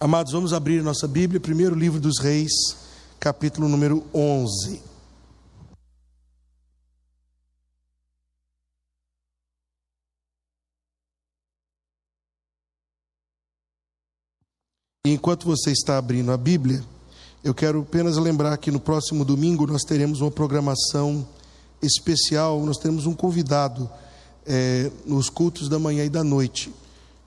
Amados, 0.00 0.32
vamos 0.32 0.52
abrir 0.52 0.80
nossa 0.80 1.08
Bíblia, 1.08 1.40
primeiro 1.40 1.74
livro 1.74 1.98
dos 1.98 2.20
Reis, 2.20 2.52
capítulo 3.18 3.68
número 3.68 4.04
11. 4.14 4.80
E 15.04 15.10
enquanto 15.10 15.46
você 15.46 15.72
está 15.72 15.98
abrindo 15.98 16.30
a 16.30 16.36
Bíblia, 16.36 16.84
eu 17.42 17.52
quero 17.52 17.80
apenas 17.80 18.16
lembrar 18.18 18.56
que 18.58 18.70
no 18.70 18.78
próximo 18.78 19.24
domingo 19.24 19.66
nós 19.66 19.82
teremos 19.82 20.20
uma 20.20 20.30
programação 20.30 21.26
especial, 21.82 22.64
nós 22.64 22.76
teremos 22.76 23.04
um 23.04 23.14
convidado 23.14 23.90
é, 24.46 24.92
nos 25.04 25.28
cultos 25.28 25.68
da 25.68 25.80
manhã 25.80 26.04
e 26.04 26.08
da 26.08 26.22
noite. 26.22 26.72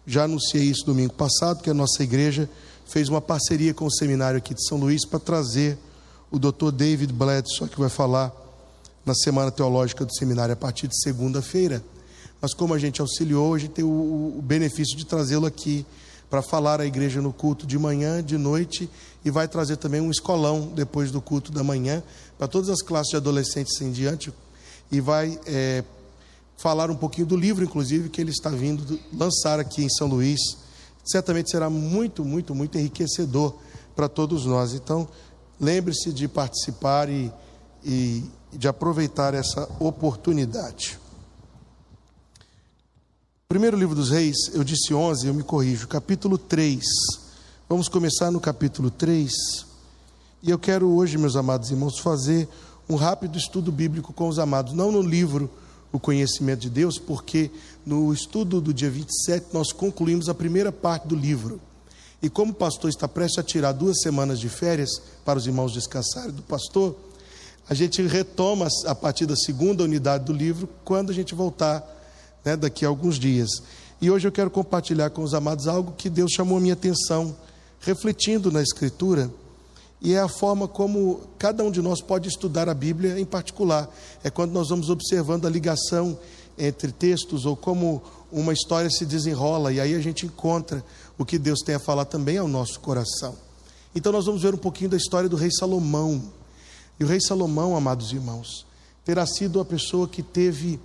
Já 0.06 0.24
anunciei 0.24 0.64
isso 0.64 0.86
domingo 0.86 1.14
passado, 1.14 1.62
que 1.62 1.70
a 1.70 1.74
nossa 1.74 2.04
igreja 2.04 2.50
fez 2.86 3.08
uma 3.08 3.22
parceria 3.22 3.74
com 3.74 3.86
o 3.86 3.92
seminário 3.92 4.38
aqui 4.38 4.54
de 4.54 4.68
São 4.68 4.78
Luís 4.78 5.06
para 5.06 5.20
trazer 5.20 5.78
o 6.30 6.40
Dr. 6.40 6.72
David 6.72 7.14
Bledsoe, 7.14 7.70
que 7.70 7.80
vai 7.80 7.90
falar 7.90 8.32
na 9.06 9.14
Semana 9.14 9.52
Teológica 9.52 10.06
do 10.06 10.14
Seminário 10.16 10.54
a 10.54 10.56
partir 10.56 10.88
de 10.88 11.00
segunda-feira. 11.02 11.84
Mas 12.42 12.54
como 12.54 12.74
a 12.74 12.80
gente 12.80 13.02
auxiliou, 13.02 13.54
a 13.54 13.60
gente 13.60 13.72
tem 13.72 13.86
o, 13.86 14.36
o 14.38 14.42
benefício 14.42 14.98
de 14.98 15.06
trazê-lo 15.06 15.46
aqui 15.46 15.86
para 16.30 16.42
falar 16.42 16.80
à 16.80 16.86
igreja 16.86 17.22
no 17.22 17.34
culto 17.34 17.68
de 17.68 17.78
manhã, 17.78 18.24
de 18.24 18.38
noite, 18.38 18.90
e 19.24 19.30
vai 19.30 19.48
trazer 19.48 19.76
também 19.76 20.00
um 20.00 20.10
escolão 20.10 20.72
depois 20.74 21.12
do 21.12 21.22
culto 21.22 21.52
da 21.52 21.64
manhã, 21.64 22.02
para 22.38 22.48
todas 22.48 22.70
as 22.70 22.82
classes 22.82 23.12
de 23.12 23.18
adolescentes 23.18 23.80
em 23.82 23.92
diante, 23.92 24.34
e 24.90 25.02
vai 25.02 25.38
é, 25.46 25.84
falar 26.62 26.92
um 26.92 26.96
pouquinho 26.96 27.26
do 27.26 27.36
livro, 27.36 27.64
inclusive, 27.64 28.08
que 28.08 28.22
ele 28.22 28.30
está 28.30 28.50
vindo 28.50 29.00
lançar 29.12 29.60
aqui 29.60 29.84
em 29.84 29.90
São 29.90 30.08
Luís. 30.08 30.40
Certamente 31.04 31.50
será 31.50 31.70
muito, 31.70 32.24
muito, 32.24 32.54
muito 32.54 32.78
enriquecedor 32.78 33.56
para 33.96 34.08
todos 34.08 34.46
nós. 34.46 34.74
Então, 34.74 35.08
lembre-se 35.60 36.14
de 36.14 36.28
participar 36.28 37.10
e, 37.10 37.32
e 37.84 38.24
de 38.54 38.68
aproveitar 38.68 39.34
essa 39.34 39.68
oportunidade. 39.80 41.00
Primeiro 43.50 43.76
livro 43.76 43.96
dos 43.96 44.12
Reis, 44.12 44.38
eu 44.54 44.64
disse 44.64 44.94
11, 44.94 45.28
eu 45.28 45.34
me 45.34 45.44
corrijo, 45.44 45.88
capítulo 45.88 46.38
3. 46.38 46.80
Vamos 47.68 47.90
começar 47.90 48.30
no 48.30 48.40
capítulo 48.40 48.92
3. 48.92 49.34
E 50.44 50.52
eu 50.52 50.60
quero 50.60 50.88
hoje, 50.90 51.18
meus 51.18 51.36
amados 51.36 51.72
irmãos, 51.72 51.98
fazer 51.98 52.48
um 52.88 52.96
rápido 52.96 53.38
estudo 53.38 53.72
bíblico 53.72 54.14
com 54.14 54.28
os 54.28 54.38
amados, 54.38 54.74
não 54.74 54.92
no 54.92 55.02
livro 55.02 55.50
o 55.92 56.00
conhecimento 56.00 56.62
de 56.62 56.70
Deus, 56.70 56.98
porque 56.98 57.52
no 57.86 58.14
estudo 58.14 58.62
do 58.62 58.74
dia 58.74 58.90
27 58.90 59.48
nós 59.54 59.72
concluímos 59.72 60.30
a 60.30 60.34
primeira 60.34 60.72
parte 60.72 61.08
do 61.08 61.16
livro. 61.16 61.60
E 62.22 62.30
como 62.30 62.52
o 62.52 62.56
pastor 62.56 62.90
está 62.90 63.08
prestes 63.08 63.40
a 63.40 63.44
tirar 63.44 63.72
duas 63.72 64.02
semanas 64.02 64.40
de 64.40 64.48
férias 64.48 64.90
para 65.26 65.40
os 65.40 65.48
irmãos 65.48 65.74
descansarem 65.74 66.32
do 66.32 66.44
pastor, 66.44 66.96
a 67.68 67.74
gente 67.74 68.02
retoma 68.04 68.68
a 68.86 68.94
partir 68.94 69.26
da 69.26 69.36
segunda 69.36 69.84
unidade 69.84 70.26
do 70.26 70.34
livro 70.34 70.70
quando 70.84 71.10
a 71.10 71.14
gente 71.14 71.34
voltar 71.34 71.84
né, 72.46 72.56
daqui 72.56 72.86
a 72.86 72.88
alguns 72.88 73.18
dias. 73.18 73.50
E 74.00 74.10
hoje 74.10 74.28
eu 74.28 74.32
quero 74.32 74.50
compartilhar 74.50 75.10
com 75.10 75.24
os 75.24 75.34
amados 75.34 75.68
algo 75.68 75.94
que 75.94 76.10
Deus 76.10 76.32
chamou 76.32 76.58
a 76.58 76.62
minha 76.62 76.74
atenção, 76.74 77.36
refletindo 77.80 78.52
na 78.52 78.62
Escritura 78.62 79.32
e 80.02 80.14
é 80.14 80.20
a 80.20 80.28
forma 80.28 80.68
como 80.68 81.22
cada 81.38 81.64
um 81.64 81.70
de 81.70 81.80
nós 81.80 82.02
pode 82.02 82.28
estudar 82.28 82.68
a 82.68 82.74
Bíblia 82.74 83.20
em 83.20 83.26
particular. 83.26 83.88
É 84.24 84.32
quando 84.32 84.52
nós 84.52 84.70
vamos 84.70 84.90
observando 84.90 85.46
a 85.46 85.50
ligação 85.50 86.18
entre 86.58 86.92
textos 86.92 87.46
ou 87.46 87.56
como 87.56 88.02
uma 88.32 88.52
história 88.52 88.90
se 88.90 89.06
desenrola 89.06 89.72
e 89.72 89.80
aí 89.80 89.94
a 89.94 90.00
gente 90.00 90.26
encontra 90.26 90.84
o 91.20 91.26
que 91.26 91.38
Deus 91.38 91.60
tem 91.60 91.76
a 91.76 91.80
falar 91.80 92.06
também 92.06 92.40
ao 92.40 92.48
nosso 92.48 92.80
coração. 92.80 93.36
Então 93.94 94.12
nós 94.12 94.26
vamos 94.26 94.42
ver 94.42 94.56
um 94.56 94.58
pouquinho 94.58 94.90
da 94.90 94.98
história 94.98 95.30
do 95.30 95.36
rei 95.36 95.52
Salomão. 95.52 96.24
E 97.00 97.04
o 97.04 97.08
rei 97.08 97.22
Salomão, 97.22 97.76
amados 97.76 98.12
irmãos, 98.12 98.66
terá 99.06 99.26
sido 99.28 99.60
a 99.60 99.66
pessoa 99.66 100.08
que 100.08 100.24
teve 100.24 100.80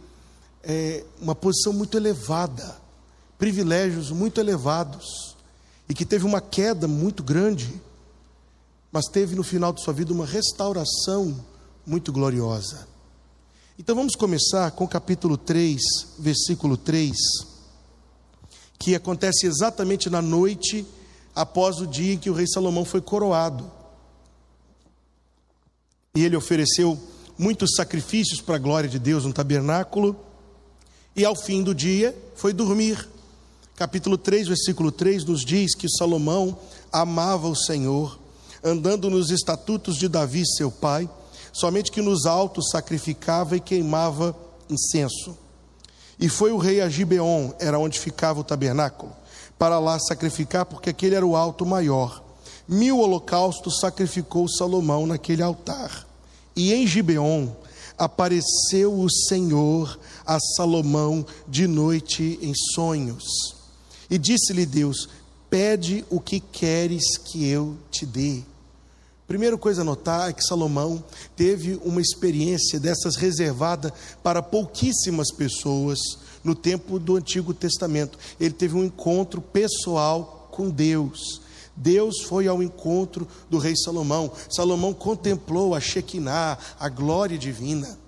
é, 0.63 1.05
uma 1.21 1.35
posição 1.35 1.73
muito 1.73 1.97
elevada, 1.97 2.77
privilégios 3.39 4.11
muito 4.11 4.41
elevados, 4.41 5.37
e 5.89 5.95
que 5.95 6.05
teve 6.05 6.27
uma 6.27 6.41
queda 6.41 6.87
muito 6.87 7.23
grande 7.23 7.81
mas 8.91 9.07
teve 9.07 9.35
no 9.35 9.43
final 9.43 9.73
de 9.73 9.83
sua 9.83 9.93
vida 9.93 10.13
uma 10.13 10.27
restauração 10.27 11.45
muito 11.87 12.13
gloriosa. 12.13 12.87
Então 13.79 13.95
vamos 13.95 14.15
começar 14.15 14.71
com 14.71 14.85
o 14.85 14.89
capítulo 14.89 15.37
3, 15.37 15.81
versículo 16.19 16.77
3, 16.77 17.15
que 18.79 18.95
acontece 18.95 19.47
exatamente 19.47 20.09
na 20.09 20.23
noite 20.23 20.87
após 21.35 21.79
o 21.79 21.87
dia 21.87 22.15
em 22.15 22.19
que 22.19 22.31
o 22.31 22.35
rei 22.35 22.47
Salomão 22.47 22.85
foi 22.85 23.03
coroado. 23.03 23.71
E 26.15 26.25
ele 26.25 26.37
ofereceu 26.37 26.99
muitos 27.39 27.75
sacrifícios 27.77 28.41
para 28.41 28.57
a 28.57 28.59
glória 28.59 28.89
de 28.89 28.99
Deus 28.99 29.27
no 29.27 29.33
tabernáculo, 29.33 30.19
e 31.15 31.25
ao 31.25 31.37
fim 31.37 31.63
do 31.63 31.75
dia 31.75 32.17
foi 32.35 32.53
dormir. 32.53 33.07
Capítulo 33.75 34.17
3, 34.17 34.49
versículo 34.49 34.91
3 34.91 35.25
nos 35.25 35.45
diz 35.45 35.75
que 35.75 35.89
Salomão 35.89 36.59
amava 36.91 37.47
o 37.47 37.55
Senhor 37.55 38.19
andando 38.67 39.09
nos 39.09 39.31
estatutos 39.31 39.97
de 39.97 40.09
Davi, 40.09 40.45
seu 40.45 40.73
pai, 40.73 41.09
somente 41.53 41.93
que 41.93 42.03
nos 42.03 42.27
altos 42.27 42.71
sacrificava 42.71 43.57
e 43.57 43.61
queimava 43.61 44.37
incenso. 44.69 45.39
E 46.19 46.29
foi 46.29 46.51
o 46.51 46.59
rei 46.59 46.81
a 46.81 46.89
Gibeon, 46.89 47.53
era 47.61 47.79
onde 47.79 48.01
ficava 48.01 48.41
o 48.41 48.45
tabernáculo, 48.45 49.13
para 49.57 49.79
lá 49.79 49.99
sacrificar, 50.01 50.67
porque 50.67 50.91
aquele 50.91 51.15
era 51.15 51.25
o 51.25 51.37
alto 51.37 51.65
maior. 51.65 52.23
Mil 52.67 52.99
holocaustos 52.99 53.79
sacrificou 53.79 54.49
Salomão 54.49 55.07
naquele 55.07 55.43
altar. 55.43 56.05
E 56.57 56.75
em 56.75 56.87
Gibeon 56.87 57.49
apareceu 57.97 58.99
o 58.99 59.09
Senhor 59.09 59.99
a 60.27 60.41
Salomão 60.57 61.25
de 61.47 61.69
noite 61.69 62.39
em 62.43 62.53
sonhos. 62.75 63.25
E 64.11 64.19
disse-lhe 64.19 64.67
Deus: 64.67 65.09
Pede 65.49 66.05
o 66.11 66.21
que 66.21 66.41
queres 66.41 67.17
que 67.19 67.49
eu 67.49 67.77
te 67.91 68.05
dê. 68.05 68.43
Primeira 69.27 69.59
coisa 69.59 69.81
a 69.81 69.85
notar 69.85 70.31
é 70.31 70.33
que 70.33 70.45
Salomão 70.45 71.03
teve 71.35 71.81
uma 71.85 72.01
experiência 72.01 72.79
dessas 72.79 73.17
reservada 73.17 73.93
para 74.23 74.41
pouquíssimas 74.41 75.33
pessoas 75.33 75.99
no 76.45 76.55
tempo 76.55 76.97
do 76.97 77.17
Antigo 77.17 77.53
Testamento. 77.53 78.17
Ele 78.39 78.55
teve 78.55 78.77
um 78.77 78.85
encontro 78.85 79.41
pessoal 79.41 80.49
com 80.53 80.71
Deus. 80.71 81.41
Deus 81.75 82.23
foi 82.23 82.47
ao 82.47 82.63
encontro 82.63 83.27
do 83.51 83.59
rei 83.59 83.75
Salomão. 83.77 84.31
Salomão 84.49 84.95
contemplou 84.95 85.75
a 85.75 85.81
Shekinah, 85.81 86.57
a 86.79 86.89
glória 86.89 87.37
divina. 87.37 87.99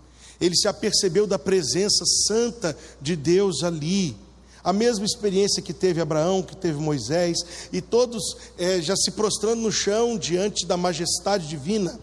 Ele 0.41 0.55
se 0.55 0.69
apercebeu 0.69 1.27
da 1.27 1.39
presença 1.39 2.05
santa 2.29 2.79
de 3.03 3.17
Deus 3.17 3.65
ali. 3.65 4.17
A 4.63 4.73
mesma 4.73 5.05
experiência 5.05 5.63
que 5.63 5.73
teve 5.73 6.01
Abraão, 6.01 6.43
que 6.43 6.57
teve 6.57 6.79
Moisés, 6.79 7.39
e 7.73 7.81
todos 7.81 8.37
é, 8.59 8.81
já 8.81 8.97
se 8.97 9.13
prostrando 9.13 9.63
no 9.63 9.73
chão 9.73 10.19
diante 10.19 10.67
da 10.67 10.77
majestade 10.77 11.47
divina. 11.47 11.99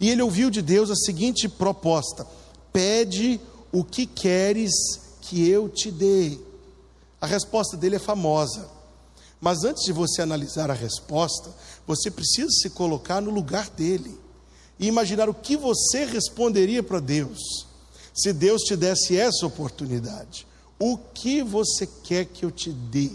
E 0.00 0.08
ele 0.08 0.22
ouviu 0.22 0.50
de 0.50 0.62
Deus 0.62 0.90
a 0.90 0.96
seguinte 0.96 1.48
proposta: 1.48 2.26
Pede 2.72 3.40
o 3.70 3.84
que 3.84 4.06
queres 4.06 4.72
que 5.20 5.48
eu 5.48 5.68
te 5.68 5.90
dê. 5.90 6.38
A 7.20 7.26
resposta 7.26 7.76
dele 7.76 7.96
é 7.96 8.00
famosa. 8.00 8.68
Mas 9.40 9.64
antes 9.64 9.84
de 9.84 9.92
você 9.92 10.20
analisar 10.20 10.70
a 10.70 10.74
resposta, 10.74 11.50
você 11.86 12.10
precisa 12.10 12.50
se 12.50 12.70
colocar 12.70 13.20
no 13.20 13.30
lugar 13.30 13.70
dele 13.70 14.18
e 14.78 14.86
imaginar 14.86 15.28
o 15.28 15.34
que 15.34 15.56
você 15.56 16.04
responderia 16.04 16.82
para 16.82 17.00
Deus 17.00 17.66
se 18.12 18.32
Deus 18.32 18.62
te 18.62 18.76
desse 18.76 19.16
essa 19.16 19.46
oportunidade. 19.46 20.46
O 20.82 20.96
que 20.96 21.42
você 21.42 21.86
quer 21.86 22.24
que 22.24 22.42
eu 22.42 22.50
te 22.50 22.72
dê? 22.72 23.10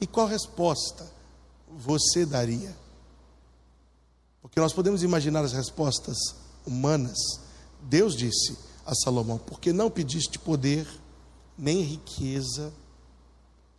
E 0.00 0.06
qual 0.06 0.26
resposta 0.26 1.08
você 1.70 2.26
daria? 2.26 2.76
Porque 4.42 4.58
nós 4.58 4.72
podemos 4.72 5.04
imaginar 5.04 5.44
as 5.44 5.52
respostas 5.52 6.16
humanas. 6.66 7.16
Deus 7.82 8.16
disse 8.16 8.58
a 8.84 8.96
Salomão: 8.96 9.38
Porque 9.38 9.72
não 9.72 9.88
pediste 9.88 10.40
poder, 10.40 10.84
nem 11.56 11.82
riqueza, 11.82 12.72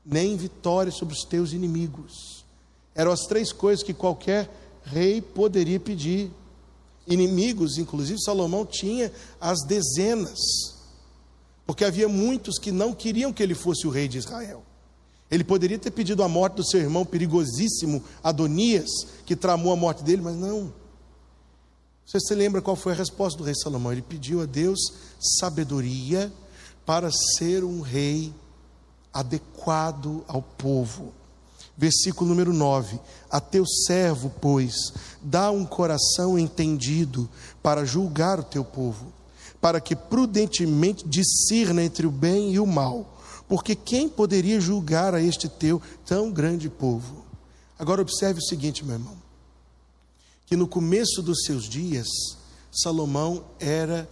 nem 0.05 0.37
vitória 0.37 0.91
sobre 0.91 1.13
os 1.13 1.25
teus 1.25 1.51
inimigos. 1.51 2.45
Eram 2.95 3.11
as 3.11 3.25
três 3.27 3.51
coisas 3.51 3.83
que 3.83 3.93
qualquer 3.93 4.49
rei 4.81 5.21
poderia 5.21 5.79
pedir. 5.79 6.31
Inimigos, 7.05 7.77
inclusive 7.77 8.23
Salomão 8.23 8.65
tinha 8.65 9.11
as 9.41 9.59
dezenas 9.67 10.72
porque 11.65 11.85
havia 11.85 12.07
muitos 12.07 12.57
que 12.59 12.71
não 12.71 12.93
queriam 12.93 13.33
que 13.33 13.41
ele 13.41 13.55
fosse 13.55 13.87
o 13.87 13.89
rei 13.89 14.07
de 14.07 14.17
Israel. 14.17 14.63
Ele 15.31 15.43
poderia 15.43 15.79
ter 15.79 15.91
pedido 15.91 16.21
a 16.21 16.27
morte 16.27 16.55
do 16.57 16.65
seu 16.65 16.79
irmão 16.79 17.05
perigosíssimo 17.05 18.03
Adonias, 18.23 18.89
que 19.25 19.35
tramou 19.35 19.73
a 19.73 19.75
morte 19.75 20.03
dele, 20.03 20.21
mas 20.21 20.35
não. 20.35 20.73
Você 22.05 22.19
se 22.19 22.35
lembra 22.35 22.61
qual 22.61 22.75
foi 22.75 22.93
a 22.93 22.95
resposta 22.95 23.37
do 23.37 23.43
rei 23.43 23.55
Salomão? 23.55 23.91
Ele 23.91 24.01
pediu 24.01 24.41
a 24.41 24.45
Deus 24.45 24.79
sabedoria 25.39 26.31
para 26.85 27.09
ser 27.37 27.63
um 27.63 27.81
rei 27.81 28.33
adequado 29.13 30.23
ao 30.27 30.41
povo. 30.41 31.13
Versículo 31.77 32.29
número 32.29 32.53
9: 32.53 32.99
A 33.29 33.39
teu 33.39 33.65
servo, 33.65 34.31
pois, 34.41 34.75
dá 35.21 35.49
um 35.49 35.65
coração 35.65 36.37
entendido 36.37 37.29
para 37.61 37.85
julgar 37.85 38.39
o 38.39 38.43
teu 38.43 38.63
povo, 38.63 39.11
para 39.63 39.79
que 39.79 39.95
prudentemente 39.95 41.07
discirna 41.07 41.81
entre 41.81 42.05
o 42.05 42.11
bem 42.11 42.53
e 42.53 42.59
o 42.59 42.67
mal, 42.67 43.17
porque 43.47 43.73
quem 43.73 44.09
poderia 44.09 44.59
julgar 44.59 45.15
a 45.15 45.21
este 45.21 45.47
teu 45.47 45.81
tão 46.05 46.29
grande 46.29 46.69
povo? 46.69 47.23
Agora 47.79 48.01
observe 48.01 48.41
o 48.41 48.43
seguinte, 48.43 48.83
meu 48.83 48.95
irmão, 48.95 49.17
que 50.45 50.57
no 50.57 50.67
começo 50.67 51.21
dos 51.21 51.45
seus 51.45 51.63
dias, 51.63 52.05
Salomão 52.73 53.45
era 53.57 54.09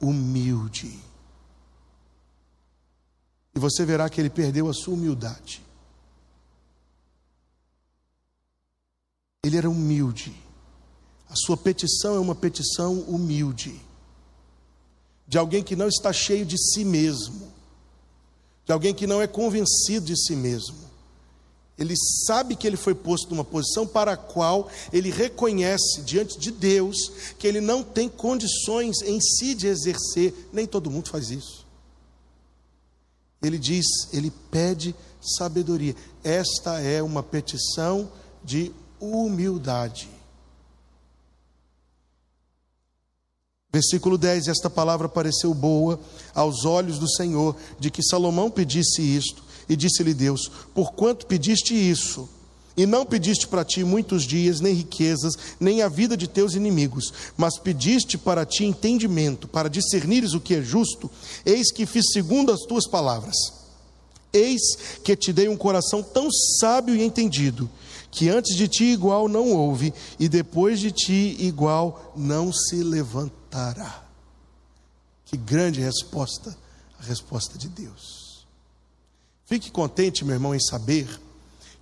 humilde. 0.00 0.96
E 3.52 3.58
você 3.58 3.84
verá 3.84 4.08
que 4.08 4.20
ele 4.20 4.30
perdeu 4.30 4.68
a 4.68 4.72
sua 4.72 4.94
humildade. 4.94 5.60
Ele 9.42 9.56
era 9.56 9.68
humilde. 9.68 10.32
A 11.28 11.34
sua 11.34 11.56
petição 11.56 12.14
é 12.14 12.20
uma 12.20 12.36
petição 12.36 13.00
humilde. 13.00 13.82
De 15.26 15.38
alguém 15.38 15.62
que 15.62 15.76
não 15.76 15.88
está 15.88 16.12
cheio 16.12 16.44
de 16.44 16.56
si 16.58 16.84
mesmo. 16.84 17.52
De 18.66 18.72
alguém 18.72 18.94
que 18.94 19.06
não 19.06 19.20
é 19.20 19.26
convencido 19.26 20.06
de 20.06 20.16
si 20.16 20.34
mesmo. 20.36 20.84
Ele 21.76 21.94
sabe 22.26 22.54
que 22.54 22.66
ele 22.66 22.76
foi 22.76 22.94
posto 22.94 23.30
numa 23.30 23.44
posição 23.44 23.86
para 23.86 24.12
a 24.12 24.16
qual 24.16 24.70
ele 24.92 25.10
reconhece 25.10 26.02
diante 26.02 26.38
de 26.38 26.52
Deus 26.52 26.96
que 27.36 27.48
ele 27.48 27.60
não 27.60 27.82
tem 27.82 28.08
condições 28.08 29.02
em 29.02 29.20
si 29.20 29.54
de 29.54 29.66
exercer. 29.66 30.32
Nem 30.52 30.66
todo 30.66 30.90
mundo 30.90 31.08
faz 31.08 31.30
isso. 31.30 31.64
Ele 33.42 33.58
diz, 33.58 33.84
ele 34.12 34.32
pede 34.50 34.94
sabedoria. 35.20 35.96
Esta 36.22 36.80
é 36.80 37.02
uma 37.02 37.22
petição 37.22 38.10
de 38.42 38.72
humildade. 39.00 40.08
Versículo 43.74 44.16
10: 44.16 44.46
Esta 44.46 44.70
palavra 44.70 45.08
pareceu 45.08 45.52
boa 45.52 45.98
aos 46.32 46.64
olhos 46.64 46.96
do 46.96 47.10
Senhor, 47.10 47.56
de 47.76 47.90
que 47.90 48.04
Salomão 48.04 48.48
pedisse 48.48 49.02
isto, 49.02 49.42
e 49.68 49.74
disse-lhe 49.74 50.14
Deus: 50.14 50.48
Porquanto 50.72 51.26
pediste 51.26 51.74
isso, 51.74 52.28
e 52.76 52.86
não 52.86 53.04
pediste 53.04 53.48
para 53.48 53.64
ti 53.64 53.82
muitos 53.82 54.22
dias, 54.22 54.60
nem 54.60 54.74
riquezas, 54.74 55.32
nem 55.58 55.82
a 55.82 55.88
vida 55.88 56.16
de 56.16 56.28
teus 56.28 56.54
inimigos, 56.54 57.12
mas 57.36 57.58
pediste 57.58 58.16
para 58.16 58.46
ti 58.46 58.64
entendimento, 58.64 59.48
para 59.48 59.68
discernires 59.68 60.34
o 60.34 60.40
que 60.40 60.54
é 60.54 60.62
justo, 60.62 61.10
eis 61.44 61.72
que 61.72 61.84
fiz 61.84 62.12
segundo 62.12 62.52
as 62.52 62.60
tuas 62.60 62.86
palavras. 62.86 63.34
Eis 64.32 64.60
que 65.02 65.16
te 65.16 65.32
dei 65.32 65.48
um 65.48 65.56
coração 65.56 66.00
tão 66.00 66.28
sábio 66.60 66.94
e 66.94 67.02
entendido, 67.02 67.68
que 68.08 68.28
antes 68.28 68.56
de 68.56 68.68
ti 68.68 68.84
igual 68.84 69.28
não 69.28 69.50
houve, 69.50 69.92
e 70.20 70.28
depois 70.28 70.78
de 70.78 70.92
ti 70.92 71.36
igual 71.40 72.12
não 72.16 72.52
se 72.52 72.76
Que 75.24 75.36
grande 75.36 75.80
resposta, 75.80 76.56
a 76.98 77.02
resposta 77.04 77.56
de 77.56 77.68
Deus. 77.68 78.46
Fique 79.46 79.70
contente, 79.70 80.24
meu 80.24 80.34
irmão, 80.34 80.54
em 80.54 80.60
saber 80.60 81.08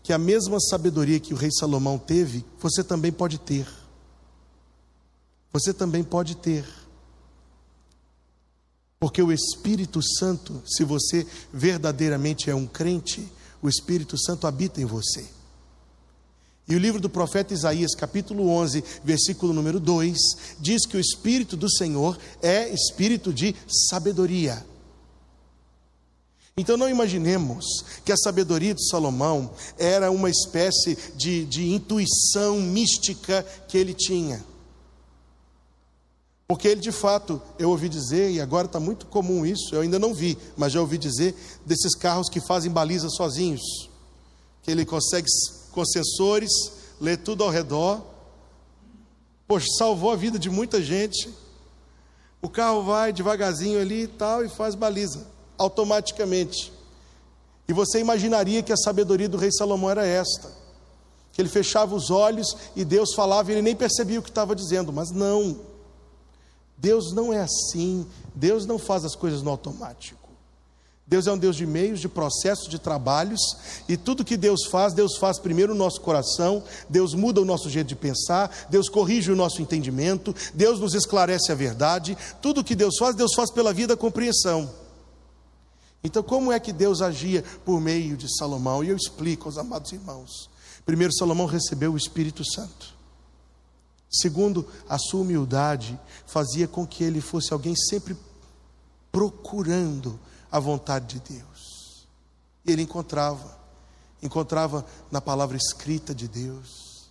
que 0.03 0.13
a 0.13 0.19
mesma 0.19 0.59
sabedoria 0.61 1.21
que 1.21 1.33
o 1.33 1.37
rei 1.37 1.51
Salomão 1.53 1.99
teve, 1.99 2.45
você 2.61 2.83
também 2.83 3.13
pode 3.13 3.39
ter. 3.39 3.67
Você 5.53 5.73
também 5.73 6.03
pode 6.03 6.35
ter. 6.37 6.67
Porque 8.99 9.23
o 9.23 9.33
Espírito 9.33 10.01
Santo, 10.03 10.63
se 10.67 10.85
você 10.85 11.27
verdadeiramente 11.53 12.51
é 12.51 12.55
um 12.55 12.67
crente, 12.67 13.31
o 13.61 13.69
Espírito 13.69 14.19
Santo 14.19 14.47
habita 14.47 14.81
em 14.81 14.85
você. 14.85 15.29
E 16.69 16.77
o 16.77 16.79
livro 16.79 17.01
do 17.01 17.11
profeta 17.11 17.53
Isaías, 17.53 17.95
capítulo 17.95 18.49
11, 18.49 18.85
versículo 19.03 19.53
número 19.53 19.81
2, 19.81 20.17
diz 20.61 20.87
que 20.87 20.97
o 20.97 21.01
Espírito 21.01 21.57
do 21.57 21.71
Senhor 21.71 22.17
é 22.41 22.69
espírito 22.69 23.33
de 23.33 23.55
sabedoria. 23.89 24.65
Então 26.57 26.77
não 26.77 26.89
imaginemos 26.89 27.65
que 28.05 28.13
a 28.13 28.17
sabedoria 28.17 28.75
de 28.75 28.89
Salomão 28.89 29.51
era 29.79 30.11
uma 30.11 30.29
espécie 30.29 30.97
de, 31.17 31.45
de 31.47 31.73
intuição 31.73 32.61
mística 32.61 33.45
que 33.67 33.77
ele 33.79 33.95
tinha. 33.95 34.45
Porque 36.47 36.69
ele 36.69 36.83
de 36.83 36.93
fato, 36.93 37.41
eu 37.59 37.71
ouvi 37.71 37.89
dizer, 37.89 38.31
e 38.31 38.41
agora 38.41 38.67
está 38.67 38.79
muito 38.79 39.07
comum 39.07 39.47
isso, 39.47 39.75
eu 39.75 39.81
ainda 39.81 39.99
não 39.99 40.13
vi, 40.13 40.37
mas 40.55 40.73
já 40.73 40.81
ouvi 40.81 40.99
dizer, 40.99 41.35
desses 41.65 41.95
carros 41.95 42.29
que 42.29 42.41
fazem 42.47 42.71
baliza 42.71 43.09
sozinhos. 43.09 43.63
Que 44.63 44.71
ele 44.71 44.85
consegue 44.85 45.27
com 45.73 45.85
sensores, 45.85 46.53
lê 47.01 47.17
tudo 47.17 47.43
ao 47.43 47.51
redor. 47.51 48.03
Poxa, 49.49 49.67
salvou 49.79 50.13
a 50.13 50.17
vida 50.17 50.39
de 50.39 50.49
muita 50.49 50.81
gente. 50.81 51.29
O 52.41 52.49
carro 52.49 52.83
vai 52.83 53.13
devagarzinho 53.13 53.81
ali 53.81 54.03
e 54.03 54.09
tal 54.09 54.45
e 54.45 54.49
faz 54.49 54.75
baliza, 54.75 55.27
automaticamente. 55.59 56.73
E 57.69 57.73
você 57.73 58.01
imaginaria 58.01 58.63
que 58.63 58.73
a 58.73 58.77
sabedoria 58.77 59.29
do 59.29 59.37
rei 59.37 59.51
Salomão 59.53 59.91
era 59.91 60.07
esta: 60.07 60.51
que 61.33 61.41
ele 61.41 61.49
fechava 61.49 61.95
os 61.95 62.11
olhos 62.11 62.57
e 62.77 62.85
Deus 62.85 63.15
falava 63.15 63.51
e 63.51 63.55
ele 63.55 63.63
nem 63.63 63.77
percebia 63.77 64.19
o 64.19 64.23
que 64.23 64.29
estava 64.29 64.55
dizendo, 64.55 64.93
mas 64.93 65.11
não. 65.11 65.61
Deus 66.77 67.13
não 67.13 67.33
é 67.33 67.41
assim, 67.41 68.07
Deus 68.35 68.67
não 68.67 68.79
faz 68.79 69.05
as 69.05 69.15
coisas 69.15 69.43
no 69.43 69.51
automático. 69.51 70.22
Deus 71.13 71.27
é 71.27 71.33
um 71.33 71.37
Deus 71.37 71.57
de 71.57 71.67
meios, 71.67 72.01
de 72.01 72.09
processos, 72.09 72.71
de 72.71 72.79
trabalhos, 72.79 73.39
e 73.87 73.99
tudo 73.99 74.25
que 74.25 74.35
Deus 74.35 74.65
faz, 74.71 74.95
Deus 74.95 75.19
faz 75.19 75.39
primeiro 75.39 75.75
no 75.75 75.79
nosso 75.79 76.01
coração, 76.01 76.65
Deus 76.89 77.13
muda 77.13 77.39
o 77.39 77.45
nosso 77.45 77.69
jeito 77.69 77.89
de 77.89 77.95
pensar, 77.95 78.51
Deus 78.71 78.89
corrige 78.89 79.31
o 79.31 79.37
nosso 79.37 79.61
entendimento, 79.61 80.35
Deus 80.55 80.81
nos 80.81 80.95
esclarece 80.95 81.53
a 81.53 81.55
verdade, 81.55 82.17
tudo 82.41 82.65
que 82.65 82.75
Deus 82.75 82.97
faz, 82.99 83.15
Deus 83.15 83.35
faz 83.35 83.51
pela 83.51 83.75
vida 83.75 83.95
compreensão. 83.95 84.71
Então, 86.03 86.23
como 86.23 86.51
é 86.51 86.59
que 86.59 86.73
Deus 86.73 87.03
agia 87.03 87.45
por 87.63 87.79
meio 87.79 88.17
de 88.17 88.35
Salomão? 88.35 88.83
E 88.83 88.89
eu 88.89 88.97
explico 88.97 89.51
aos 89.51 89.59
amados 89.59 89.93
irmãos. 89.93 90.49
Primeiro, 90.87 91.13
Salomão 91.13 91.45
recebeu 91.45 91.93
o 91.93 91.99
Espírito 91.99 92.43
Santo. 92.43 92.95
Segundo, 94.11 94.67
a 94.89 94.97
sua 94.97 95.21
humildade 95.21 96.01
fazia 96.25 96.67
com 96.67 96.87
que 96.87 97.05
ele 97.05 97.21
fosse 97.21 97.53
alguém 97.53 97.77
sempre 97.77 98.17
procurando 99.13 100.19
a 100.53 100.61
vontade 100.61 101.19
de 101.19 101.35
Deus. 101.35 102.07
E 102.65 102.71
ele 102.71 102.83
encontrava, 102.83 103.59
encontrava 104.23 104.85
na 105.11 105.21
palavra 105.21 105.57
escrita 105.57 106.15
de 106.15 106.29
Deus, 106.29 107.09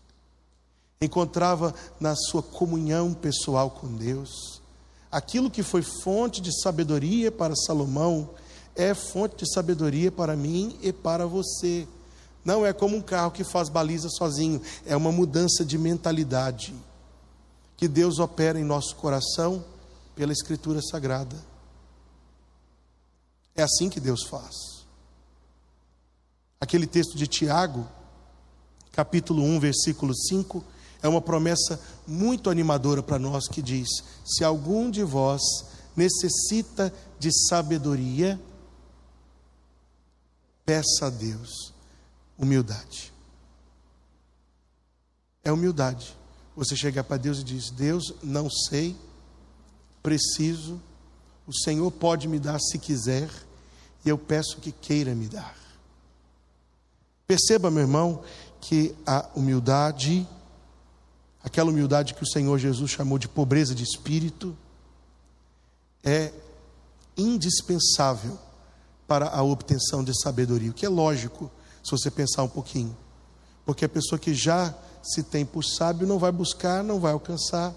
encontrava 1.01 1.73
na 1.99 2.15
sua 2.15 2.43
comunhão 2.43 3.13
pessoal 3.13 3.71
com 3.71 3.87
Deus. 3.87 4.61
Aquilo 5.11 5.49
que 5.49 5.63
foi 5.63 5.81
fonte 5.81 6.39
de 6.39 6.51
sabedoria 6.61 7.31
para 7.31 7.55
Salomão 7.55 8.29
é 8.75 8.93
fonte 8.93 9.43
de 9.43 9.51
sabedoria 9.51 10.11
para 10.11 10.35
mim 10.35 10.77
e 10.81 10.93
para 10.93 11.25
você. 11.25 11.87
Não 12.45 12.65
é 12.65 12.71
como 12.71 12.95
um 12.95 13.01
carro 13.01 13.31
que 13.31 13.43
faz 13.43 13.67
baliza 13.67 14.07
sozinho, 14.09 14.61
é 14.85 14.95
uma 14.95 15.11
mudança 15.11 15.65
de 15.65 15.77
mentalidade 15.77 16.73
que 17.75 17.87
Deus 17.87 18.19
opera 18.19 18.59
em 18.59 18.63
nosso 18.63 18.95
coração 18.95 19.65
pela 20.15 20.31
Escritura 20.31 20.79
Sagrada. 20.81 21.50
É 23.55 23.63
assim 23.63 23.89
que 23.89 23.99
Deus 23.99 24.23
faz. 24.23 24.55
Aquele 26.59 26.87
texto 26.87 27.17
de 27.17 27.27
Tiago, 27.27 27.87
capítulo 28.91 29.43
1, 29.43 29.59
versículo 29.59 30.15
5, 30.15 30.63
é 31.01 31.07
uma 31.07 31.21
promessa 31.21 31.79
muito 32.07 32.49
animadora 32.49 33.01
para 33.01 33.17
nós 33.17 33.47
que 33.47 33.61
diz: 33.61 33.89
Se 34.25 34.43
algum 34.43 34.89
de 34.89 35.03
vós 35.03 35.41
necessita 35.95 36.93
de 37.19 37.29
sabedoria, 37.47 38.39
peça 40.65 41.07
a 41.07 41.09
Deus 41.09 41.73
humildade. 42.37 43.11
É 45.43 45.51
humildade. 45.51 46.15
Você 46.55 46.75
chegar 46.75 47.03
para 47.03 47.17
Deus 47.17 47.39
e 47.39 47.43
diz: 47.43 47.71
Deus, 47.71 48.13
não 48.21 48.49
sei, 48.49 48.95
preciso 50.03 50.81
o 51.47 51.53
Senhor 51.53 51.91
pode 51.91 52.27
me 52.27 52.39
dar 52.39 52.59
se 52.59 52.77
quiser, 52.77 53.29
e 54.05 54.09
eu 54.09 54.17
peço 54.17 54.57
que 54.57 54.71
queira 54.71 55.13
me 55.13 55.27
dar. 55.27 55.55
Perceba, 57.27 57.71
meu 57.71 57.81
irmão, 57.81 58.23
que 58.59 58.95
a 59.05 59.27
humildade, 59.35 60.27
aquela 61.43 61.69
humildade 61.69 62.13
que 62.13 62.23
o 62.23 62.27
Senhor 62.27 62.57
Jesus 62.57 62.91
chamou 62.91 63.17
de 63.17 63.27
pobreza 63.27 63.73
de 63.73 63.83
espírito, 63.83 64.55
é 66.03 66.31
indispensável 67.17 68.37
para 69.07 69.29
a 69.29 69.43
obtenção 69.43 70.03
de 70.03 70.13
sabedoria, 70.21 70.71
o 70.71 70.73
que 70.73 70.85
é 70.85 70.89
lógico 70.89 71.51
se 71.83 71.91
você 71.91 72.09
pensar 72.09 72.43
um 72.43 72.47
pouquinho. 72.47 72.95
Porque 73.65 73.85
a 73.85 73.89
pessoa 73.89 74.17
que 74.17 74.33
já 74.33 74.73
se 75.03 75.23
tem 75.23 75.45
por 75.45 75.63
sábio 75.63 76.07
não 76.07 76.19
vai 76.19 76.31
buscar, 76.31 76.83
não 76.83 76.99
vai 76.99 77.13
alcançar, 77.13 77.73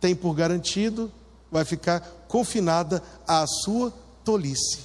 tem 0.00 0.14
por 0.14 0.34
garantido, 0.34 1.12
vai 1.52 1.64
ficar 1.66 2.00
confinada 2.26 3.02
à 3.28 3.46
sua 3.46 3.92
tolice. 4.24 4.80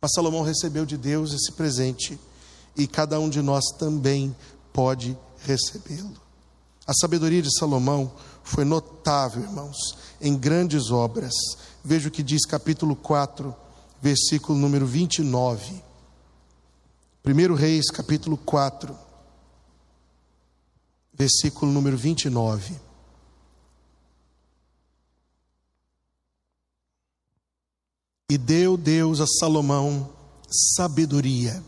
Mas 0.00 0.12
Salomão 0.14 0.42
recebeu 0.42 0.86
de 0.86 0.96
Deus 0.96 1.32
esse 1.32 1.50
presente 1.52 2.18
e 2.76 2.86
cada 2.86 3.18
um 3.18 3.28
de 3.28 3.42
nós 3.42 3.64
também 3.78 4.34
pode 4.72 5.18
recebê-lo. 5.40 6.22
A 6.86 6.92
sabedoria 6.94 7.42
de 7.42 7.48
Salomão 7.58 8.12
foi 8.44 8.64
notável, 8.64 9.42
irmãos, 9.42 9.76
em 10.20 10.36
grandes 10.36 10.90
obras. 10.90 11.32
Veja 11.82 12.08
o 12.08 12.10
que 12.10 12.22
diz 12.22 12.44
capítulo 12.44 12.94
4, 12.94 13.54
versículo 14.00 14.58
número 14.58 14.86
29. 14.86 15.82
1 17.24 17.54
Reis, 17.54 17.86
capítulo 17.90 18.36
4, 18.36 18.94
versículo 21.14 21.72
número 21.72 21.96
29. 21.96 22.74
E 28.30 28.38
deu 28.38 28.76
Deus 28.76 29.20
a 29.20 29.26
Salomão 29.26 30.10
sabedoria. 30.50 31.62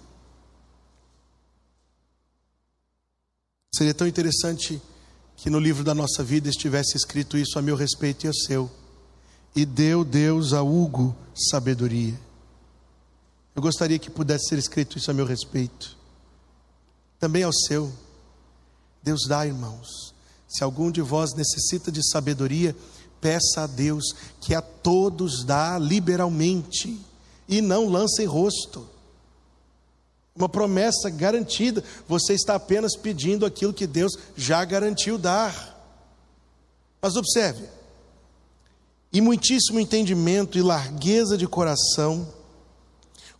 Seria 3.74 3.92
tão 3.92 4.06
interessante 4.06 4.80
que 5.36 5.50
no 5.50 5.58
livro 5.58 5.84
da 5.84 5.94
nossa 5.94 6.24
vida 6.24 6.48
estivesse 6.48 6.96
escrito 6.96 7.36
isso 7.36 7.58
a 7.58 7.62
meu 7.62 7.76
respeito 7.76 8.24
e 8.24 8.28
a 8.28 8.32
seu. 8.32 8.70
E 9.54 9.66
deu 9.66 10.02
Deus 10.02 10.54
a 10.54 10.62
Hugo 10.62 11.14
sabedoria. 11.34 12.18
Eu 13.54 13.60
gostaria 13.60 13.98
que 13.98 14.10
pudesse 14.10 14.48
ser 14.48 14.58
escrito 14.58 14.96
isso 14.96 15.10
a 15.10 15.14
meu 15.14 15.26
respeito. 15.26 15.96
Também 17.18 17.42
ao 17.42 17.52
seu. 17.52 17.92
Deus 19.02 19.22
dá, 19.28 19.46
irmãos. 19.46 20.14
Se 20.48 20.64
algum 20.64 20.90
de 20.90 21.02
vós 21.02 21.34
necessita 21.34 21.92
de 21.92 22.06
sabedoria, 22.10 22.74
peça 23.26 23.62
a 23.62 23.66
Deus 23.66 24.14
que 24.40 24.54
a 24.54 24.62
todos 24.62 25.42
dá 25.42 25.80
liberalmente 25.80 26.96
e 27.48 27.60
não 27.60 27.88
lance 27.88 28.22
em 28.22 28.24
rosto. 28.26 28.86
Uma 30.36 30.48
promessa 30.48 31.10
garantida. 31.10 31.82
Você 32.06 32.34
está 32.34 32.54
apenas 32.54 32.94
pedindo 32.94 33.44
aquilo 33.44 33.72
que 33.72 33.84
Deus 33.84 34.12
já 34.36 34.64
garantiu 34.64 35.18
dar. 35.18 35.76
Mas 37.02 37.16
observe: 37.16 37.64
e 39.12 39.20
muitíssimo 39.20 39.80
entendimento 39.80 40.56
e 40.56 40.62
largueza 40.62 41.36
de 41.36 41.48
coração, 41.48 42.32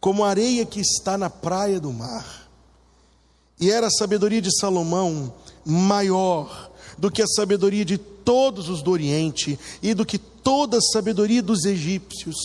como 0.01 0.25
areia 0.25 0.67
que 0.67 0.81
está 0.81 1.17
na 1.17 1.31
praia 1.31 1.79
do 1.79 1.93
mar. 1.93 2.49
E 3.61 3.71
era 3.71 3.87
a 3.87 3.91
sabedoria 3.91 4.43
de 4.43 4.51
Salomão 4.59 5.33
maior 5.65 6.73
do 6.99 7.09
que 7.09 7.23
a 7.23 7.27
sabedoria 7.27 7.85
de 7.85 8.16
todos 8.27 8.69
os 8.69 8.83
do 8.83 8.91
Oriente 8.91 9.59
e 9.83 9.95
do 9.95 10.05
que 10.05 10.19
toda 10.19 10.77
a 10.77 10.83
sabedoria 10.83 11.43
dos 11.43 11.65
egípcios. 11.65 12.37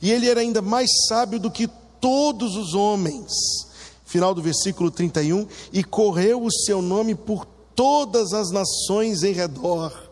E 0.00 0.12
ele 0.12 0.28
era 0.28 0.40
ainda 0.40 0.62
mais 0.62 0.88
sábio 1.08 1.40
do 1.40 1.50
que 1.50 1.68
todos 2.00 2.54
os 2.54 2.74
homens 2.74 3.32
final 4.10 4.34
do 4.34 4.42
versículo 4.42 4.90
31, 4.90 5.46
e 5.72 5.84
correu 5.84 6.44
o 6.44 6.50
seu 6.50 6.82
nome 6.82 7.14
por 7.14 7.46
todas 7.76 8.32
as 8.32 8.50
nações 8.50 9.22
em 9.22 9.32
redor. 9.32 10.10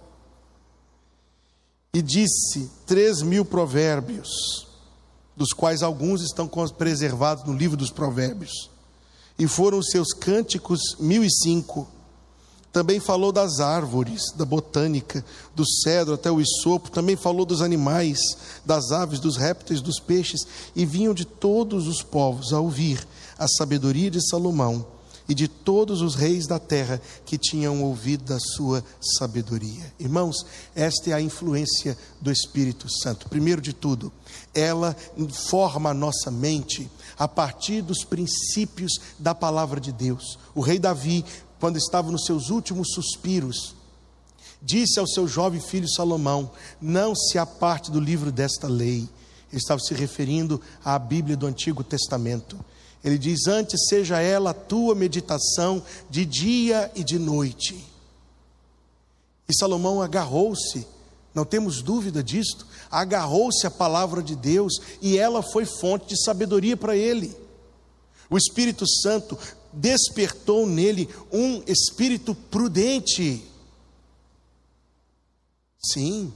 E 1.93 2.01
disse 2.01 2.71
três 2.87 3.23
mil 3.23 3.45
provérbios, 3.45 4.69
dos 5.37 5.53
quais 5.53 5.83
alguns 5.83 6.23
estão 6.23 6.49
preservados 6.77 7.45
no 7.45 7.53
livro 7.53 7.77
dos 7.77 7.91
provérbios. 7.91 8.71
E 9.37 9.49
foram 9.49 9.83
seus 9.83 10.13
cânticos 10.13 10.81
mil 11.01 11.25
e 11.25 11.31
cinco. 11.31 11.89
Também 12.79 13.01
falou 13.01 13.33
das 13.33 13.59
árvores, 13.59 14.31
da 14.37 14.45
botânica, 14.45 15.25
do 15.53 15.67
cedro 15.67 16.15
até 16.15 16.31
o 16.31 16.41
isopo. 16.41 16.93
Também 16.93 17.17
falou 17.17 17.45
dos 17.45 17.61
animais, 17.61 18.21
das 18.65 18.93
aves, 18.93 19.19
dos 19.19 19.37
répteis, 19.37 19.81
dos 19.81 19.99
peixes. 19.99 20.47
E 20.77 20.87
vinham 20.87 21.13
de 21.13 21.25
todos 21.25 21.89
os 21.89 22.05
povos 22.05 22.53
a 22.53 22.61
ouvir 22.61 23.05
a 23.37 23.49
sabedoria 23.49 24.09
de 24.13 24.25
Salomão 24.31 24.87
e 25.29 25.35
de 25.35 25.49
todos 25.49 26.01
os 26.01 26.15
reis 26.15 26.47
da 26.47 26.61
terra 26.61 27.03
que 27.27 27.37
tinham 27.37 27.83
ouvido 27.83 28.23
da 28.23 28.39
sua 28.39 28.85
sabedoria. 29.19 29.93
Irmãos, 29.99 30.47
esta 30.73 31.11
é 31.11 31.13
a 31.13 31.21
influência 31.21 31.99
do 32.21 32.31
Espírito 32.31 32.87
Santo. 33.03 33.29
Primeiro 33.29 33.61
de 33.61 33.73
tudo, 33.73 34.13
ela 34.55 34.97
forma 35.51 35.91
a 35.91 35.95
nossa 35.95 36.31
mente 36.31 36.89
a 37.19 37.27
partir 37.27 37.83
dos 37.83 38.05
princípios 38.05 38.93
da 39.19 39.35
palavra 39.35 39.81
de 39.81 39.91
Deus. 39.91 40.39
O 40.55 40.61
rei 40.61 40.79
Davi, 40.79 41.25
quando 41.61 41.77
estava 41.77 42.11
nos 42.11 42.25
seus 42.25 42.50
últimos 42.50 42.88
suspiros, 42.93 43.75
disse 44.61 44.99
ao 44.99 45.07
seu 45.07 45.27
jovem 45.27 45.61
filho 45.61 45.88
Salomão: 45.88 46.50
Não 46.81 47.15
se 47.15 47.38
aparte 47.38 47.91
do 47.91 48.00
livro 48.00 48.31
desta 48.31 48.69
lei. 48.69 49.09
Ele 49.50 49.61
estava 49.61 49.81
se 49.81 49.95
referindo 49.95 50.61
à 50.85 50.99
Bíblia 50.99 51.37
do 51.37 51.47
Antigo 51.47 51.83
Testamento. 51.83 52.59
Ele 53.03 53.19
diz: 53.19 53.47
Antes 53.47 53.88
seja 53.88 54.21
ela 54.21 54.50
a 54.50 54.55
tua 54.55 54.95
meditação 54.95 55.83
de 56.11 56.25
dia 56.25 56.91
e 56.95 57.03
de 57.03 57.19
noite. 57.19 57.85
E 59.49 59.57
Salomão 59.57 60.03
agarrou-se, 60.03 60.87
não 61.35 61.45
temos 61.45 61.81
dúvida 61.81 62.23
disto, 62.23 62.67
agarrou-se 62.91 63.67
à 63.67 63.71
palavra 63.71 64.23
de 64.23 64.37
Deus 64.37 64.75
e 65.00 65.17
ela 65.17 65.43
foi 65.43 65.65
fonte 65.65 66.09
de 66.09 66.23
sabedoria 66.23 66.77
para 66.77 66.95
ele. 66.95 67.35
O 68.29 68.37
Espírito 68.37 68.87
Santo 68.87 69.38
despertou 69.73 70.67
nele 70.67 71.09
um 71.33 71.63
espírito 71.67 72.35
prudente. 72.35 73.43
Sim, 75.93 76.33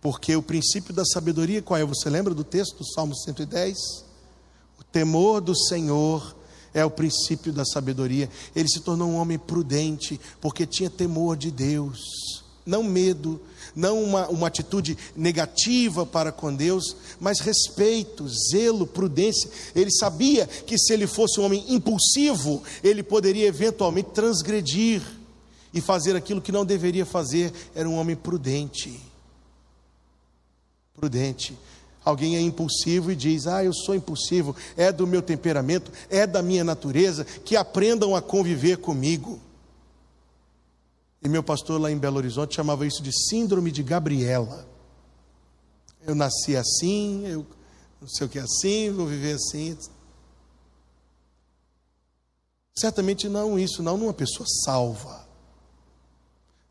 porque 0.00 0.34
o 0.36 0.42
princípio 0.42 0.92
da 0.92 1.04
sabedoria, 1.04 1.62
qual 1.62 1.78
é? 1.78 1.84
Você 1.84 2.10
lembra 2.10 2.34
do 2.34 2.44
texto 2.44 2.78
do 2.78 2.86
Salmo 2.86 3.14
110? 3.14 4.06
temor 4.96 5.42
do 5.42 5.54
Senhor 5.54 6.34
é 6.72 6.82
o 6.82 6.90
princípio 6.90 7.52
da 7.52 7.66
sabedoria. 7.66 8.30
Ele 8.54 8.66
se 8.66 8.80
tornou 8.80 9.10
um 9.10 9.16
homem 9.16 9.38
prudente, 9.38 10.18
porque 10.40 10.64
tinha 10.64 10.88
temor 10.88 11.36
de 11.36 11.50
Deus, 11.50 12.00
não 12.64 12.82
medo, 12.82 13.38
não 13.76 14.02
uma, 14.02 14.26
uma 14.28 14.46
atitude 14.46 14.96
negativa 15.14 16.06
para 16.06 16.32
com 16.32 16.52
Deus, 16.52 16.96
mas 17.20 17.40
respeito, 17.40 18.26
zelo, 18.50 18.86
prudência. 18.86 19.50
Ele 19.74 19.90
sabia 19.90 20.46
que 20.46 20.78
se 20.78 20.94
ele 20.94 21.06
fosse 21.06 21.38
um 21.38 21.44
homem 21.44 21.62
impulsivo, 21.68 22.62
ele 22.82 23.02
poderia 23.02 23.46
eventualmente 23.46 24.10
transgredir 24.14 25.02
e 25.74 25.80
fazer 25.82 26.16
aquilo 26.16 26.40
que 26.40 26.50
não 26.50 26.64
deveria 26.64 27.04
fazer. 27.04 27.52
Era 27.74 27.86
um 27.86 27.96
homem 27.96 28.16
prudente. 28.16 28.98
Prudente. 30.94 31.56
Alguém 32.02 32.36
é 32.36 32.40
impulsivo 32.40 33.12
e 33.12 33.16
diz: 33.16 33.46
Ah, 33.46 33.62
eu 33.62 33.74
sou 33.74 33.94
impulsivo, 33.94 34.56
é 34.76 34.90
do 34.90 35.06
meu 35.06 35.20
temperamento, 35.20 35.92
é 36.08 36.26
da 36.26 36.40
minha 36.40 36.64
natureza, 36.64 37.24
que 37.24 37.56
aprendam 37.56 38.16
a 38.16 38.22
conviver 38.22 38.78
comigo. 38.78 39.38
E 41.26 41.28
meu 41.28 41.42
pastor 41.42 41.80
lá 41.80 41.90
em 41.90 41.98
Belo 41.98 42.18
Horizonte 42.18 42.54
chamava 42.54 42.86
isso 42.86 43.02
de 43.02 43.10
Síndrome 43.12 43.72
de 43.72 43.82
Gabriela. 43.82 44.64
Eu 46.06 46.14
nasci 46.14 46.56
assim, 46.56 47.26
eu 47.26 47.44
não 48.00 48.06
sei 48.06 48.28
o 48.28 48.30
que 48.30 48.38
é 48.38 48.42
assim, 48.42 48.92
vou 48.92 49.08
viver 49.08 49.34
assim. 49.34 49.76
Certamente 52.78 53.28
não 53.28 53.58
isso, 53.58 53.82
não 53.82 53.98
numa 53.98 54.14
pessoa 54.14 54.46
salva. 54.64 55.26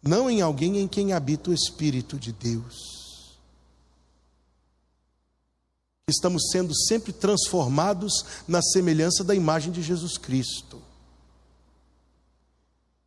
Não 0.01 0.29
em 0.29 0.39
alguém 0.41 0.77
em 0.79 0.87
quem 0.87 1.11
habita 1.11 1.49
o 1.49 1.53
Espírito 1.53 2.17
de 2.17 2.31
Deus. 2.31 2.95
estamos 6.07 6.49
sendo 6.49 6.73
sempre 6.73 7.11
transformados 7.11 8.23
na 8.47 8.61
semelhança 8.61 9.21
da 9.21 9.35
imagem 9.35 9.73
de 9.73 9.81
Jesus 9.81 10.17
Cristo. 10.17 10.81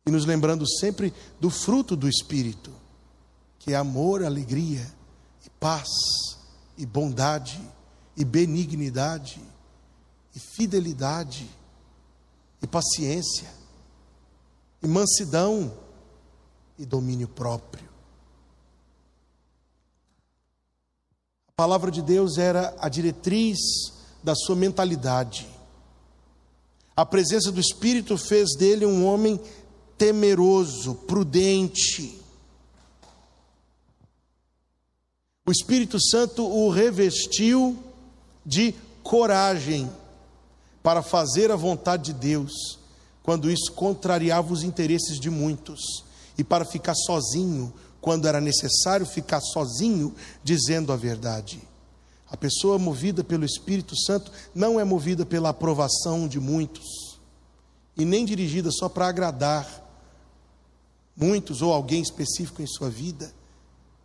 E 0.09 0.11
nos 0.11 0.25
lembrando 0.25 0.65
sempre 0.67 1.13
do 1.39 1.51
fruto 1.51 1.95
do 1.95 2.09
Espírito, 2.09 2.71
que 3.59 3.73
é 3.73 3.75
amor, 3.75 4.23
alegria, 4.23 4.83
e 5.45 5.49
paz, 5.59 5.87
e 6.75 6.83
bondade, 6.83 7.61
e 8.17 8.25
benignidade, 8.25 9.39
e 10.35 10.39
fidelidade, 10.39 11.47
e 12.59 12.65
paciência, 12.65 13.53
e 14.81 14.87
mansidão, 14.87 15.71
e 16.79 16.87
domínio 16.87 17.27
próprio. 17.27 17.87
palavra 21.55 21.91
de 21.91 22.01
Deus 22.01 22.39
era 22.39 22.73
a 22.79 22.89
diretriz 22.89 23.59
da 24.23 24.33
sua 24.33 24.55
mentalidade. 24.55 25.47
A 26.95 27.05
presença 27.05 27.51
do 27.51 27.59
Espírito 27.59 28.17
fez 28.17 28.55
dele 28.57 28.87
um 28.87 29.05
homem 29.05 29.39
temeroso, 29.99 30.95
prudente. 30.95 32.19
O 35.45 35.51
Espírito 35.51 36.01
Santo 36.01 36.43
o 36.43 36.69
revestiu 36.69 37.77
de 38.45 38.73
coragem 39.03 39.91
para 40.81 41.03
fazer 41.03 41.51
a 41.51 41.55
vontade 41.55 42.13
de 42.13 42.19
Deus, 42.19 42.79
quando 43.21 43.51
isso 43.51 43.71
contrariava 43.73 44.53
os 44.53 44.63
interesses 44.63 45.19
de 45.19 45.29
muitos, 45.29 46.03
e 46.37 46.43
para 46.43 46.63
ficar 46.63 46.95
sozinho 46.95 47.73
quando 47.99 48.27
era 48.27 48.39
necessário 48.39 49.05
ficar 49.05 49.41
sozinho 49.41 50.15
dizendo 50.41 50.93
a 50.93 50.95
verdade. 50.95 51.61
A 52.31 52.37
pessoa 52.37 52.79
movida 52.79 53.23
pelo 53.23 53.43
Espírito 53.43 53.93
Santo 53.99 54.31
não 54.55 54.79
é 54.79 54.83
movida 54.85 55.25
pela 55.25 55.49
aprovação 55.49 56.27
de 56.27 56.39
muitos. 56.39 57.09
e 57.97 58.05
nem 58.05 58.23
dirigida 58.23 58.71
só 58.71 58.87
para 58.87 59.09
agradar 59.09 59.88
muitos 61.19 61.61
ou 61.61 61.73
alguém 61.73 62.01
específico 62.01 62.61
em 62.61 62.67
sua 62.67 62.89
vida. 62.89 63.33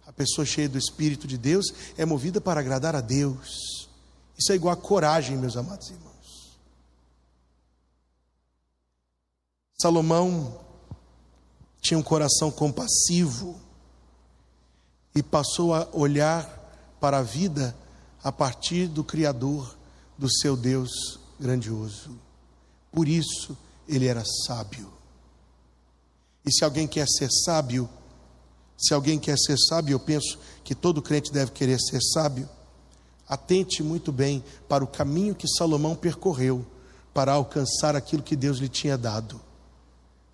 A 0.07 0.13
pessoa 0.13 0.45
cheia 0.45 0.69
do 0.69 0.77
Espírito 0.77 1.27
de 1.27 1.39
Deus 1.39 1.67
é 1.97 2.05
movida 2.05 2.41
para 2.41 2.61
agradar 2.61 2.97
a 2.97 3.01
Deus. 3.01 3.89
Isso 4.37 4.53
é 4.53 4.57
igual 4.57 4.75
a 4.75 4.77
coragem, 4.77 5.37
meus 5.37 5.57
amados 5.57 5.89
irmãos. 5.89 6.59
Salomão 9.81 10.61
tinha 11.81 11.99
um 11.99 12.03
coração 12.03 12.51
compassivo 12.51 13.61
e 15.15 15.23
passou 15.23 15.75
a 15.75 15.89
olhar 15.93 16.47
para 17.01 17.19
a 17.19 17.23
vida 17.23 17.77
a 18.23 18.33
partir 18.33 18.89
do 18.89 19.05
Criador, 19.05 19.77
do 20.17 20.31
seu 20.31 20.57
Deus 20.57 21.21
grandioso. 21.39 22.19
Por 22.91 23.07
isso 23.07 23.57
ele 23.87 24.07
era 24.07 24.25
sábio. 24.47 24.91
E 26.45 26.53
se 26.53 26.65
alguém 26.65 26.87
quer 26.87 27.07
ser 27.09 27.31
sábio, 27.31 27.89
se 28.77 28.93
alguém 28.93 29.19
quer 29.19 29.39
ser 29.39 29.57
sábio, 29.59 29.95
eu 29.95 30.01
penso 30.01 30.39
que 30.63 30.75
todo 30.75 31.03
crente 31.03 31.33
deve 31.33 31.53
querer 31.53 31.81
ser 31.81 32.01
sábio. 32.03 32.49
Atente 33.27 33.83
muito 33.83 34.13
bem 34.13 34.45
para 34.69 34.85
o 34.85 34.87
caminho 34.87 35.35
que 35.35 35.49
Salomão 35.49 35.97
percorreu 35.97 36.65
para 37.15 37.33
alcançar 37.33 37.97
aquilo 37.97 38.23
que 38.23 38.37
Deus 38.37 38.59
lhe 38.59 38.69
tinha 38.69 38.99
dado 38.99 39.41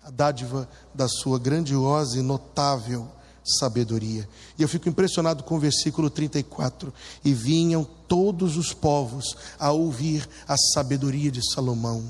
a 0.03 0.09
dádiva 0.09 0.67
da 0.93 1.07
sua 1.07 1.37
grandiosa 1.37 2.17
e 2.17 2.21
notável 2.21 3.07
sabedoria. 3.43 4.27
E 4.57 4.61
eu 4.61 4.67
fico 4.67 4.89
impressionado 4.89 5.43
com 5.43 5.55
o 5.55 5.59
versículo 5.59 6.09
34. 6.09 6.93
E 7.23 7.33
vinham 7.33 7.83
todos 8.07 8.57
os 8.57 8.73
povos 8.73 9.35
a 9.59 9.71
ouvir 9.71 10.27
a 10.47 10.55
sabedoria 10.57 11.31
de 11.31 11.41
Salomão. 11.53 12.03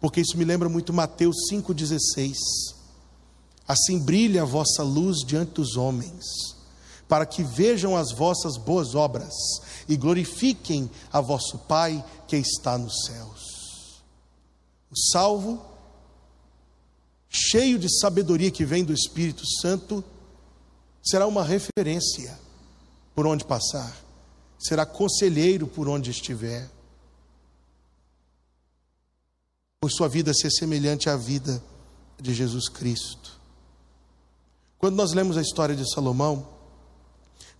Porque 0.00 0.20
isso 0.20 0.36
me 0.36 0.44
lembra 0.44 0.68
muito 0.68 0.92
Mateus 0.92 1.36
5,16. 1.50 2.32
Assim 3.66 3.98
brilha 3.98 4.42
a 4.42 4.46
vossa 4.46 4.82
luz 4.82 5.24
diante 5.26 5.52
dos 5.52 5.76
homens, 5.76 6.24
para 7.08 7.24
que 7.24 7.42
vejam 7.42 7.96
as 7.96 8.12
vossas 8.12 8.56
boas 8.56 8.94
obras 8.94 9.32
e 9.88 9.96
glorifiquem 9.96 10.90
a 11.12 11.20
vosso 11.20 11.58
Pai 11.58 12.04
que 12.28 12.36
está 12.36 12.76
nos 12.76 13.04
céus. 13.06 14.02
O 14.90 14.96
salvo, 15.12 15.64
cheio 17.28 17.78
de 17.78 17.88
sabedoria 18.00 18.50
que 18.50 18.64
vem 18.64 18.84
do 18.84 18.92
Espírito 18.92 19.42
Santo, 19.60 20.04
será 21.02 21.26
uma 21.26 21.42
referência 21.42 22.38
por 23.14 23.26
onde 23.26 23.44
passar, 23.44 23.96
será 24.58 24.84
conselheiro 24.84 25.66
por 25.66 25.88
onde 25.88 26.10
estiver. 26.10 26.70
Por 29.80 29.90
sua 29.90 30.08
vida 30.08 30.32
ser 30.34 30.50
semelhante 30.50 31.08
à 31.08 31.16
vida 31.16 31.62
de 32.20 32.32
Jesus 32.34 32.68
Cristo. 32.68 33.43
Quando 34.84 34.96
nós 34.96 35.14
lemos 35.14 35.38
a 35.38 35.40
história 35.40 35.74
de 35.74 35.90
Salomão, 35.90 36.46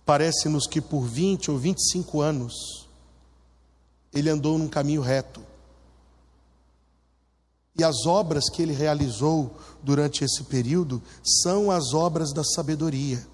parece-nos 0.05 0.67
que 0.67 0.79
por 0.79 1.07
20 1.07 1.49
ou 1.49 1.57
25 1.57 2.21
anos 2.21 2.53
ele 4.13 4.29
andou 4.29 4.59
num 4.59 4.67
caminho 4.67 5.01
reto. 5.01 5.41
E 7.75 7.83
as 7.83 8.05
obras 8.05 8.47
que 8.47 8.61
ele 8.61 8.73
realizou 8.73 9.57
durante 9.81 10.23
esse 10.23 10.43
período 10.43 11.01
são 11.41 11.71
as 11.71 11.95
obras 11.95 12.31
da 12.31 12.43
sabedoria. 12.43 13.25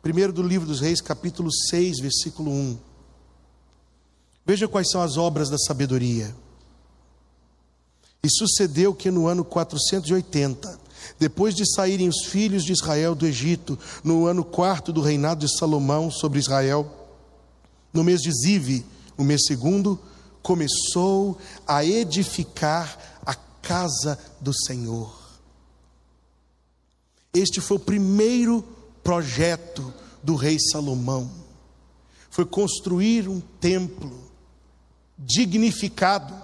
Primeiro 0.00 0.32
do 0.32 0.40
livro 0.40 0.68
dos 0.68 0.78
Reis, 0.78 1.00
capítulo 1.00 1.52
6, 1.52 1.98
versículo 1.98 2.52
1. 2.52 2.78
Veja 4.46 4.68
quais 4.68 4.88
são 4.88 5.02
as 5.02 5.16
obras 5.16 5.50
da 5.50 5.58
sabedoria. 5.58 6.32
E 8.22 8.30
sucedeu 8.30 8.94
que 8.94 9.10
no 9.10 9.26
ano 9.26 9.44
480, 9.44 10.85
depois 11.18 11.54
de 11.54 11.64
saírem 11.74 12.08
os 12.08 12.26
filhos 12.26 12.64
de 12.64 12.72
Israel 12.72 13.14
do 13.14 13.26
Egito, 13.26 13.78
no 14.02 14.26
ano 14.26 14.44
quarto 14.44 14.92
do 14.92 15.00
reinado 15.00 15.46
de 15.46 15.58
Salomão 15.58 16.10
sobre 16.10 16.38
Israel, 16.38 16.90
no 17.92 18.04
mês 18.04 18.20
de 18.20 18.32
Zive, 18.32 18.84
o 19.16 19.24
mês 19.24 19.44
segundo, 19.46 19.98
começou 20.42 21.38
a 21.66 21.84
edificar 21.84 23.18
a 23.24 23.34
casa 23.34 24.18
do 24.40 24.52
Senhor. 24.52 25.14
Este 27.34 27.60
foi 27.60 27.76
o 27.76 27.80
primeiro 27.80 28.64
projeto 29.02 29.92
do 30.22 30.34
rei 30.34 30.58
Salomão 30.58 31.46
foi 32.36 32.44
construir 32.44 33.30
um 33.30 33.40
templo 33.40 34.12
dignificado 35.18 36.34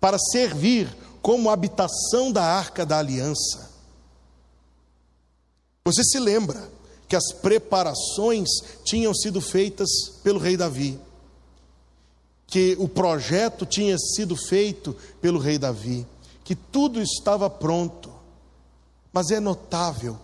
para 0.00 0.18
servir 0.18 0.88
como 1.26 1.50
habitação 1.50 2.30
da 2.30 2.44
arca 2.44 2.86
da 2.86 2.98
aliança. 2.98 3.68
Você 5.84 6.04
se 6.04 6.20
lembra 6.20 6.70
que 7.08 7.16
as 7.16 7.32
preparações 7.32 8.48
tinham 8.84 9.12
sido 9.12 9.40
feitas 9.40 9.88
pelo 10.22 10.38
rei 10.38 10.56
Davi, 10.56 11.00
que 12.46 12.76
o 12.78 12.88
projeto 12.88 13.66
tinha 13.66 13.98
sido 13.98 14.36
feito 14.36 14.96
pelo 15.20 15.40
rei 15.40 15.58
Davi, 15.58 16.06
que 16.44 16.54
tudo 16.54 17.02
estava 17.02 17.50
pronto, 17.50 18.14
mas 19.12 19.32
é 19.32 19.40
notável 19.40 20.16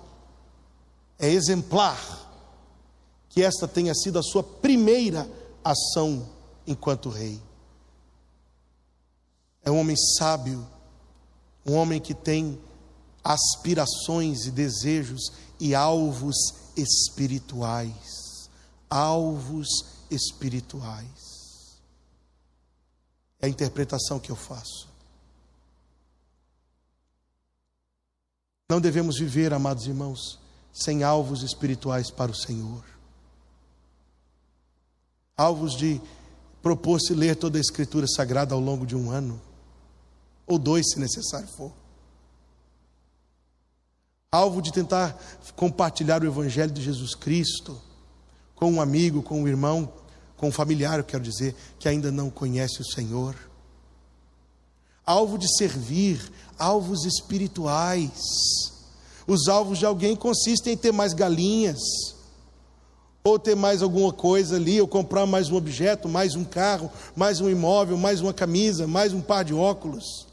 é 1.18 1.28
exemplar 1.28 1.98
que 3.28 3.42
esta 3.42 3.66
tenha 3.66 3.92
sido 3.92 4.20
a 4.20 4.22
sua 4.22 4.44
primeira 4.44 5.28
ação 5.64 6.28
enquanto 6.64 7.08
rei. 7.08 7.42
É 9.64 9.70
um 9.70 9.80
homem 9.80 9.96
sábio, 9.96 10.64
um 11.64 11.74
homem 11.74 12.00
que 12.00 12.14
tem 12.14 12.58
aspirações 13.22 14.46
e 14.46 14.50
desejos 14.50 15.32
e 15.60 15.74
alvos 15.74 16.36
espirituais. 16.76 18.48
Alvos 18.90 19.68
espirituais. 20.10 21.80
É 23.40 23.46
a 23.46 23.48
interpretação 23.48 24.18
que 24.18 24.30
eu 24.30 24.36
faço. 24.36 24.88
Não 28.68 28.80
devemos 28.80 29.18
viver, 29.18 29.52
amados 29.52 29.86
irmãos, 29.86 30.38
sem 30.72 31.02
alvos 31.02 31.42
espirituais 31.42 32.10
para 32.10 32.30
o 32.30 32.34
Senhor. 32.34 32.84
Alvos 35.36 35.76
de 35.76 36.00
propor-se 36.62 37.12
ler 37.12 37.36
toda 37.36 37.58
a 37.58 37.60
Escritura 37.60 38.06
Sagrada 38.06 38.54
ao 38.54 38.60
longo 38.60 38.86
de 38.86 38.96
um 38.96 39.10
ano, 39.10 39.40
ou 40.52 40.58
dois, 40.58 40.90
se 40.90 40.98
necessário 40.98 41.48
for. 41.48 41.72
Alvo 44.30 44.62
de 44.62 44.72
tentar 44.72 45.18
compartilhar 45.56 46.22
o 46.22 46.26
Evangelho 46.26 46.72
de 46.72 46.82
Jesus 46.82 47.14
Cristo 47.14 47.80
com 48.54 48.72
um 48.72 48.80
amigo, 48.80 49.22
com 49.22 49.42
um 49.42 49.48
irmão, 49.48 49.92
com 50.36 50.48
um 50.48 50.52
familiar, 50.52 50.98
eu 50.98 51.04
quero 51.04 51.22
dizer, 51.22 51.54
que 51.78 51.88
ainda 51.88 52.10
não 52.10 52.30
conhece 52.30 52.80
o 52.80 52.84
Senhor. 52.84 53.36
Alvo 55.04 55.36
de 55.36 55.46
servir, 55.56 56.32
alvos 56.58 57.04
espirituais 57.04 58.72
os 59.26 59.48
alvos 59.48 59.78
de 59.78 59.86
alguém 59.86 60.16
consistem 60.16 60.74
em 60.74 60.76
ter 60.76 60.92
mais 60.92 61.14
galinhas, 61.14 61.80
ou 63.24 63.38
ter 63.38 63.54
mais 63.54 63.82
alguma 63.82 64.12
coisa 64.12 64.56
ali, 64.56 64.80
ou 64.80 64.88
comprar 64.88 65.26
mais 65.26 65.48
um 65.48 65.56
objeto, 65.56 66.08
mais 66.08 66.34
um 66.34 66.44
carro, 66.44 66.90
mais 67.14 67.40
um 67.40 67.48
imóvel, 67.48 67.96
mais 67.96 68.20
uma 68.20 68.34
camisa, 68.34 68.86
mais 68.86 69.12
um 69.12 69.20
par 69.20 69.44
de 69.44 69.54
óculos. 69.54 70.26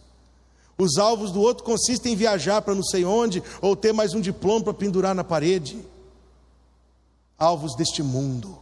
Os 0.79 0.97
alvos 0.97 1.31
do 1.31 1.41
outro 1.41 1.63
consistem 1.63 2.13
em 2.13 2.15
viajar 2.15 2.61
para 2.61 2.73
não 2.73 2.83
sei 2.83 3.03
onde, 3.03 3.43
ou 3.61 3.75
ter 3.75 3.93
mais 3.93 4.13
um 4.13 4.21
diploma 4.21 4.63
para 4.63 4.73
pendurar 4.73 5.13
na 5.13 5.23
parede. 5.23 5.77
Alvos 7.37 7.75
deste 7.75 8.01
mundo, 8.01 8.57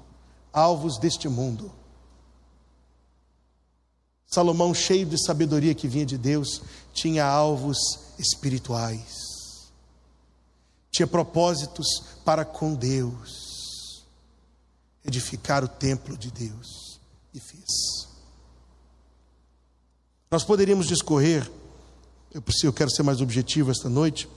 alvos 0.51 0.97
deste 0.97 1.29
mundo. 1.29 1.71
Salomão, 4.25 4.73
cheio 4.73 5.05
de 5.05 5.23
sabedoria 5.23 5.73
que 5.73 5.87
vinha 5.87 6.05
de 6.05 6.17
Deus, 6.17 6.61
tinha 6.93 7.25
alvos 7.25 7.77
espirituais 8.19 9.27
tinha 10.97 11.05
propósitos 11.05 11.85
para 12.25 12.43
com 12.43 12.73
Deus, 12.73 14.03
edificar 15.05 15.63
o 15.63 15.67
templo 15.67 16.17
de 16.17 16.31
Deus, 16.31 16.99
e 17.35 17.39
fez. 17.39 18.07
Nós 20.31 20.43
poderíamos 20.43 20.87
discorrer, 20.87 21.47
eu, 22.37 22.41
preciso, 22.41 22.67
eu 22.67 22.73
quero 22.73 22.91
ser 22.91 23.01
mais 23.01 23.19
objetivo 23.19 23.71
esta 23.71 23.89
noite, 23.89 24.29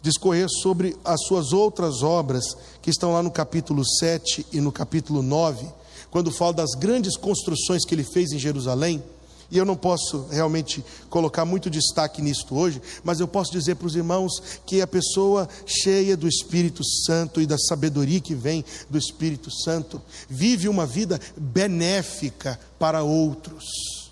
discorrer 0.00 0.46
sobre 0.62 0.96
as 1.04 1.20
suas 1.24 1.52
outras 1.52 2.04
obras, 2.04 2.44
que 2.80 2.88
estão 2.88 3.12
lá 3.12 3.20
no 3.20 3.32
capítulo 3.32 3.84
7 3.84 4.46
e 4.52 4.60
no 4.60 4.70
capítulo 4.70 5.22
9, 5.22 5.66
quando 6.08 6.30
fala 6.30 6.52
das 6.52 6.70
grandes 6.78 7.16
construções 7.16 7.84
que 7.84 7.96
ele 7.96 8.04
fez 8.04 8.30
em 8.30 8.38
Jerusalém 8.38 9.02
e 9.50 9.56
eu 9.56 9.64
não 9.64 9.74
posso 9.74 10.26
realmente 10.30 10.84
colocar 11.08 11.44
muito 11.46 11.70
destaque 11.70 12.20
nisto 12.20 12.54
hoje, 12.54 12.82
mas 13.02 13.18
eu 13.18 13.26
posso 13.26 13.50
dizer 13.50 13.76
para 13.76 13.86
os 13.86 13.96
irmãos 13.96 14.30
que 14.66 14.82
a 14.82 14.86
pessoa 14.86 15.48
cheia 15.66 16.18
do 16.18 16.28
Espírito 16.28 16.84
Santo 16.84 17.40
e 17.40 17.46
da 17.46 17.56
sabedoria 17.56 18.20
que 18.20 18.34
vem 18.34 18.62
do 18.90 18.98
Espírito 18.98 19.50
Santo 19.50 20.00
vive 20.28 20.68
uma 20.68 20.84
vida 20.84 21.18
benéfica 21.34 22.60
para 22.78 23.02
outros. 23.02 24.07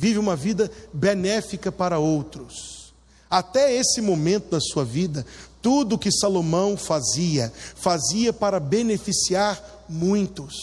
Vive 0.00 0.16
uma 0.16 0.36
vida 0.36 0.70
benéfica 0.92 1.72
para 1.72 1.98
outros. 1.98 2.92
Até 3.28 3.74
esse 3.74 4.00
momento 4.00 4.50
da 4.50 4.60
sua 4.60 4.84
vida, 4.84 5.26
tudo 5.60 5.98
que 5.98 6.12
Salomão 6.12 6.76
fazia, 6.76 7.52
fazia 7.74 8.32
para 8.32 8.60
beneficiar 8.60 9.60
muitos. 9.88 10.54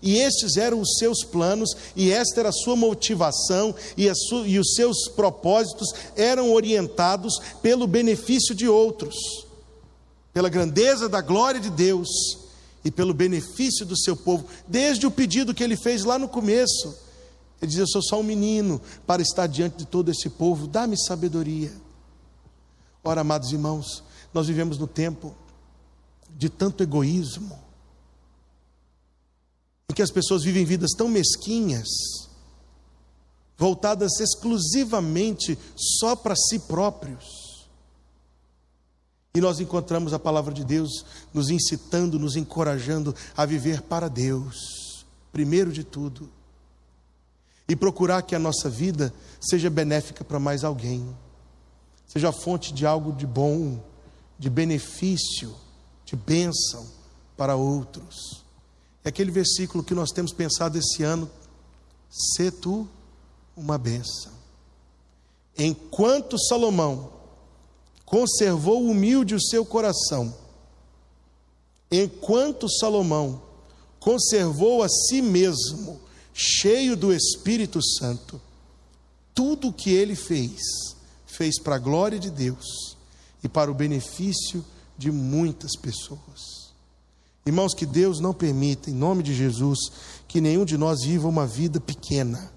E 0.00 0.18
estes 0.18 0.56
eram 0.56 0.80
os 0.80 0.96
seus 0.96 1.24
planos, 1.24 1.76
e 1.96 2.12
esta 2.12 2.38
era 2.38 2.50
a 2.50 2.52
sua 2.52 2.76
motivação, 2.76 3.74
e, 3.96 4.08
sua, 4.14 4.46
e 4.46 4.60
os 4.60 4.74
seus 4.76 5.08
propósitos 5.08 5.88
eram 6.14 6.52
orientados 6.52 7.34
pelo 7.60 7.84
benefício 7.84 8.54
de 8.54 8.68
outros, 8.68 9.16
pela 10.32 10.48
grandeza 10.48 11.08
da 11.08 11.20
glória 11.20 11.60
de 11.60 11.68
Deus 11.68 12.08
e 12.84 12.92
pelo 12.92 13.12
benefício 13.12 13.84
do 13.84 13.98
seu 13.98 14.16
povo, 14.16 14.46
desde 14.68 15.04
o 15.04 15.10
pedido 15.10 15.52
que 15.52 15.64
ele 15.64 15.76
fez 15.76 16.04
lá 16.04 16.16
no 16.16 16.28
começo. 16.28 17.07
Ele 17.60 17.70
diz: 17.70 17.78
Eu 17.78 17.88
sou 17.88 18.02
só 18.02 18.20
um 18.20 18.22
menino 18.22 18.80
para 19.06 19.22
estar 19.22 19.46
diante 19.46 19.78
de 19.78 19.86
todo 19.86 20.10
esse 20.10 20.30
povo, 20.30 20.66
dá-me 20.66 20.96
sabedoria. 20.96 21.72
Ora, 23.02 23.22
amados 23.22 23.52
irmãos, 23.52 24.02
nós 24.32 24.46
vivemos 24.46 24.78
no 24.78 24.86
tempo 24.86 25.34
de 26.30 26.48
tanto 26.48 26.82
egoísmo, 26.82 27.58
em 29.90 29.94
que 29.94 30.02
as 30.02 30.10
pessoas 30.10 30.44
vivem 30.44 30.64
vidas 30.64 30.90
tão 30.96 31.08
mesquinhas, 31.08 31.88
voltadas 33.56 34.20
exclusivamente 34.20 35.58
só 35.74 36.14
para 36.14 36.36
si 36.36 36.60
próprios. 36.60 37.48
E 39.34 39.40
nós 39.40 39.60
encontramos 39.60 40.12
a 40.12 40.18
palavra 40.18 40.52
de 40.52 40.64
Deus 40.64 41.04
nos 41.32 41.50
incitando, 41.50 42.18
nos 42.18 42.36
encorajando 42.36 43.14
a 43.36 43.44
viver 43.44 43.82
para 43.82 44.08
Deus, 44.08 45.04
primeiro 45.32 45.72
de 45.72 45.84
tudo, 45.84 46.30
e 47.68 47.76
procurar 47.76 48.22
que 48.22 48.34
a 48.34 48.38
nossa 48.38 48.70
vida 48.70 49.12
seja 49.40 49.68
benéfica 49.68 50.24
para 50.24 50.40
mais 50.40 50.64
alguém, 50.64 51.06
seja 52.06 52.32
fonte 52.32 52.72
de 52.72 52.86
algo 52.86 53.12
de 53.12 53.26
bom, 53.26 53.78
de 54.38 54.48
benefício, 54.48 55.54
de 56.04 56.16
bênção 56.16 56.86
para 57.36 57.54
outros. 57.54 58.42
É 59.04 59.10
aquele 59.10 59.30
versículo 59.30 59.84
que 59.84 59.94
nós 59.94 60.10
temos 60.10 60.32
pensado 60.32 60.78
esse 60.78 61.02
ano: 61.02 61.30
se 62.10 62.50
tu 62.50 62.88
uma 63.56 63.76
bênção. 63.76 64.32
Enquanto 65.56 66.38
Salomão 66.38 67.12
conservou 68.06 68.82
humilde 68.82 69.34
o 69.34 69.40
seu 69.40 69.66
coração, 69.66 70.34
enquanto 71.90 72.70
Salomão 72.70 73.42
conservou 73.98 74.82
a 74.82 74.88
si 74.88 75.20
mesmo 75.20 76.00
cheio 76.38 76.96
do 76.96 77.12
Espírito 77.12 77.80
Santo, 77.82 78.40
tudo 79.34 79.68
o 79.68 79.72
que 79.72 79.90
ele 79.90 80.14
fez, 80.14 80.60
fez 81.26 81.60
para 81.60 81.74
a 81.74 81.80
glória 81.80 82.18
de 82.18 82.30
Deus 82.30 82.96
e 83.42 83.48
para 83.48 83.70
o 83.70 83.74
benefício 83.74 84.64
de 84.96 85.10
muitas 85.10 85.76
pessoas. 85.76 86.72
Irmãos, 87.44 87.74
que 87.74 87.84
Deus 87.84 88.20
não 88.20 88.32
permita, 88.32 88.88
em 88.88 88.94
nome 88.94 89.22
de 89.22 89.34
Jesus, 89.34 89.78
que 90.28 90.40
nenhum 90.40 90.64
de 90.64 90.78
nós 90.78 91.02
viva 91.02 91.26
uma 91.26 91.46
vida 91.46 91.80
pequena. 91.80 92.52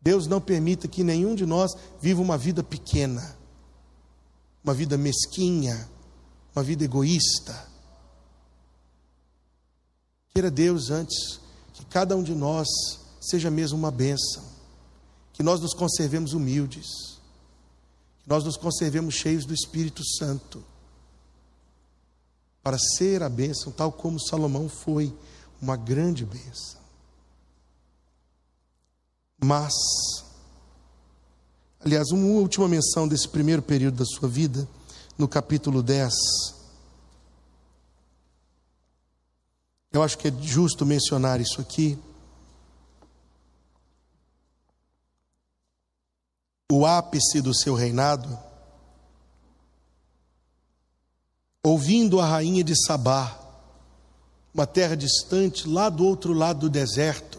Deus 0.00 0.26
não 0.26 0.40
permita 0.40 0.88
que 0.88 1.04
nenhum 1.04 1.34
de 1.34 1.44
nós 1.44 1.72
viva 2.00 2.22
uma 2.22 2.38
vida 2.38 2.62
pequena, 2.62 3.36
uma 4.64 4.72
vida 4.72 4.96
mesquinha, 4.96 5.88
uma 6.54 6.62
vida 6.62 6.84
egoísta. 6.84 7.68
Queira 10.32 10.50
Deus 10.50 10.90
antes 10.90 11.47
que 11.78 11.86
cada 11.86 12.16
um 12.16 12.22
de 12.22 12.34
nós 12.34 12.66
seja 13.20 13.50
mesmo 13.50 13.78
uma 13.78 13.90
bênção, 13.90 14.42
que 15.32 15.42
nós 15.42 15.60
nos 15.60 15.72
conservemos 15.72 16.32
humildes 16.32 17.08
nós 18.28 18.44
nos 18.44 18.58
conservemos 18.58 19.14
cheios 19.14 19.46
do 19.46 19.54
Espírito 19.54 20.04
Santo, 20.04 20.62
para 22.62 22.76
ser 22.78 23.22
a 23.22 23.28
bênção, 23.28 23.72
tal 23.72 23.90
como 23.90 24.20
Salomão 24.20 24.68
foi 24.68 25.16
uma 25.62 25.76
grande 25.76 26.26
bênção. 26.26 26.78
Mas, 29.42 29.72
aliás, 31.80 32.10
uma 32.10 32.26
última 32.26 32.68
menção 32.68 33.08
desse 33.08 33.26
primeiro 33.26 33.62
período 33.62 33.96
da 33.96 34.04
sua 34.04 34.28
vida, 34.28 34.68
no 35.16 35.26
capítulo 35.26 35.82
10. 35.82 36.12
Eu 39.92 40.02
acho 40.02 40.18
que 40.18 40.28
é 40.28 40.32
justo 40.42 40.84
mencionar 40.84 41.40
isso 41.40 41.60
aqui. 41.60 41.98
o 46.70 46.84
ápice 46.84 47.40
do 47.40 47.54
seu 47.54 47.74
reinado, 47.74 48.38
ouvindo 51.64 52.20
a 52.20 52.26
rainha 52.26 52.62
de 52.62 52.74
Sabá, 52.86 53.40
uma 54.52 54.66
terra 54.66 54.94
distante, 54.94 55.66
lá 55.66 55.88
do 55.88 56.04
outro 56.04 56.34
lado 56.34 56.60
do 56.60 56.70
deserto, 56.70 57.38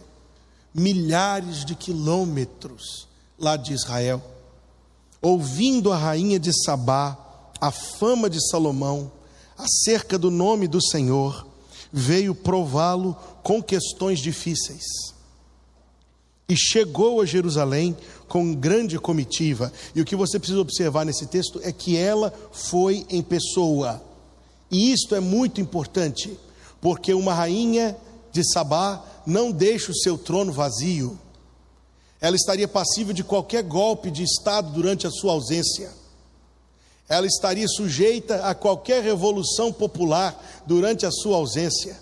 milhares 0.73 1.63
de 1.63 1.75
quilômetros 1.75 3.07
lá 3.37 3.55
de 3.55 3.71
Israel, 3.71 4.21
ouvindo 5.21 5.91
a 5.91 5.97
rainha 5.97 6.39
de 6.39 6.51
Sabá, 6.65 7.15
a 7.61 7.69
fama 7.71 8.29
de 8.29 8.39
Salomão 8.49 9.11
acerca 9.57 10.17
do 10.17 10.31
nome 10.31 10.67
do 10.67 10.81
Senhor, 10.81 11.45
veio 11.91 12.35
prová-lo 12.35 13.15
com 13.43 13.61
questões 13.61 14.19
difíceis. 14.19 14.83
E 16.47 16.55
chegou 16.55 17.21
a 17.21 17.25
Jerusalém 17.25 17.95
com 18.27 18.55
grande 18.55 18.97
comitiva. 18.97 19.71
E 19.93 20.01
o 20.01 20.05
que 20.05 20.15
você 20.15 20.39
precisa 20.39 20.59
observar 20.59 21.05
nesse 21.05 21.27
texto 21.27 21.59
é 21.63 21.71
que 21.71 21.95
ela 21.95 22.33
foi 22.51 23.05
em 23.09 23.21
pessoa. 23.21 24.01
E 24.71 24.91
isto 24.91 25.15
é 25.15 25.19
muito 25.19 25.61
importante, 25.61 26.37
porque 26.81 27.13
uma 27.13 27.33
rainha 27.33 27.95
de 28.31 28.43
Sabá 28.51 29.03
não 29.25 29.51
deixa 29.51 29.91
o 29.91 29.95
seu 29.95 30.17
trono 30.17 30.51
vazio. 30.51 31.19
Ela 32.21 32.35
estaria 32.35 32.67
passível 32.67 33.13
de 33.13 33.23
qualquer 33.23 33.63
golpe 33.63 34.11
de 34.11 34.23
Estado 34.23 34.71
durante 34.71 35.07
a 35.07 35.11
sua 35.11 35.33
ausência. 35.33 35.91
Ela 37.09 37.25
estaria 37.25 37.67
sujeita 37.67 38.45
a 38.45 38.53
qualquer 38.53 39.03
revolução 39.03 39.73
popular 39.73 40.39
durante 40.67 41.07
a 41.07 41.11
sua 41.11 41.37
ausência. 41.37 41.99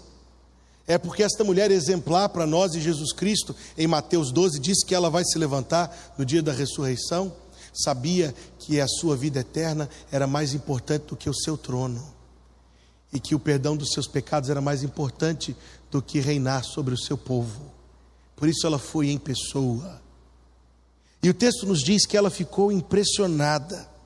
É 0.85 0.97
porque 0.97 1.23
esta 1.23 1.45
mulher 1.45 1.71
exemplar 1.71 2.27
para 2.29 2.45
nós 2.45 2.75
e 2.75 2.81
Jesus 2.81 3.13
Cristo, 3.13 3.55
em 3.77 3.87
Mateus 3.87 4.31
12, 4.33 4.59
diz 4.59 4.83
que 4.83 4.93
ela 4.93 5.09
vai 5.09 5.23
se 5.23 5.39
levantar 5.39 6.13
no 6.17 6.25
dia 6.25 6.43
da 6.43 6.51
ressurreição, 6.51 7.33
sabia 7.73 8.35
que 8.59 8.81
a 8.81 8.87
sua 8.87 9.15
vida 9.15 9.39
eterna 9.39 9.89
era 10.11 10.27
mais 10.27 10.53
importante 10.53 11.07
do 11.07 11.15
que 11.15 11.29
o 11.29 11.33
seu 11.33 11.57
trono, 11.57 12.05
e 13.11 13.19
que 13.19 13.33
o 13.33 13.39
perdão 13.39 13.77
dos 13.77 13.91
seus 13.91 14.07
pecados 14.07 14.49
era 14.49 14.61
mais 14.61 14.83
importante 14.83 15.55
do 15.89 16.01
que 16.01 16.19
reinar 16.19 16.63
sobre 16.65 16.93
o 16.93 16.97
seu 16.97 17.17
povo. 17.17 17.61
Por 18.35 18.49
isso 18.49 18.67
ela 18.67 18.79
foi 18.79 19.09
em 19.09 19.17
pessoa. 19.17 20.01
E 21.23 21.29
o 21.29 21.33
texto 21.33 21.65
nos 21.65 21.79
diz 21.79 22.05
que 22.05 22.17
ela 22.17 22.29
ficou 22.29 22.71
impressionada 22.71 23.96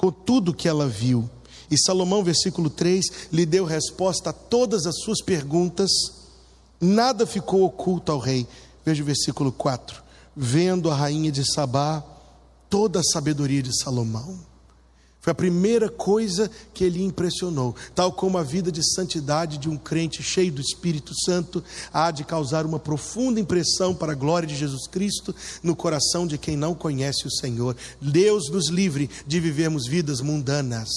com 0.00 0.10
tudo 0.10 0.54
que 0.54 0.66
ela 0.66 0.88
viu. 0.88 1.28
E 1.70 1.76
Salomão, 1.76 2.24
versículo 2.24 2.70
3, 2.70 3.04
lhe 3.30 3.44
deu 3.44 3.66
resposta 3.66 4.30
a 4.30 4.32
todas 4.32 4.86
as 4.86 4.98
suas 5.00 5.20
perguntas, 5.20 5.90
nada 6.80 7.26
ficou 7.26 7.64
oculto 7.64 8.10
ao 8.10 8.18
rei. 8.18 8.46
Veja 8.82 9.02
o 9.02 9.06
versículo 9.06 9.52
4: 9.52 10.02
Vendo 10.34 10.90
a 10.90 10.94
rainha 10.94 11.30
de 11.30 11.44
Sabá 11.44 12.02
toda 12.70 13.00
a 13.00 13.04
sabedoria 13.12 13.62
de 13.62 13.78
Salomão. 13.78 14.40
Foi 15.20 15.32
a 15.32 15.34
primeira 15.34 15.88
coisa 15.88 16.50
que 16.72 16.82
ele 16.82 17.02
impressionou. 17.02 17.76
Tal 17.94 18.10
como 18.10 18.38
a 18.38 18.42
vida 18.42 18.72
de 18.72 18.82
santidade 18.94 19.58
de 19.58 19.68
um 19.68 19.76
crente 19.76 20.22
cheio 20.22 20.50
do 20.50 20.60
Espírito 20.60 21.12
Santo 21.24 21.62
há 21.92 22.10
de 22.10 22.24
causar 22.24 22.64
uma 22.64 22.78
profunda 22.78 23.38
impressão 23.38 23.94
para 23.94 24.12
a 24.12 24.14
glória 24.14 24.48
de 24.48 24.56
Jesus 24.56 24.86
Cristo 24.86 25.34
no 25.62 25.76
coração 25.76 26.26
de 26.26 26.38
quem 26.38 26.56
não 26.56 26.74
conhece 26.74 27.26
o 27.26 27.30
Senhor. 27.30 27.76
Deus 28.00 28.48
nos 28.50 28.68
livre 28.68 29.10
de 29.26 29.38
vivermos 29.40 29.86
vidas 29.86 30.20
mundanas 30.20 30.88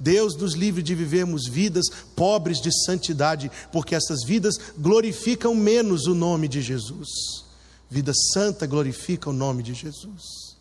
Deus 0.00 0.34
nos 0.34 0.54
livre 0.54 0.82
de 0.82 0.94
vivermos 0.94 1.46
vidas 1.46 1.84
pobres 2.16 2.58
de 2.58 2.70
santidade, 2.86 3.50
porque 3.70 3.94
essas 3.94 4.24
vidas 4.24 4.54
glorificam 4.78 5.54
menos 5.54 6.06
o 6.06 6.14
nome 6.14 6.48
de 6.48 6.62
Jesus. 6.62 7.44
Vida 7.90 8.12
santa 8.32 8.66
glorifica 8.66 9.28
o 9.28 9.32
nome 9.32 9.62
de 9.62 9.74
Jesus. 9.74 10.56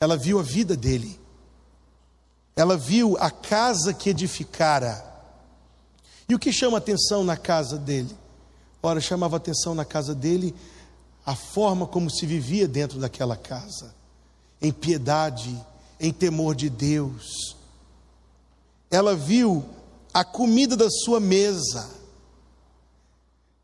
Ela 0.00 0.16
viu 0.16 0.40
a 0.40 0.42
vida 0.42 0.76
dele, 0.76 1.20
ela 2.58 2.76
viu 2.76 3.16
a 3.20 3.30
casa 3.30 3.94
que 3.94 4.10
edificara. 4.10 5.04
E 6.28 6.34
o 6.34 6.38
que 6.40 6.52
chama 6.52 6.78
atenção 6.78 7.22
na 7.22 7.36
casa 7.36 7.78
dele? 7.78 8.12
Ora, 8.82 9.00
chamava 9.00 9.36
atenção 9.36 9.76
na 9.76 9.84
casa 9.84 10.12
dele 10.12 10.52
a 11.24 11.36
forma 11.36 11.86
como 11.86 12.10
se 12.10 12.26
vivia 12.26 12.66
dentro 12.66 12.98
daquela 12.98 13.36
casa, 13.36 13.94
em 14.60 14.72
piedade, 14.72 15.56
em 16.00 16.12
temor 16.12 16.56
de 16.56 16.68
Deus, 16.68 17.54
ela 18.90 19.14
viu 19.14 19.64
a 20.12 20.24
comida 20.24 20.76
da 20.76 20.90
sua 20.90 21.20
mesa. 21.20 21.88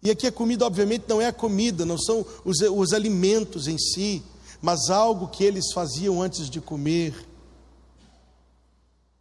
E 0.01 0.09
aqui 0.09 0.29
a 0.29 0.33
comida, 0.33 0.65
obviamente, 0.65 1.07
não 1.09 1.21
é 1.21 1.27
a 1.27 1.33
comida, 1.33 1.85
não 1.85 1.99
são 1.99 2.25
os, 2.45 2.61
os 2.61 2.93
alimentos 2.93 3.67
em 3.67 3.77
si, 3.77 4.23
mas 4.63 4.89
algo 4.89 5.27
que 5.27 5.43
eles 5.43 5.73
faziam 5.73 6.23
antes 6.23 6.49
de 6.49 6.61
comer, 6.61 7.27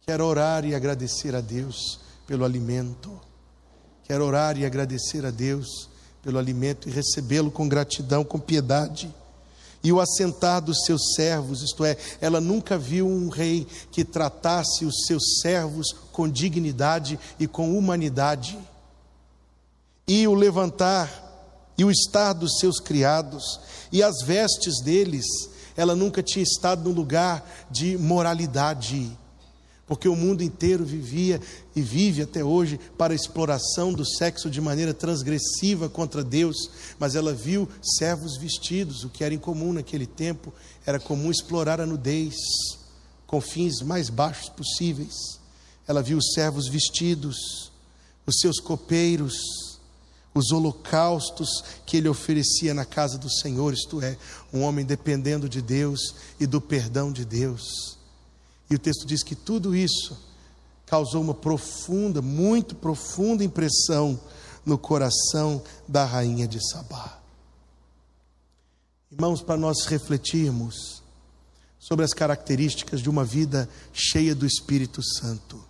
que 0.04 0.12
era 0.12 0.22
orar 0.22 0.66
e 0.66 0.74
agradecer 0.74 1.34
a 1.34 1.40
Deus 1.40 1.98
pelo 2.26 2.44
alimento. 2.44 3.18
Quero 4.02 4.26
orar 4.26 4.58
e 4.58 4.66
agradecer 4.66 5.24
a 5.24 5.30
Deus 5.30 5.88
pelo 6.22 6.38
alimento 6.38 6.86
e 6.86 6.92
recebê-lo 6.92 7.50
com 7.50 7.66
gratidão, 7.66 8.22
com 8.22 8.38
piedade. 8.38 9.12
E 9.82 9.90
o 9.90 10.00
assentar 10.00 10.60
dos 10.60 10.84
seus 10.84 11.14
servos, 11.14 11.62
isto 11.62 11.86
é, 11.86 11.96
ela 12.20 12.38
nunca 12.38 12.76
viu 12.76 13.06
um 13.08 13.30
rei 13.30 13.66
que 13.90 14.04
tratasse 14.04 14.84
os 14.84 15.06
seus 15.06 15.40
servos 15.40 15.86
com 16.12 16.28
dignidade 16.28 17.18
e 17.40 17.46
com 17.46 17.76
humanidade. 17.76 18.58
E 20.06 20.28
o 20.28 20.34
levantar 20.34 21.22
e 21.78 21.84
o 21.84 21.90
estar 21.90 22.34
dos 22.34 22.58
seus 22.58 22.78
criados 22.78 23.58
e 23.90 24.02
as 24.02 24.22
vestes 24.22 24.82
deles, 24.82 25.24
ela 25.74 25.96
nunca 25.96 26.22
tinha 26.22 26.42
estado 26.42 26.84
num 26.84 26.94
lugar 26.94 27.66
de 27.70 27.96
moralidade 27.96 29.18
porque 29.86 30.08
o 30.08 30.16
mundo 30.16 30.42
inteiro 30.42 30.84
vivia 30.84 31.40
e 31.76 31.82
vive 31.82 32.22
até 32.22 32.42
hoje 32.42 32.80
para 32.96 33.12
a 33.12 33.16
exploração 33.16 33.92
do 33.92 34.04
sexo 34.04 34.48
de 34.48 34.60
maneira 34.60 34.94
transgressiva 34.94 35.88
contra 35.88 36.24
Deus, 36.24 36.56
mas 36.98 37.14
ela 37.14 37.34
viu 37.34 37.68
servos 37.98 38.36
vestidos, 38.38 39.04
o 39.04 39.10
que 39.10 39.22
era 39.22 39.34
incomum 39.34 39.72
naquele 39.72 40.06
tempo, 40.06 40.52
era 40.86 40.98
comum 40.98 41.30
explorar 41.30 41.80
a 41.80 41.86
nudez 41.86 42.34
com 43.26 43.40
fins 43.40 43.82
mais 43.82 44.08
baixos 44.08 44.48
possíveis. 44.48 45.38
Ela 45.86 46.02
viu 46.02 46.16
os 46.16 46.32
servos 46.32 46.66
vestidos, 46.66 47.70
os 48.26 48.36
seus 48.40 48.58
copeiros, 48.58 49.34
os 50.34 50.50
holocaustos 50.50 51.62
que 51.84 51.98
ele 51.98 52.08
oferecia 52.08 52.72
na 52.72 52.86
casa 52.86 53.18
do 53.18 53.30
Senhor, 53.30 53.74
isto 53.74 54.00
é, 54.00 54.16
um 54.52 54.62
homem 54.62 54.84
dependendo 54.84 55.48
de 55.48 55.60
Deus 55.60 56.14
e 56.40 56.46
do 56.46 56.60
perdão 56.60 57.12
de 57.12 57.24
Deus. 57.24 57.98
E 58.70 58.74
o 58.74 58.78
texto 58.78 59.06
diz 59.06 59.22
que 59.22 59.34
tudo 59.34 59.74
isso 59.74 60.18
causou 60.86 61.22
uma 61.22 61.34
profunda, 61.34 62.22
muito 62.22 62.74
profunda 62.74 63.44
impressão 63.44 64.20
no 64.64 64.78
coração 64.78 65.62
da 65.86 66.04
rainha 66.04 66.46
de 66.46 66.60
Sabá. 66.70 67.20
Irmãos, 69.10 69.42
para 69.42 69.56
nós 69.56 69.84
refletirmos 69.86 71.02
sobre 71.78 72.04
as 72.04 72.12
características 72.12 73.00
de 73.00 73.10
uma 73.10 73.24
vida 73.24 73.68
cheia 73.92 74.34
do 74.34 74.46
Espírito 74.46 75.02
Santo. 75.02 75.62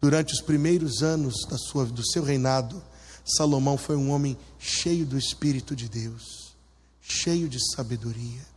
Durante 0.00 0.32
os 0.32 0.40
primeiros 0.40 1.02
anos 1.02 1.34
da 1.48 1.58
sua, 1.58 1.84
do 1.84 2.06
seu 2.06 2.22
reinado, 2.22 2.82
Salomão 3.24 3.76
foi 3.76 3.96
um 3.96 4.10
homem 4.10 4.38
cheio 4.58 5.04
do 5.04 5.18
Espírito 5.18 5.74
de 5.74 5.88
Deus, 5.88 6.54
cheio 7.00 7.48
de 7.48 7.58
sabedoria. 7.74 8.55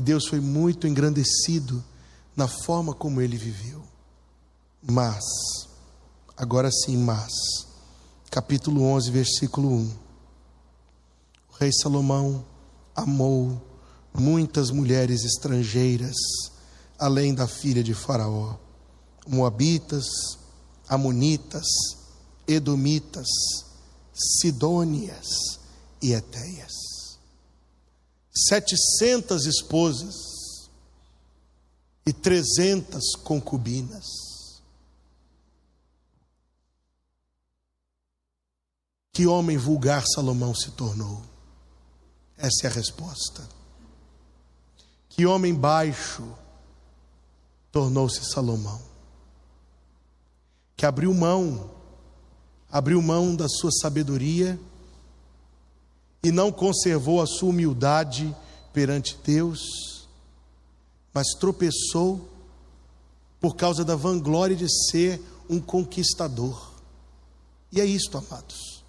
E 0.00 0.02
Deus 0.02 0.26
foi 0.28 0.40
muito 0.40 0.86
engrandecido 0.86 1.84
na 2.34 2.48
forma 2.48 2.94
como 2.94 3.20
ele 3.20 3.36
viveu. 3.36 3.82
Mas, 4.82 5.22
agora 6.34 6.70
sim, 6.72 6.96
mas, 6.96 7.30
capítulo 8.30 8.82
11, 8.82 9.10
versículo 9.10 9.68
1. 9.68 9.90
O 11.50 11.56
rei 11.58 11.70
Salomão 11.70 12.42
amou 12.96 13.60
muitas 14.14 14.70
mulheres 14.70 15.22
estrangeiras, 15.22 16.16
além 16.98 17.34
da 17.34 17.46
filha 17.46 17.84
de 17.84 17.92
Faraó, 17.92 18.56
Moabitas, 19.28 20.06
Amonitas, 20.88 21.66
Edomitas, 22.48 23.28
Sidônias 24.14 25.28
e 26.00 26.14
Etéias 26.14 26.79
setecentas 28.32 29.44
esposas 29.44 30.14
e 32.06 32.12
trezentas 32.12 33.14
concubinas. 33.24 34.04
Que 39.12 39.26
homem 39.26 39.58
vulgar 39.58 40.04
Salomão 40.06 40.54
se 40.54 40.70
tornou? 40.70 41.22
Essa 42.36 42.66
é 42.66 42.66
a 42.68 42.72
resposta. 42.72 43.46
Que 45.08 45.26
homem 45.26 45.54
baixo 45.54 46.26
tornou-se 47.70 48.24
Salomão? 48.24 48.80
Que 50.76 50.86
abriu 50.86 51.12
mão, 51.12 51.70
abriu 52.70 53.02
mão 53.02 53.36
da 53.36 53.46
sua 53.48 53.70
sabedoria 53.70 54.58
e 56.22 56.30
não 56.30 56.52
conservou 56.52 57.22
a 57.22 57.26
sua 57.26 57.48
humildade 57.48 58.34
perante 58.72 59.18
Deus, 59.24 60.06
mas 61.12 61.28
tropeçou 61.38 62.28
por 63.40 63.56
causa 63.56 63.84
da 63.84 63.96
vanglória 63.96 64.54
de 64.54 64.68
ser 64.90 65.20
um 65.48 65.58
conquistador. 65.58 66.70
E 67.72 67.80
é 67.80 67.84
isto, 67.84 68.18
amados. 68.18 68.84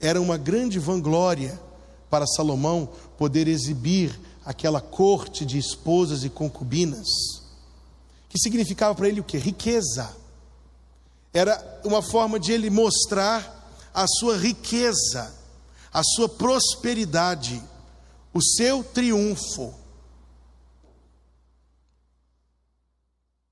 Era 0.00 0.20
uma 0.20 0.36
grande 0.36 0.78
vanglória 0.78 1.60
para 2.08 2.26
Salomão 2.26 2.88
poder 3.18 3.46
exibir 3.46 4.18
aquela 4.44 4.80
corte 4.80 5.44
de 5.44 5.58
esposas 5.58 6.24
e 6.24 6.30
concubinas, 6.30 7.06
que 8.28 8.38
significava 8.38 8.94
para 8.94 9.08
ele 9.08 9.20
o 9.20 9.24
que? 9.24 9.38
Riqueza. 9.38 10.14
Era 11.32 11.80
uma 11.84 12.02
forma 12.02 12.38
de 12.38 12.52
ele 12.52 12.70
mostrar 12.70 13.52
a 13.92 14.06
sua 14.06 14.36
riqueza 14.36 15.43
a 15.94 16.02
sua 16.02 16.28
prosperidade, 16.28 17.62
o 18.34 18.42
seu 18.42 18.82
triunfo. 18.82 19.72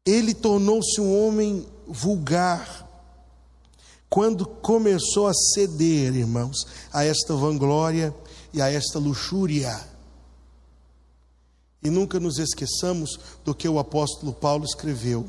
Ele 0.05 0.35
tornou-se 0.35 1.01
um 1.01 1.25
homem 1.25 1.65
vulgar 1.87 2.89
quando 4.11 4.45
começou 4.45 5.29
a 5.29 5.33
ceder, 5.33 6.17
irmãos, 6.17 6.67
a 6.93 7.05
esta 7.05 7.33
vanglória 7.37 8.13
e 8.53 8.61
a 8.61 8.69
esta 8.69 8.99
luxúria. 8.99 9.89
E 11.81 11.89
nunca 11.89 12.19
nos 12.19 12.39
esqueçamos 12.39 13.21
do 13.45 13.55
que 13.55 13.69
o 13.69 13.79
apóstolo 13.79 14.33
Paulo 14.33 14.65
escreveu. 14.65 15.27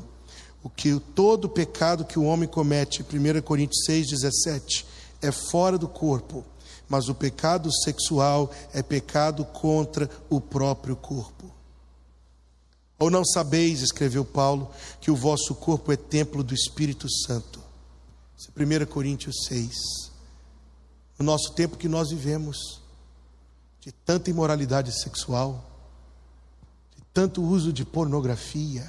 O 0.64 0.68
que 0.68 0.98
todo 1.14 1.48
pecado 1.48 2.04
que 2.04 2.18
o 2.18 2.24
homem 2.24 2.48
comete, 2.48 3.02
1 3.02 3.40
Coríntios 3.42 3.86
6,17, 3.88 4.84
é 5.22 5.30
fora 5.30 5.78
do 5.78 5.88
corpo, 5.88 6.44
mas 6.88 7.08
o 7.08 7.14
pecado 7.14 7.70
sexual 7.82 8.50
é 8.72 8.82
pecado 8.82 9.44
contra 9.44 10.08
o 10.28 10.40
próprio 10.40 10.96
corpo. 10.96 11.52
Ou 12.98 13.10
não 13.10 13.24
sabeis, 13.24 13.82
escreveu 13.82 14.24
Paulo, 14.24 14.70
que 15.00 15.10
o 15.10 15.16
vosso 15.16 15.54
corpo 15.54 15.92
é 15.92 15.96
templo 15.96 16.42
do 16.42 16.54
Espírito 16.54 17.06
Santo. 17.26 17.60
1 18.56 18.82
é 18.82 18.86
Coríntios 18.86 19.44
6. 19.48 19.72
No 21.18 21.24
nosso 21.24 21.52
tempo 21.52 21.76
que 21.76 21.88
nós 21.88 22.10
vivemos, 22.10 22.80
de 23.80 23.92
tanta 23.92 24.30
imoralidade 24.30 24.92
sexual, 24.92 25.70
de 26.96 27.02
tanto 27.12 27.42
uso 27.42 27.72
de 27.72 27.84
pornografia, 27.84 28.86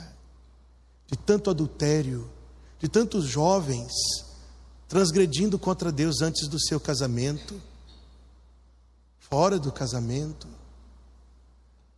de 1.07 1.17
tanto 1.17 1.49
adultério, 1.49 2.29
de 2.79 2.87
tantos 2.87 3.25
jovens 3.25 3.91
transgredindo 4.87 5.57
contra 5.57 5.91
Deus 5.91 6.21
antes 6.21 6.47
do 6.47 6.59
seu 6.59 6.79
casamento 6.79 7.59
fora 9.35 9.59
do 9.59 9.69
casamento, 9.69 10.47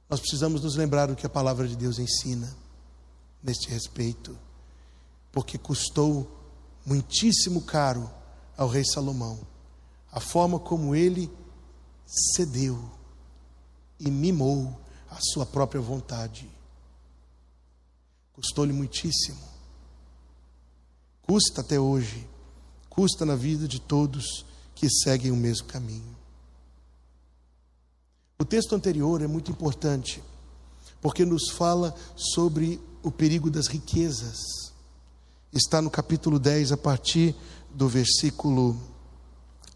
nós 0.09 0.19
precisamos 0.19 0.63
nos 0.63 0.75
lembrar 0.75 1.05
do 1.05 1.15
que 1.15 1.27
a 1.27 1.29
palavra 1.29 1.67
de 1.67 1.75
Deus 1.75 1.99
ensina 1.99 2.51
neste 3.43 3.69
respeito, 3.69 4.35
porque 5.31 5.55
custou 5.55 6.27
muitíssimo 6.83 7.61
caro 7.61 8.09
ao 8.57 8.67
rei 8.67 8.83
Salomão 8.83 9.39
a 10.11 10.19
forma 10.19 10.59
como 10.59 10.95
ele 10.95 11.31
cedeu 12.07 12.89
e 13.99 14.09
mimou 14.09 14.75
a 15.07 15.19
sua 15.21 15.45
própria 15.45 15.79
vontade. 15.79 16.49
Custou-lhe 18.33 18.73
muitíssimo. 18.73 19.43
Custa 21.21 21.61
até 21.61 21.79
hoje, 21.79 22.27
custa 22.89 23.27
na 23.27 23.35
vida 23.35 23.67
de 23.67 23.79
todos 23.79 24.43
que 24.73 24.89
seguem 24.89 25.31
o 25.31 25.35
mesmo 25.37 25.67
caminho. 25.67 26.17
O 28.39 28.45
texto 28.45 28.75
anterior 28.75 29.23
é 29.23 29.27
muito 29.27 29.49
importante, 29.49 30.23
porque 31.01 31.25
nos 31.25 31.49
fala 31.49 31.95
sobre 32.15 32.79
o 33.01 33.09
perigo 33.09 33.49
das 33.49 33.65
riquezas. 33.65 34.37
Está 35.51 35.81
no 35.81 35.89
capítulo 35.89 36.37
10, 36.37 36.71
a 36.71 36.77
partir 36.77 37.35
do 37.73 37.87
versículo 37.87 38.79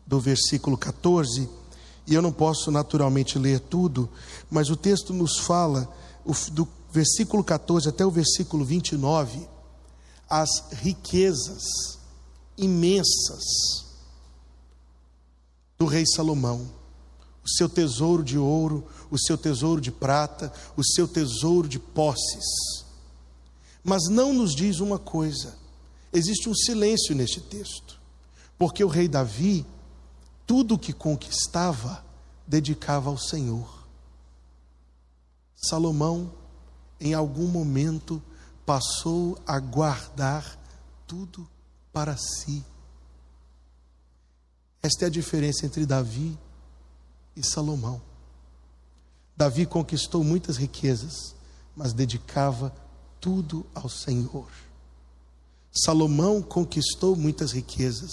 do 0.05 0.19
versículo 0.19 0.77
14, 0.77 1.49
e 2.05 2.13
eu 2.13 2.21
não 2.21 2.31
posso 2.31 2.69
naturalmente 2.69 3.39
ler 3.39 3.59
tudo, 3.61 4.07
mas 4.49 4.69
o 4.69 4.75
texto 4.75 5.11
nos 5.11 5.39
fala 5.39 5.91
do 6.51 6.67
versículo 6.91 7.43
14 7.43 7.89
até 7.89 8.05
o 8.05 8.11
versículo 8.11 8.63
29, 8.63 9.47
as 10.29 10.49
riquezas 10.73 11.63
imensas 12.57 13.85
do 15.79 15.85
rei 15.85 16.05
Salomão 16.05 16.80
o 17.43 17.49
seu 17.49 17.67
tesouro 17.67 18.23
de 18.23 18.37
ouro, 18.37 18.87
o 19.09 19.17
seu 19.17 19.37
tesouro 19.37 19.81
de 19.81 19.91
prata, 19.91 20.53
o 20.77 20.83
seu 20.83 21.07
tesouro 21.07 21.67
de 21.67 21.79
posses. 21.79 22.45
Mas 23.83 24.07
não 24.09 24.33
nos 24.33 24.53
diz 24.53 24.79
uma 24.79 24.99
coisa: 24.99 25.57
existe 26.13 26.47
um 26.47 26.55
silêncio 26.55 27.15
neste 27.15 27.41
texto, 27.41 27.99
porque 28.57 28.83
o 28.83 28.87
rei 28.87 29.07
Davi, 29.07 29.65
tudo 30.45 30.75
o 30.75 30.79
que 30.79 30.93
conquistava, 30.93 32.05
dedicava 32.47 33.09
ao 33.09 33.17
Senhor. 33.17 33.81
Salomão, 35.55 36.31
em 36.99 37.13
algum 37.13 37.47
momento, 37.47 38.21
passou 38.65 39.37
a 39.45 39.59
guardar 39.59 40.59
tudo 41.07 41.47
para 41.91 42.15
si. 42.17 42.63
Esta 44.81 45.05
é 45.05 45.07
a 45.07 45.11
diferença 45.11 45.65
entre 45.65 45.85
Davi 45.85 46.37
e 46.37 46.50
Salomão. 47.41 48.01
Davi 49.37 49.65
conquistou 49.65 50.23
muitas 50.23 50.57
riquezas, 50.57 51.33
mas 51.75 51.93
dedicava 51.93 52.73
tudo 53.19 53.65
ao 53.73 53.87
Senhor. 53.89 54.47
Salomão 55.71 56.41
conquistou 56.41 57.15
muitas 57.15 57.51
riquezas, 57.51 58.11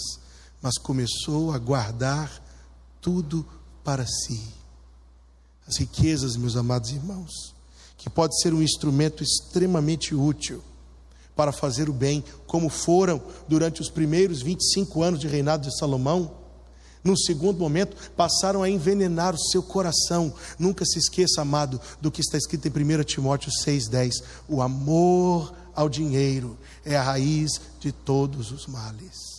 mas 0.61 0.77
começou 0.77 1.51
a 1.51 1.57
guardar 1.57 2.41
tudo 3.01 3.45
para 3.83 4.05
si. 4.05 4.41
As 5.67 5.77
riquezas, 5.77 6.37
meus 6.37 6.55
amados 6.55 6.91
irmãos, 6.91 7.53
que 7.97 8.09
pode 8.09 8.39
ser 8.41 8.53
um 8.53 8.61
instrumento 8.61 9.23
extremamente 9.23 10.15
útil 10.15 10.63
para 11.35 11.51
fazer 11.51 11.89
o 11.89 11.93
bem, 11.93 12.23
como 12.47 12.69
foram 12.69 13.21
durante 13.47 13.81
os 13.81 13.89
primeiros 13.89 14.41
25 14.41 15.03
anos 15.03 15.19
de 15.19 15.27
reinado 15.27 15.67
de 15.67 15.77
Salomão, 15.77 16.38
num 17.03 17.15
segundo 17.15 17.59
momento, 17.59 17.95
passaram 18.15 18.61
a 18.61 18.69
envenenar 18.69 19.33
o 19.33 19.39
seu 19.39 19.63
coração. 19.63 20.33
Nunca 20.57 20.83
se 20.85 20.99
esqueça, 20.99 21.41
amado, 21.41 21.79
do 22.01 22.11
que 22.11 22.21
está 22.21 22.37
escrito 22.37 22.67
em 22.67 22.71
1 22.71 23.03
Timóteo 23.03 23.51
6,10: 23.65 24.23
o 24.47 24.61
amor 24.61 25.53
ao 25.73 25.87
dinheiro 25.87 26.57
é 26.85 26.97
a 26.97 27.03
raiz 27.03 27.51
de 27.79 27.91
todos 27.91 28.51
os 28.51 28.67
males. 28.67 29.29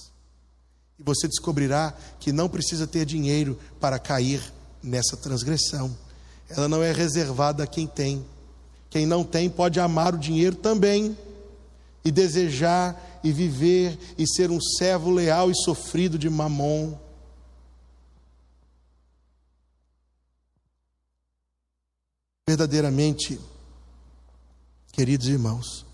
E 0.99 1.03
você 1.03 1.29
descobrirá 1.29 1.95
que 2.19 2.33
não 2.33 2.49
precisa 2.49 2.87
ter 2.87 3.05
dinheiro 3.05 3.59
para 3.79 3.99
cair 3.99 4.43
nessa 4.83 5.17
transgressão. 5.17 5.95
Ela 6.49 6.69
não 6.69 6.83
é 6.83 6.93
reservada 6.93 7.65
a 7.65 7.67
quem 7.67 7.87
tem. 7.87 8.25
Quem 8.89 9.07
não 9.07 9.23
tem 9.23 9.49
pode 9.49 9.79
amar 9.79 10.15
o 10.15 10.19
dinheiro 10.19 10.57
também 10.57 11.17
e 12.05 12.11
desejar 12.11 13.21
e 13.23 13.31
viver 13.31 13.99
e 14.19 14.27
ser 14.27 14.51
um 14.51 14.61
servo 14.61 15.11
leal 15.11 15.51
e 15.51 15.55
sofrido 15.55 16.19
de 16.19 16.29
mamon. 16.29 16.95
Verdadeiramente, 22.51 23.41
queridos 24.91 25.29
irmãos, 25.29 25.87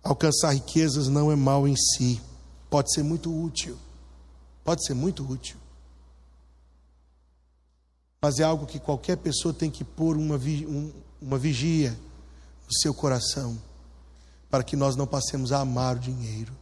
alcançar 0.00 0.52
riquezas 0.52 1.08
não 1.08 1.32
é 1.32 1.34
mal 1.34 1.66
em 1.66 1.74
si, 1.74 2.22
pode 2.70 2.94
ser 2.94 3.02
muito 3.02 3.36
útil, 3.36 3.76
pode 4.62 4.86
ser 4.86 4.94
muito 4.94 5.28
útil, 5.28 5.56
mas 8.22 8.38
é 8.38 8.44
algo 8.44 8.64
que 8.64 8.78
qualquer 8.78 9.16
pessoa 9.16 9.52
tem 9.52 9.68
que 9.68 9.82
pôr 9.82 10.16
uma, 10.16 10.36
um, 10.36 10.92
uma 11.20 11.36
vigia 11.36 11.98
no 12.64 12.72
seu 12.80 12.94
coração, 12.94 13.60
para 14.48 14.62
que 14.62 14.76
nós 14.76 14.94
não 14.94 15.04
passemos 15.04 15.50
a 15.50 15.58
amar 15.58 15.96
o 15.96 15.98
dinheiro, 15.98 16.56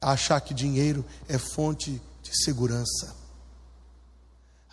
a 0.00 0.12
achar 0.12 0.40
que 0.40 0.54
dinheiro 0.54 1.04
é 1.26 1.38
fonte 1.38 2.00
de 2.22 2.44
segurança, 2.44 3.16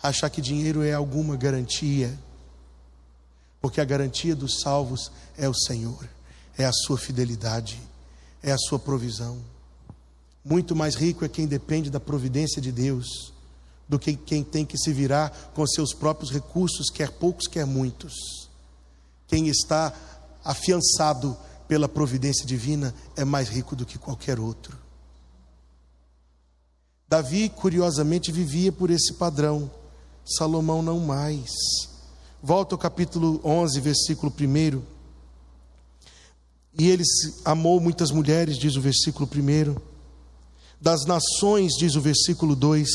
a 0.00 0.06
achar 0.10 0.30
que 0.30 0.40
dinheiro 0.40 0.84
é 0.84 0.92
alguma 0.92 1.36
garantia 1.36 2.16
porque 3.64 3.80
a 3.80 3.84
garantia 3.86 4.36
dos 4.36 4.60
salvos 4.60 5.10
é 5.38 5.48
o 5.48 5.54
Senhor, 5.54 6.06
é 6.58 6.66
a 6.66 6.70
sua 6.70 6.98
fidelidade, 6.98 7.80
é 8.42 8.52
a 8.52 8.58
sua 8.58 8.78
provisão. 8.78 9.38
Muito 10.44 10.76
mais 10.76 10.96
rico 10.96 11.24
é 11.24 11.30
quem 11.30 11.46
depende 11.46 11.88
da 11.88 11.98
providência 11.98 12.60
de 12.60 12.70
Deus 12.70 13.32
do 13.88 13.98
que 13.98 14.14
quem 14.16 14.44
tem 14.44 14.66
que 14.66 14.76
se 14.76 14.92
virar 14.92 15.30
com 15.54 15.66
seus 15.66 15.94
próprios 15.94 16.30
recursos, 16.30 16.90
quer 16.90 17.10
poucos, 17.12 17.46
quer 17.46 17.64
muitos. 17.64 18.12
Quem 19.26 19.48
está 19.48 19.94
afiançado 20.44 21.34
pela 21.66 21.88
providência 21.88 22.44
divina 22.44 22.94
é 23.16 23.24
mais 23.24 23.48
rico 23.48 23.74
do 23.74 23.86
que 23.86 23.96
qualquer 23.96 24.38
outro. 24.38 24.76
Davi, 27.08 27.48
curiosamente, 27.48 28.30
vivia 28.30 28.70
por 28.70 28.90
esse 28.90 29.14
padrão, 29.14 29.70
Salomão 30.22 30.82
não 30.82 31.00
mais. 31.00 31.93
Volta 32.46 32.74
ao 32.74 32.78
capítulo 32.78 33.40
11, 33.42 33.80
versículo 33.80 34.30
1. 34.38 34.82
E 36.78 36.90
ele 36.90 37.02
amou 37.42 37.80
muitas 37.80 38.10
mulheres, 38.10 38.58
diz 38.58 38.76
o 38.76 38.82
versículo 38.82 39.26
1. 39.26 39.74
Das 40.78 41.06
nações, 41.06 41.72
diz 41.72 41.94
o 41.94 42.02
versículo 42.02 42.54
2, 42.54 42.86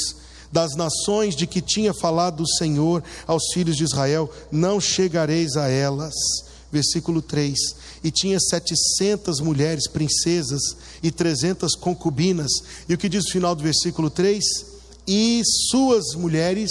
das 0.51 0.75
nações 0.75 1.35
de 1.35 1.47
que 1.47 1.61
tinha 1.61 1.95
falado 1.95 2.41
o 2.41 2.47
Senhor 2.47 3.03
aos 3.25 3.51
filhos 3.51 3.75
de 3.75 3.85
Israel, 3.85 4.31
não 4.51 4.79
chegareis 4.79 5.55
a 5.57 5.67
elas. 5.67 6.13
Versículo 6.71 7.19
3: 7.19 7.57
E 8.03 8.11
tinha 8.11 8.39
setecentas 8.39 9.39
mulheres, 9.39 9.87
princesas, 9.87 10.61
e 11.01 11.09
trezentas 11.09 11.73
concubinas. 11.73 12.51
E 12.87 12.93
o 12.93 12.97
que 12.99 13.09
diz 13.09 13.25
o 13.25 13.31
final 13.31 13.55
do 13.55 13.63
versículo 13.63 14.11
3? 14.11 14.43
E 15.07 15.41
suas 15.71 16.13
mulheres 16.13 16.69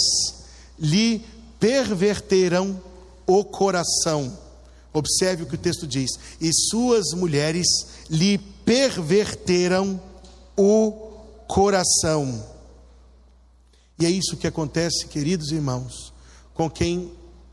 lhe 0.79 1.25
perverteram 1.59 2.81
o 3.27 3.43
coração. 3.43 4.37
Observe 4.93 5.43
o 5.43 5.45
que 5.45 5.55
o 5.55 5.59
texto 5.59 5.85
diz: 5.85 6.11
e 6.41 6.51
suas 6.53 7.11
mulheres 7.13 7.67
lhe 8.09 8.37
perverteram 8.65 9.99
o 10.57 10.91
coração. 11.47 12.45
E 13.99 14.05
é 14.05 14.09
isso 14.09 14.37
que 14.37 14.47
acontece, 14.47 15.07
queridos 15.07 15.51
irmãos, 15.51 16.13
com 16.53 16.69
quem 16.69 17.11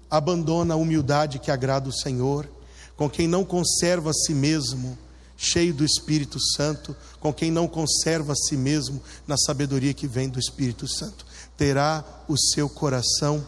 abandona 0.09 0.75
a 0.75 0.77
humildade 0.77 1.39
que 1.39 1.51
agrada 1.51 1.89
o 1.89 1.93
Senhor, 1.93 2.49
com 2.97 3.11
quem 3.11 3.27
não 3.27 3.45
conserva 3.45 4.11
a 4.11 4.15
si 4.15 4.33
mesmo 4.33 4.97
cheio 5.37 5.75
do 5.75 5.85
Espírito 5.85 6.39
Santo, 6.55 6.97
com 7.21 7.33
quem 7.33 7.51
não 7.51 7.69
conserva 7.69 8.33
a 8.33 8.37
si 8.37 8.57
mesmo 8.57 9.03
na 9.27 9.37
sabedoria 9.37 9.93
que 9.93 10.07
vem 10.07 10.29
do 10.29 10.39
Espírito 10.39 10.89
Santo, 10.89 11.27
terá 11.57 12.05
o 12.27 12.39
seu 12.39 12.69
coração 12.69 13.45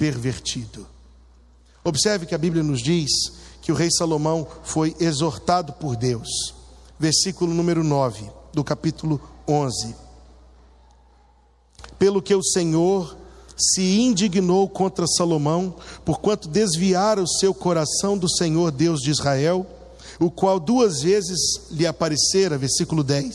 pervertido. 0.00 0.86
Observe 1.84 2.24
que 2.24 2.34
a 2.34 2.38
Bíblia 2.38 2.62
nos 2.62 2.80
diz 2.80 3.10
que 3.60 3.70
o 3.70 3.74
rei 3.74 3.90
Salomão 3.90 4.46
foi 4.62 4.96
exortado 4.98 5.74
por 5.74 5.94
Deus. 5.94 6.54
Versículo 6.98 7.52
número 7.52 7.84
9 7.84 8.24
do 8.50 8.64
capítulo 8.64 9.20
11. 9.46 9.94
Pelo 11.98 12.22
que 12.22 12.34
o 12.34 12.42
Senhor 12.42 13.14
se 13.54 14.00
indignou 14.00 14.66
contra 14.70 15.06
Salomão, 15.06 15.76
porquanto 16.02 16.48
desviara 16.48 17.22
o 17.22 17.28
seu 17.28 17.52
coração 17.52 18.16
do 18.16 18.26
Senhor 18.26 18.70
Deus 18.70 19.00
de 19.00 19.10
Israel, 19.10 19.66
o 20.20 20.30
qual 20.30 20.60
duas 20.60 21.00
vezes 21.00 21.40
lhe 21.70 21.86
aparecera, 21.86 22.58
versículo 22.58 23.02
10, 23.02 23.34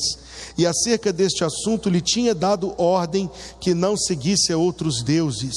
e 0.55 0.67
acerca 0.67 1.11
deste 1.11 1.43
assunto 1.43 1.89
lhe 1.89 1.99
tinha 1.99 2.35
dado 2.35 2.75
ordem 2.77 3.29
que 3.59 3.73
não 3.73 3.97
seguisse 3.97 4.53
a 4.53 4.57
outros 4.57 5.01
deuses, 5.01 5.55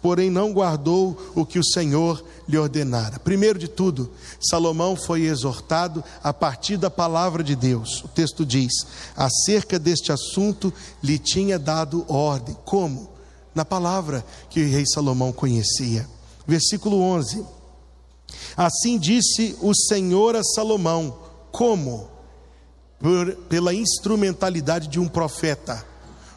porém 0.00 0.30
não 0.30 0.54
guardou 0.54 1.16
o 1.34 1.44
que 1.44 1.58
o 1.58 1.64
Senhor 1.64 2.24
lhe 2.48 2.56
ordenara. 2.56 3.18
Primeiro 3.18 3.58
de 3.58 3.68
tudo, 3.68 4.10
Salomão 4.40 4.96
foi 4.96 5.26
exortado 5.26 6.02
a 6.22 6.32
partir 6.32 6.78
da 6.78 6.90
palavra 6.90 7.44
de 7.44 7.54
Deus. 7.54 8.02
O 8.02 8.08
texto 8.08 8.44
diz: 8.44 8.72
acerca 9.14 9.78
deste 9.78 10.10
assunto 10.10 10.72
lhe 11.02 11.18
tinha 11.18 11.58
dado 11.58 12.04
ordem. 12.08 12.56
Como? 12.64 13.10
Na 13.54 13.64
palavra 13.64 14.24
que 14.48 14.64
o 14.64 14.68
rei 14.68 14.84
Salomão 14.86 15.30
conhecia. 15.30 16.08
Versículo 16.46 17.00
11. 17.00 17.59
Assim 18.56 18.98
disse 18.98 19.56
o 19.60 19.74
Senhor 19.74 20.36
a 20.36 20.42
Salomão: 20.42 21.18
Como? 21.50 22.08
Por, 22.98 23.34
pela 23.48 23.72
instrumentalidade 23.72 24.88
de 24.88 25.00
um 25.00 25.08
profeta. 25.08 25.84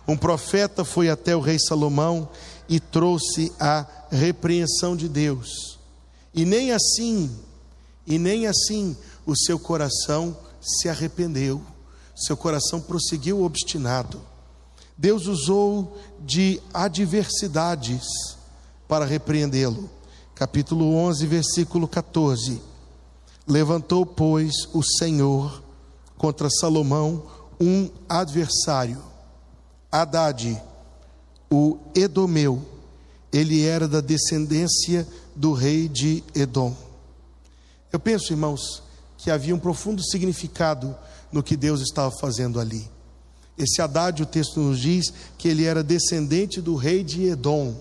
Um 0.07 0.17
profeta 0.17 0.83
foi 0.83 1.09
até 1.09 1.35
o 1.35 1.39
rei 1.39 1.57
Salomão 1.59 2.29
e 2.67 2.79
trouxe 2.79 3.51
a 3.59 3.85
repreensão 4.09 4.95
de 4.95 5.07
Deus. 5.07 5.79
E 6.33 6.45
nem 6.45 6.71
assim, 6.71 7.29
e 8.05 8.17
nem 8.17 8.47
assim 8.47 8.97
o 9.25 9.35
seu 9.35 9.59
coração 9.59 10.35
se 10.61 10.89
arrependeu, 10.89 11.61
seu 12.15 12.35
coração 12.35 12.81
prosseguiu 12.81 13.43
obstinado. 13.43 14.21
Deus 14.97 15.25
usou 15.25 15.97
de 16.19 16.61
adversidades 16.73 18.03
para 18.87 19.05
repreendê-lo. 19.05 19.89
Capítulo 20.43 20.93
11, 20.95 21.25
versículo 21.25 21.87
14. 21.87 22.61
Levantou, 23.47 24.05
pois, 24.05 24.51
o 24.73 24.83
Senhor 24.83 25.63
contra 26.17 26.49
Salomão 26.49 27.23
um 27.57 27.89
adversário, 28.09 29.01
Haddad, 29.89 30.61
o 31.49 31.77
Edomeu, 31.95 32.61
ele 33.31 33.65
era 33.65 33.87
da 33.87 34.01
descendência 34.01 35.07
do 35.33 35.53
rei 35.53 35.87
de 35.87 36.21
Edom. 36.35 36.75
Eu 37.89 37.97
penso, 37.97 38.33
irmãos, 38.33 38.83
que 39.17 39.31
havia 39.31 39.55
um 39.55 39.59
profundo 39.59 40.03
significado 40.03 40.93
no 41.31 41.41
que 41.41 41.55
Deus 41.55 41.79
estava 41.79 42.11
fazendo 42.19 42.59
ali. 42.59 42.85
Esse 43.57 43.81
Haddad, 43.81 44.21
o 44.21 44.25
texto 44.25 44.59
nos 44.59 44.77
diz 44.77 45.05
que 45.37 45.47
ele 45.47 45.63
era 45.63 45.81
descendente 45.81 46.59
do 46.59 46.75
rei 46.75 47.01
de 47.01 47.27
Edom. 47.27 47.73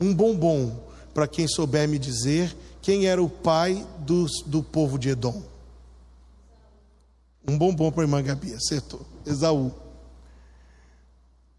Um 0.00 0.14
bombom 0.14 0.86
para 1.18 1.26
quem 1.26 1.48
souber 1.48 1.88
me 1.88 1.98
dizer 1.98 2.56
quem 2.80 3.06
era 3.06 3.20
o 3.20 3.28
pai 3.28 3.84
do, 3.98 4.26
do 4.46 4.62
povo 4.62 4.96
de 4.96 5.08
Edom. 5.08 5.42
Um 7.44 7.58
bombom 7.58 7.90
para 7.90 8.02
a 8.02 8.04
irmã 8.04 8.22
Gabi, 8.22 8.54
acertou. 8.54 9.04
Esaú. 9.26 9.72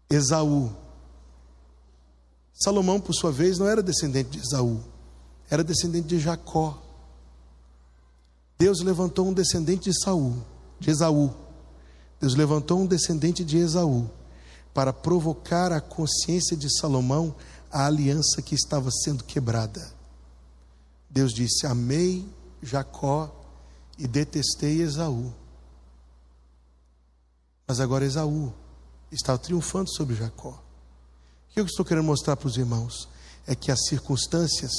Esaú. 0.08 0.72
Salomão, 2.54 2.98
por 2.98 3.12
sua 3.12 3.30
vez, 3.30 3.58
não 3.58 3.68
era 3.68 3.82
descendente 3.82 4.30
de 4.30 4.38
Esaú, 4.38 4.80
era 5.50 5.62
descendente 5.62 6.08
de 6.08 6.18
Jacó. 6.18 6.82
Deus 8.58 8.80
levantou 8.80 9.28
um 9.28 9.34
descendente 9.34 9.90
de 9.90 10.02
Saul, 10.02 10.38
de 10.78 10.88
Esaú. 10.88 11.34
Deus 12.18 12.34
levantou 12.34 12.80
um 12.80 12.86
descendente 12.86 13.44
de 13.44 13.58
Esaú 13.58 14.08
para 14.72 14.90
provocar 14.90 15.70
a 15.70 15.82
consciência 15.82 16.56
de 16.56 16.74
Salomão 16.78 17.34
a 17.70 17.86
aliança 17.86 18.42
que 18.42 18.54
estava 18.54 18.90
sendo 18.90 19.24
quebrada. 19.24 19.92
Deus 21.08 21.32
disse: 21.32 21.66
Amei 21.66 22.28
Jacó 22.62 23.34
e 23.98 24.06
detestei 24.06 24.80
Esaú. 24.80 25.32
Mas 27.66 27.80
agora 27.80 28.04
Esaú 28.04 28.52
estava 29.12 29.38
triunfando 29.38 29.90
sobre 29.90 30.14
Jacó. 30.16 30.50
O 30.50 31.52
que 31.52 31.60
eu 31.60 31.66
estou 31.66 31.84
querendo 31.84 32.04
mostrar 32.04 32.36
para 32.36 32.48
os 32.48 32.56
irmãos 32.56 33.08
é 33.46 33.54
que 33.54 33.72
as 33.72 33.86
circunstâncias 33.86 34.72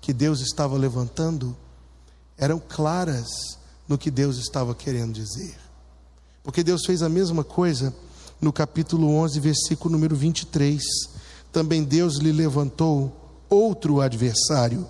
que 0.00 0.12
Deus 0.12 0.40
estava 0.40 0.76
levantando 0.76 1.56
eram 2.38 2.58
claras 2.58 3.26
no 3.88 3.98
que 3.98 4.10
Deus 4.10 4.36
estava 4.38 4.74
querendo 4.74 5.12
dizer. 5.12 5.56
Porque 6.42 6.62
Deus 6.62 6.84
fez 6.86 7.02
a 7.02 7.08
mesma 7.08 7.42
coisa 7.42 7.94
no 8.40 8.52
capítulo 8.52 9.14
11, 9.14 9.40
versículo 9.40 9.92
número 9.92 10.14
23. 10.14 10.82
Também 11.56 11.82
Deus 11.82 12.16
lhe 12.18 12.32
levantou 12.32 13.10
outro 13.48 14.02
adversário, 14.02 14.86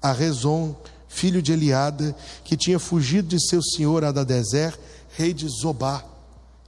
a 0.00 0.10
Rezon, 0.10 0.74
filho 1.06 1.42
de 1.42 1.52
Eliada, 1.52 2.16
que 2.44 2.56
tinha 2.56 2.78
fugido 2.78 3.28
de 3.28 3.38
seu 3.46 3.62
senhor 3.62 4.02
Adadezer, 4.02 4.74
rei 5.10 5.34
de 5.34 5.46
Zobá. 5.46 6.02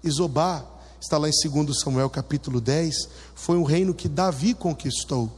E 0.05 0.11
Zobá, 0.11 0.63
está 1.01 1.17
lá 1.17 1.27
em 1.27 1.33
2 1.33 1.81
Samuel 1.81 2.11
capítulo 2.11 2.61
10, 2.61 2.95
foi 3.35 3.57
um 3.57 3.63
reino 3.63 3.95
que 3.95 4.11
Davi 4.11 4.53
conquistou. 4.53 5.33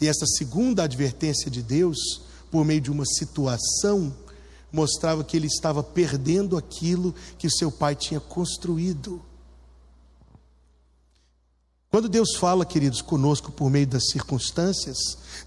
E 0.00 0.08
essa 0.08 0.24
segunda 0.24 0.84
advertência 0.84 1.50
de 1.50 1.62
Deus, 1.62 2.22
por 2.50 2.64
meio 2.64 2.80
de 2.80 2.90
uma 2.90 3.04
situação, 3.04 4.14
mostrava 4.72 5.22
que 5.22 5.36
ele 5.36 5.46
estava 5.46 5.82
perdendo 5.82 6.56
aquilo 6.56 7.14
que 7.36 7.50
seu 7.50 7.70
pai 7.70 7.94
tinha 7.94 8.18
construído. 8.18 9.20
Quando 11.92 12.08
Deus 12.08 12.36
fala, 12.36 12.64
queridos, 12.64 13.02
conosco 13.02 13.52
por 13.52 13.68
meio 13.68 13.86
das 13.86 14.08
circunstâncias, 14.08 14.96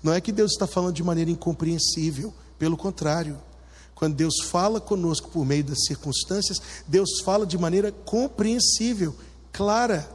não 0.04 0.14
é 0.14 0.22
que 0.22 0.32
Deus 0.32 0.52
está 0.52 0.68
falando 0.68 0.94
de 0.94 1.02
maneira 1.02 1.32
incompreensível, 1.32 2.32
pelo 2.60 2.78
contrário. 2.78 3.42
Quando 3.96 4.14
Deus 4.14 4.36
fala 4.44 4.80
conosco 4.80 5.28
por 5.32 5.44
meio 5.44 5.64
das 5.64 5.86
circunstâncias, 5.86 6.62
Deus 6.88 7.20
fala 7.22 7.48
de 7.48 7.58
maneira 7.58 7.92
compreensível, 7.92 9.16
clara. 9.52 10.08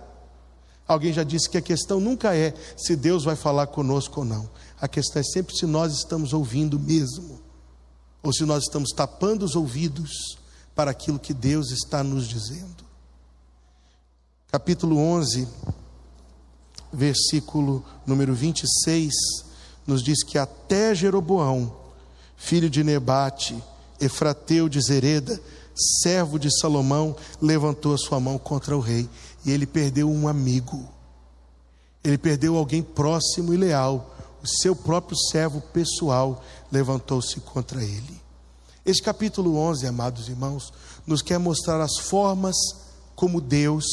Alguém 0.87 1.12
já 1.12 1.24
disse 1.24 1.51
que 1.51 1.59
a 1.59 1.61
questão 1.61 1.99
nunca 1.99 2.33
é 2.33 2.55
se 2.76 2.95
Deus 2.95 3.24
vai 3.24 3.35
falar 3.35 3.66
conosco 3.66 4.20
ou 4.20 4.24
não. 4.24 4.49
A 4.81 4.87
questão 4.87 5.18
é 5.18 5.24
sempre 5.24 5.57
se 5.57 5.66
nós 5.66 5.93
estamos 5.93 6.33
ouvindo 6.33 6.78
mesmo, 6.78 7.41
ou 8.22 8.33
se 8.33 8.45
nós 8.45 8.62
estamos 8.62 8.91
tapando 8.93 9.45
os 9.45 9.57
ouvidos 9.57 10.39
para 10.76 10.93
aquilo 10.93 11.18
que 11.18 11.35
Deus 11.35 11.72
está 11.72 12.05
nos 12.05 12.28
dizendo. 12.28 12.85
Capítulo 14.53 14.97
11, 14.97 15.49
versículo 16.93 17.84
número 18.07 18.34
26, 18.34 19.12
nos 19.86 20.03
diz 20.03 20.22
que 20.22 20.38
até 20.38 20.95
Jeroboão, 20.95 21.74
filho 22.36 22.70
de 22.70 22.82
Nebate, 22.82 23.62
Efrateu 24.01 24.68
de 24.68 24.80
Zereda, 24.80 25.41
servo 26.03 26.38
de 26.38 26.49
Salomão, 26.61 27.14
levantou 27.41 27.95
a 27.95 27.99
sua 27.99 28.20
mão 28.20 28.38
contra 28.38 28.76
o 28.76 28.80
rei 28.80 29.09
e 29.45 29.51
ele 29.51 29.66
perdeu 29.66 30.11
um 30.11 30.26
amigo. 30.28 30.88
Ele 32.03 32.18
perdeu 32.18 32.57
alguém 32.57 32.82
próximo 32.82 33.53
e 33.53 33.57
leal. 33.57 34.16
O 34.43 34.47
seu 34.47 34.74
próprio 34.74 35.16
servo 35.30 35.61
pessoal 35.61 36.43
levantou-se 36.72 37.38
contra 37.41 37.82
ele. 37.82 38.20
Este 38.84 39.03
capítulo 39.03 39.57
11, 39.57 39.86
amados 39.86 40.28
irmãos, 40.28 40.72
nos 41.07 41.20
quer 41.20 41.38
mostrar 41.38 41.80
as 41.80 41.99
formas 41.99 42.57
como 43.14 43.41
Deus 43.41 43.84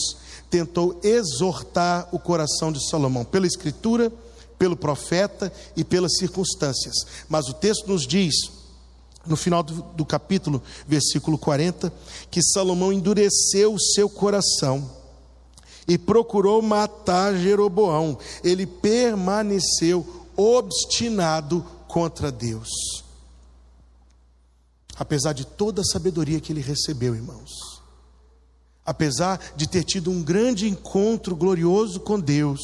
tentou 0.50 1.00
exortar 1.04 2.08
o 2.12 2.20
coração 2.20 2.72
de 2.72 2.88
Salomão, 2.90 3.26
pela 3.26 3.48
escritura, 3.48 4.12
pelo 4.58 4.76
profeta 4.76 5.52
e 5.76 5.84
pelas 5.84 6.18
circunstâncias. 6.18 6.96
Mas 7.30 7.48
o 7.48 7.54
texto 7.54 7.88
nos 7.88 8.08
diz 8.08 8.36
no 9.26 9.36
final 9.36 9.62
do, 9.62 9.82
do 9.94 10.06
capítulo, 10.06 10.62
versículo 10.88 11.38
40, 11.38 11.92
que 12.32 12.42
Salomão 12.42 12.94
endureceu 12.94 13.74
o 13.74 13.80
seu 13.80 14.10
coração 14.10 14.90
e 15.88 15.98
procurou 15.98 16.62
matar 16.62 17.36
Jeroboão. 17.36 18.18
Ele 18.44 18.66
permaneceu 18.66 20.26
obstinado 20.36 21.66
contra 21.88 22.32
Deus. 22.32 22.70
Apesar 24.98 25.34
de 25.34 25.46
toda 25.46 25.82
a 25.82 25.86
sabedoria 25.86 26.40
que 26.40 26.52
ele 26.52 26.62
recebeu, 26.62 27.14
irmãos, 27.16 27.52
apesar 28.88 29.54
de 29.58 29.68
ter 29.68 29.84
tido 29.84 30.10
um 30.10 30.24
grande 30.24 30.66
encontro 30.66 31.36
glorioso 31.36 32.00
com 32.00 32.18
Deus, 32.18 32.62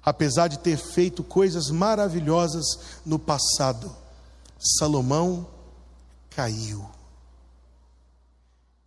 apesar 0.00 0.46
de 0.46 0.60
ter 0.60 0.76
feito 0.76 1.24
coisas 1.24 1.68
maravilhosas 1.68 2.64
no 3.04 3.18
passado, 3.18 3.92
Salomão 4.78 5.48
caiu. 6.30 6.88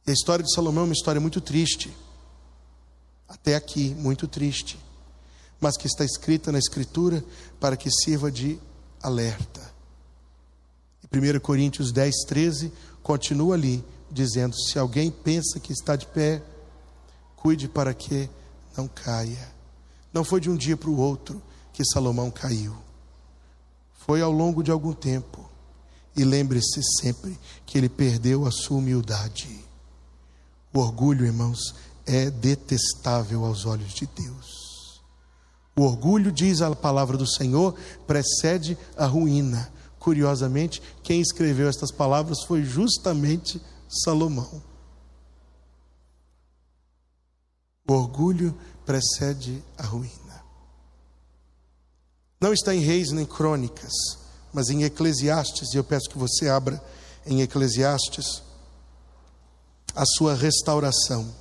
E 0.07 0.11
a 0.11 0.13
história 0.13 0.45
de 0.45 0.53
Salomão 0.53 0.83
é 0.83 0.87
uma 0.87 0.93
história 0.93 1.19
muito 1.19 1.41
triste, 1.41 1.93
até 3.27 3.55
aqui, 3.55 3.93
muito 3.95 4.29
triste, 4.29 4.79
mas 5.59 5.75
que 5.75 5.87
está 5.87 6.05
escrita 6.05 6.53
na 6.53 6.59
Escritura 6.59 7.21
para 7.59 7.75
que 7.75 7.91
sirva 7.91 8.31
de 8.31 8.57
alerta. 9.03 9.59
E 11.03 11.17
1 11.17 11.39
Coríntios 11.41 11.91
10, 11.91 12.15
13 12.25 12.71
continua 13.03 13.55
ali, 13.55 13.83
dizendo: 14.11 14.55
Se 14.55 14.77
alguém 14.77 15.11
pensa 15.11 15.59
que 15.59 15.71
está 15.71 15.95
de 15.95 16.05
pé, 16.07 16.41
cuide 17.35 17.67
para 17.67 17.93
que 17.93 18.29
não 18.75 18.87
caia. 18.87 19.55
Não 20.13 20.23
foi 20.23 20.39
de 20.39 20.49
um 20.49 20.55
dia 20.55 20.77
para 20.77 20.89
o 20.89 20.97
outro 20.97 21.41
que 21.73 21.85
Salomão 21.85 22.31
caiu, 22.31 22.75
foi 23.93 24.21
ao 24.21 24.31
longo 24.31 24.63
de 24.63 24.71
algum 24.71 24.93
tempo. 24.93 25.47
E 26.15 26.23
lembre-se 26.23 26.81
sempre 26.99 27.37
que 27.65 27.77
ele 27.77 27.87
perdeu 27.87 28.47
a 28.47 28.51
sua 28.51 28.77
humildade. 28.77 29.63
O 30.73 30.79
orgulho, 30.79 31.25
irmãos, 31.25 31.75
é 32.05 32.31
detestável 32.31 33.45
aos 33.45 33.65
olhos 33.65 33.93
de 33.93 34.07
Deus. 34.07 35.01
O 35.75 35.83
orgulho, 35.83 36.31
diz 36.31 36.61
a 36.63 36.75
palavra 36.75 37.17
do 37.17 37.27
Senhor, 37.27 37.75
precede 38.07 38.75
a 38.95 39.05
ruína. 39.05 39.71
Curiosamente, 39.99 40.81
quem 41.03 41.21
escreveu 41.21 41.69
estas 41.69 41.91
palavras 41.91 42.43
foi 42.43 42.63
justamente 42.63 43.61
Salomão. 43.89 44.61
O 47.87 47.93
orgulho 47.93 48.57
precede 48.85 49.63
a 49.77 49.83
ruína. 49.83 50.43
Não 52.39 52.53
está 52.53 52.75
em 52.75 52.79
Reis 52.79 53.11
nem 53.11 53.25
Crônicas 53.25 53.93
mas 54.57 54.69
em 54.69 54.83
Eclesiastes, 54.83 55.73
e 55.73 55.77
eu 55.77 55.83
peço 55.83 56.09
que 56.09 56.17
você 56.17 56.49
abra 56.49 56.83
em 57.27 57.41
Eclesiastes 57.41 58.41
a 59.95 60.03
sua 60.03 60.33
restauração. 60.33 61.31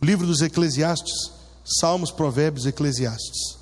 O 0.00 0.04
livro 0.04 0.26
dos 0.26 0.42
Eclesiastes, 0.42 1.30
Salmos, 1.64 2.10
Provérbios, 2.10 2.66
Eclesiastes. 2.66 3.56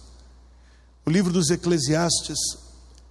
O 1.07 1.11
livro 1.11 1.33
dos 1.33 1.51
Eclesiastes 1.51 2.39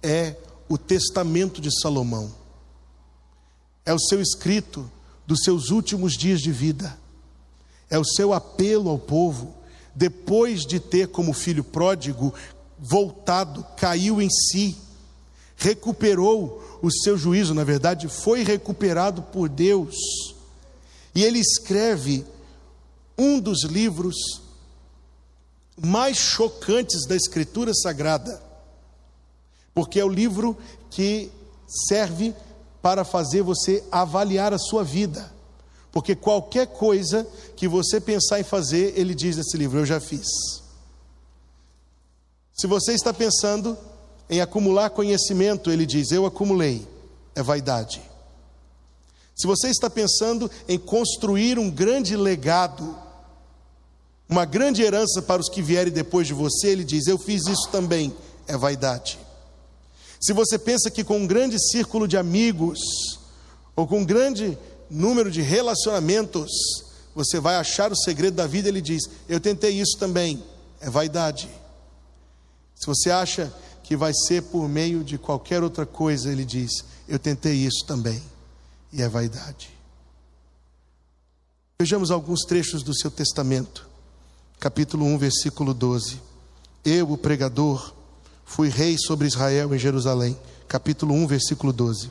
é 0.02 0.36
o 0.68 0.76
testamento 0.76 1.62
de 1.62 1.70
Salomão. 1.80 2.30
É 3.88 3.94
o 3.94 3.98
seu 3.98 4.20
escrito 4.20 4.90
dos 5.26 5.40
seus 5.42 5.70
últimos 5.70 6.12
dias 6.12 6.42
de 6.42 6.52
vida. 6.52 6.94
É 7.88 7.98
o 7.98 8.04
seu 8.04 8.34
apelo 8.34 8.90
ao 8.90 8.98
povo, 8.98 9.54
depois 9.94 10.66
de 10.66 10.78
ter 10.78 11.08
como 11.08 11.32
filho 11.32 11.64
pródigo 11.64 12.34
voltado, 12.78 13.64
caiu 13.78 14.20
em 14.20 14.28
si, 14.28 14.76
recuperou 15.56 16.78
o 16.82 16.90
seu 16.90 17.16
juízo, 17.16 17.54
na 17.54 17.64
verdade, 17.64 18.08
foi 18.08 18.42
recuperado 18.42 19.22
por 19.22 19.48
Deus. 19.48 19.96
E 21.14 21.24
ele 21.24 21.38
escreve 21.38 22.26
um 23.16 23.40
dos 23.40 23.64
livros 23.64 24.16
mais 25.82 26.18
chocantes 26.18 27.06
da 27.06 27.16
Escritura 27.16 27.72
Sagrada, 27.72 28.38
porque 29.72 29.98
é 29.98 30.04
o 30.04 30.10
livro 30.10 30.58
que 30.90 31.30
serve 31.88 32.34
para 32.88 33.04
fazer 33.04 33.42
você 33.42 33.84
avaliar 33.92 34.54
a 34.54 34.58
sua 34.58 34.82
vida. 34.82 35.30
Porque 35.92 36.14
qualquer 36.14 36.68
coisa 36.68 37.28
que 37.54 37.68
você 37.68 38.00
pensar 38.00 38.40
em 38.40 38.42
fazer, 38.42 38.94
ele 38.96 39.14
diz 39.14 39.36
nesse 39.36 39.58
livro: 39.58 39.78
Eu 39.78 39.84
já 39.84 40.00
fiz. 40.00 40.26
Se 42.56 42.66
você 42.66 42.94
está 42.94 43.12
pensando 43.12 43.76
em 44.30 44.40
acumular 44.40 44.88
conhecimento, 44.88 45.70
ele 45.70 45.84
diz: 45.84 46.12
Eu 46.12 46.24
acumulei. 46.24 46.88
É 47.34 47.42
vaidade. 47.42 48.00
Se 49.36 49.46
você 49.46 49.68
está 49.68 49.90
pensando 49.90 50.50
em 50.66 50.78
construir 50.78 51.58
um 51.58 51.70
grande 51.70 52.16
legado, 52.16 52.96
uma 54.26 54.46
grande 54.46 54.80
herança 54.80 55.20
para 55.20 55.42
os 55.42 55.50
que 55.50 55.60
vierem 55.60 55.92
depois 55.92 56.26
de 56.26 56.32
você, 56.32 56.68
ele 56.68 56.84
diz: 56.84 57.06
Eu 57.06 57.18
fiz 57.18 57.46
isso 57.46 57.68
também. 57.70 58.16
É 58.46 58.56
vaidade. 58.56 59.18
Se 60.20 60.32
você 60.32 60.58
pensa 60.58 60.90
que 60.90 61.04
com 61.04 61.18
um 61.18 61.26
grande 61.26 61.58
círculo 61.70 62.08
de 62.08 62.16
amigos, 62.16 62.78
ou 63.76 63.86
com 63.86 64.00
um 64.00 64.04
grande 64.04 64.58
número 64.90 65.30
de 65.30 65.40
relacionamentos, 65.40 66.50
você 67.14 67.38
vai 67.38 67.56
achar 67.56 67.92
o 67.92 67.96
segredo 67.96 68.34
da 68.34 68.46
vida, 68.46 68.68
ele 68.68 68.80
diz: 68.80 69.02
Eu 69.28 69.40
tentei 69.40 69.80
isso 69.80 69.96
também. 69.98 70.42
É 70.80 70.90
vaidade. 70.90 71.48
Se 72.74 72.86
você 72.86 73.10
acha 73.10 73.52
que 73.82 73.96
vai 73.96 74.12
ser 74.12 74.42
por 74.42 74.68
meio 74.68 75.02
de 75.02 75.18
qualquer 75.18 75.62
outra 75.62 75.86
coisa, 75.86 76.30
ele 76.30 76.44
diz: 76.44 76.84
Eu 77.08 77.18
tentei 77.18 77.54
isso 77.54 77.84
também. 77.86 78.22
E 78.92 79.02
é 79.02 79.08
vaidade. 79.08 79.70
Vejamos 81.80 82.10
alguns 82.10 82.40
trechos 82.40 82.82
do 82.82 82.96
seu 82.96 83.10
testamento. 83.10 83.88
Capítulo 84.58 85.04
1, 85.06 85.18
versículo 85.18 85.72
12. 85.72 86.20
Eu, 86.84 87.12
o 87.12 87.18
pregador, 87.18 87.94
fui 88.48 88.68
rei 88.68 88.96
sobre 88.98 89.28
Israel 89.28 89.72
em 89.72 89.78
Jerusalém. 89.78 90.36
Capítulo 90.66 91.14
1, 91.14 91.26
versículo 91.28 91.72
12. 91.72 92.10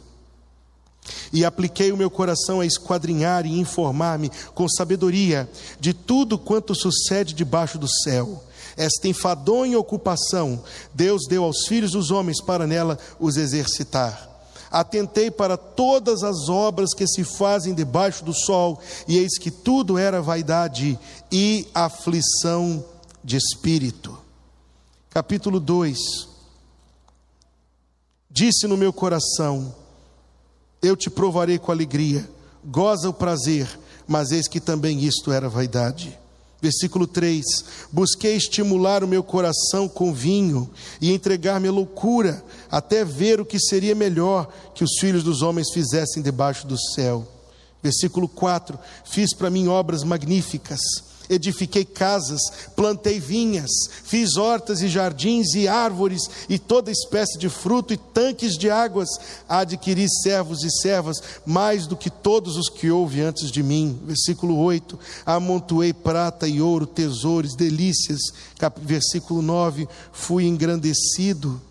E 1.33 1.43
apliquei 1.43 1.91
o 1.91 1.97
meu 1.97 2.09
coração 2.09 2.61
a 2.61 2.65
esquadrinhar 2.65 3.45
e 3.45 3.59
informar-me 3.59 4.31
com 4.55 4.67
sabedoria 4.69 5.49
de 5.79 5.93
tudo 5.93 6.38
quanto 6.38 6.73
sucede 6.73 7.33
debaixo 7.33 7.77
do 7.77 7.88
céu 7.88 8.43
esta 8.77 9.07
enfadonha 9.07 9.79
ocupação, 9.79 10.63
Deus 10.93 11.23
deu 11.27 11.43
aos 11.43 11.65
filhos 11.67 11.91
dos 11.91 12.11
homens 12.11 12.39
para 12.39 12.67
nela 12.67 12.99
os 13.19 13.35
exercitar. 13.35 14.29
Atentei 14.69 15.31
para 15.31 15.57
todas 15.57 16.23
as 16.23 16.47
obras 16.47 16.93
que 16.93 17.07
se 17.07 17.23
fazem 17.23 17.73
debaixo 17.73 18.23
do 18.23 18.33
sol, 18.33 18.79
e 19.07 19.17
eis 19.17 19.39
que 19.39 19.49
tudo 19.49 19.97
era 19.97 20.21
vaidade 20.21 20.99
e 21.31 21.67
aflição 21.73 22.85
de 23.23 23.38
espírito. 23.38 24.16
Capítulo 25.18 25.59
2: 25.59 25.97
Disse 28.30 28.68
no 28.68 28.78
meu 28.78 28.93
coração: 28.93 29.74
Eu 30.80 30.95
te 30.95 31.09
provarei 31.09 31.57
com 31.57 31.72
alegria, 31.72 32.30
goza 32.63 33.09
o 33.09 33.13
prazer, 33.13 33.68
mas 34.07 34.30
eis 34.32 34.47
que 34.47 34.59
também 34.59 35.03
isto 35.03 35.32
era 35.32 35.49
vaidade. 35.49 36.15
Versículo 36.61 37.07
3: 37.07 37.43
Busquei 37.91 38.36
estimular 38.36 39.03
o 39.03 39.07
meu 39.07 39.24
coração 39.24 39.89
com 39.89 40.13
vinho 40.13 40.70
e 41.01 41.11
entregar-me 41.11 41.68
à 41.68 41.72
loucura, 41.72 42.45
até 42.70 43.03
ver 43.03 43.41
o 43.41 43.45
que 43.45 43.59
seria 43.59 43.95
melhor 43.95 44.47
que 44.76 44.84
os 44.84 44.99
filhos 44.99 45.24
dos 45.24 45.41
homens 45.41 45.72
fizessem 45.74 46.22
debaixo 46.22 46.68
do 46.68 46.78
céu. 46.93 47.28
Versículo 47.82 48.28
4: 48.28 48.78
Fiz 49.03 49.34
para 49.34 49.49
mim 49.49 49.68
obras 49.68 50.03
magníficas 50.03 51.07
edifiquei 51.30 51.86
casas, 51.86 52.41
plantei 52.75 53.19
vinhas, 53.19 53.69
fiz 54.03 54.38
hortas 54.38 54.82
e 54.82 54.88
jardins 54.88 55.53
e 55.53 55.67
árvores 55.67 56.21
e 56.47 56.57
toda 56.57 56.91
espécie 56.91 57.38
de 57.38 57.49
fruto 57.49 57.93
e 57.93 57.97
tanques 57.97 58.57
de 58.57 58.69
águas, 58.69 59.09
adquiri 59.47 60.07
servos 60.21 60.63
e 60.63 60.69
servas, 60.82 61.17
mais 61.45 61.88
do 61.88 61.95
que 61.95 62.09
todos 62.09 62.57
os 62.57 62.69
que 62.69 62.89
houve 62.89 63.21
antes 63.21 63.51
de 63.51 63.61
mim. 63.61 63.99
Versículo 64.03 64.57
8: 64.57 64.97
amontoei 65.25 65.93
prata 65.93 66.47
e 66.47 66.61
ouro, 66.61 66.86
tesouros, 66.86 67.55
delícias. 67.55 68.19
Versículo 68.82 69.41
9: 69.41 69.88
fui 70.11 70.45
engrandecido. 70.45 71.61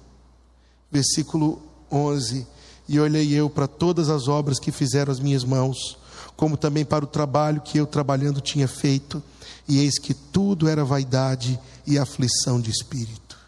Versículo 0.90 1.60
11: 1.90 2.46
e 2.88 3.00
olhei 3.00 3.32
eu 3.32 3.50
para 3.50 3.66
todas 3.66 4.08
as 4.08 4.28
obras 4.28 4.58
que 4.58 4.70
fizeram 4.70 5.10
as 5.10 5.18
minhas 5.18 5.44
mãos, 5.44 5.98
como 6.36 6.56
também 6.56 6.84
para 6.84 7.04
o 7.04 7.08
trabalho 7.08 7.60
que 7.60 7.78
eu 7.78 7.86
trabalhando 7.86 8.40
tinha 8.40 8.68
feito 8.68 9.22
e 9.68 9.78
eis 9.78 9.98
que 9.98 10.14
tudo 10.14 10.68
era 10.68 10.84
vaidade 10.84 11.58
e 11.86 11.98
aflição 11.98 12.60
de 12.60 12.70
espírito. 12.70 13.38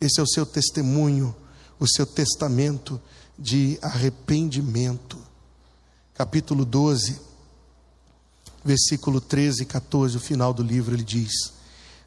Esse 0.00 0.20
é 0.20 0.22
o 0.22 0.28
seu 0.28 0.44
testemunho, 0.44 1.34
o 1.78 1.86
seu 1.86 2.06
testamento 2.06 3.00
de 3.38 3.78
arrependimento. 3.82 5.18
Capítulo 6.14 6.64
12, 6.64 7.20
versículo 8.64 9.20
13 9.20 9.62
e 9.62 9.66
14, 9.66 10.16
o 10.16 10.20
final 10.20 10.52
do 10.52 10.62
livro, 10.62 10.94
ele 10.94 11.04
diz: 11.04 11.32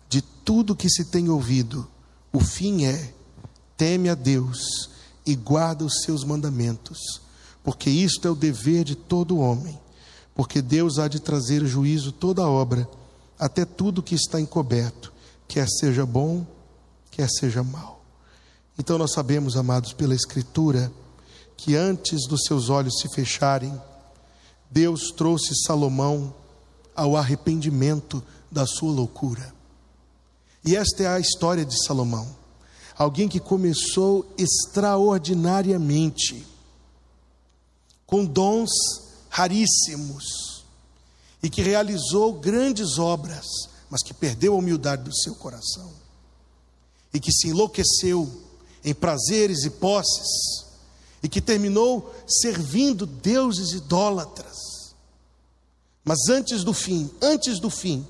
De 0.10 0.22
tudo 0.22 0.76
que 0.76 0.89
se 0.89 1.06
tem 1.06 1.30
ouvido, 1.30 1.88
o 2.34 2.39
fim 2.39 2.86
é: 2.86 3.14
teme 3.78 4.10
a 4.10 4.16
Deus 4.16 4.89
e 5.26 5.36
guarda 5.36 5.86
os 5.86 6.02
seus 6.04 6.24
mandamentos, 6.24 7.22
porque 7.64 7.89
isto 7.89 8.28
é 8.28 8.32
o 8.32 8.36
dever 8.36 8.84
de 8.84 8.95
todo 8.95 9.38
homem 9.38 9.81
porque 10.36 10.62
Deus 10.62 11.00
há 11.00 11.08
de 11.08 11.20
trazer 11.20 11.66
juízo 11.66 12.12
toda 12.12 12.48
obra, 12.48 12.88
até 13.38 13.66
tudo 13.66 14.04
que 14.04 14.16
está 14.16 14.40
encoberto, 14.40 15.12
quer 15.48 15.68
seja 15.68 16.06
bom, 16.06 16.46
quer 17.10 17.28
seja 17.30 17.64
mal. 17.64 18.02
Então 18.78 18.98
nós 18.98 19.14
sabemos, 19.14 19.58
amados, 19.58 19.94
pela 19.94 20.16
Escritura, 20.16 20.92
que 21.58 21.76
antes 21.76 22.28
dos 22.28 22.42
seus 22.48 22.70
olhos 22.70 23.00
se 23.00 23.14
fecharem, 23.14 23.80
Deus 24.70 25.12
trouxe 25.16 25.54
Salomão 25.66 26.34
ao 26.96 27.18
arrependimento 27.18 28.24
da 28.50 28.66
sua 28.66 28.92
loucura. 28.92 29.54
E 30.64 30.76
esta 30.76 31.04
é 31.04 31.08
a 31.08 31.20
história 31.20 31.66
de 31.66 31.76
Salomão. 31.86 32.28
Alguém 32.98 33.28
que 33.28 33.40
começou 33.40 34.26
extraordinariamente, 34.38 36.46
com 38.06 38.26
dons 38.26 38.70
raríssimos 39.32 40.66
e 41.42 41.50
que 41.50 41.62
realizou 41.62 42.34
grandes 42.34 43.00
obras, 43.00 43.46
mas 43.90 44.04
que 44.04 44.14
perdeu 44.14 44.54
a 44.54 44.58
humildade 44.58 45.04
do 45.04 45.16
seu 45.16 45.34
coração 45.36 45.92
e 47.14 47.20
que 47.20 47.32
se 47.32 47.48
enlouqueceu 47.48 48.30
em 48.84 48.94
prazeres 48.94 49.64
e 49.64 49.70
posses 49.70 50.66
e 51.24 51.30
que 51.30 51.40
terminou 51.40 52.14
servindo 52.28 53.06
deuses 53.06 53.72
idólatras. 53.72 54.94
Mas 56.04 56.28
antes 56.30 56.64
do 56.64 56.74
fim, 56.74 57.10
antes 57.22 57.60
do 57.60 57.70
fim, 57.70 58.06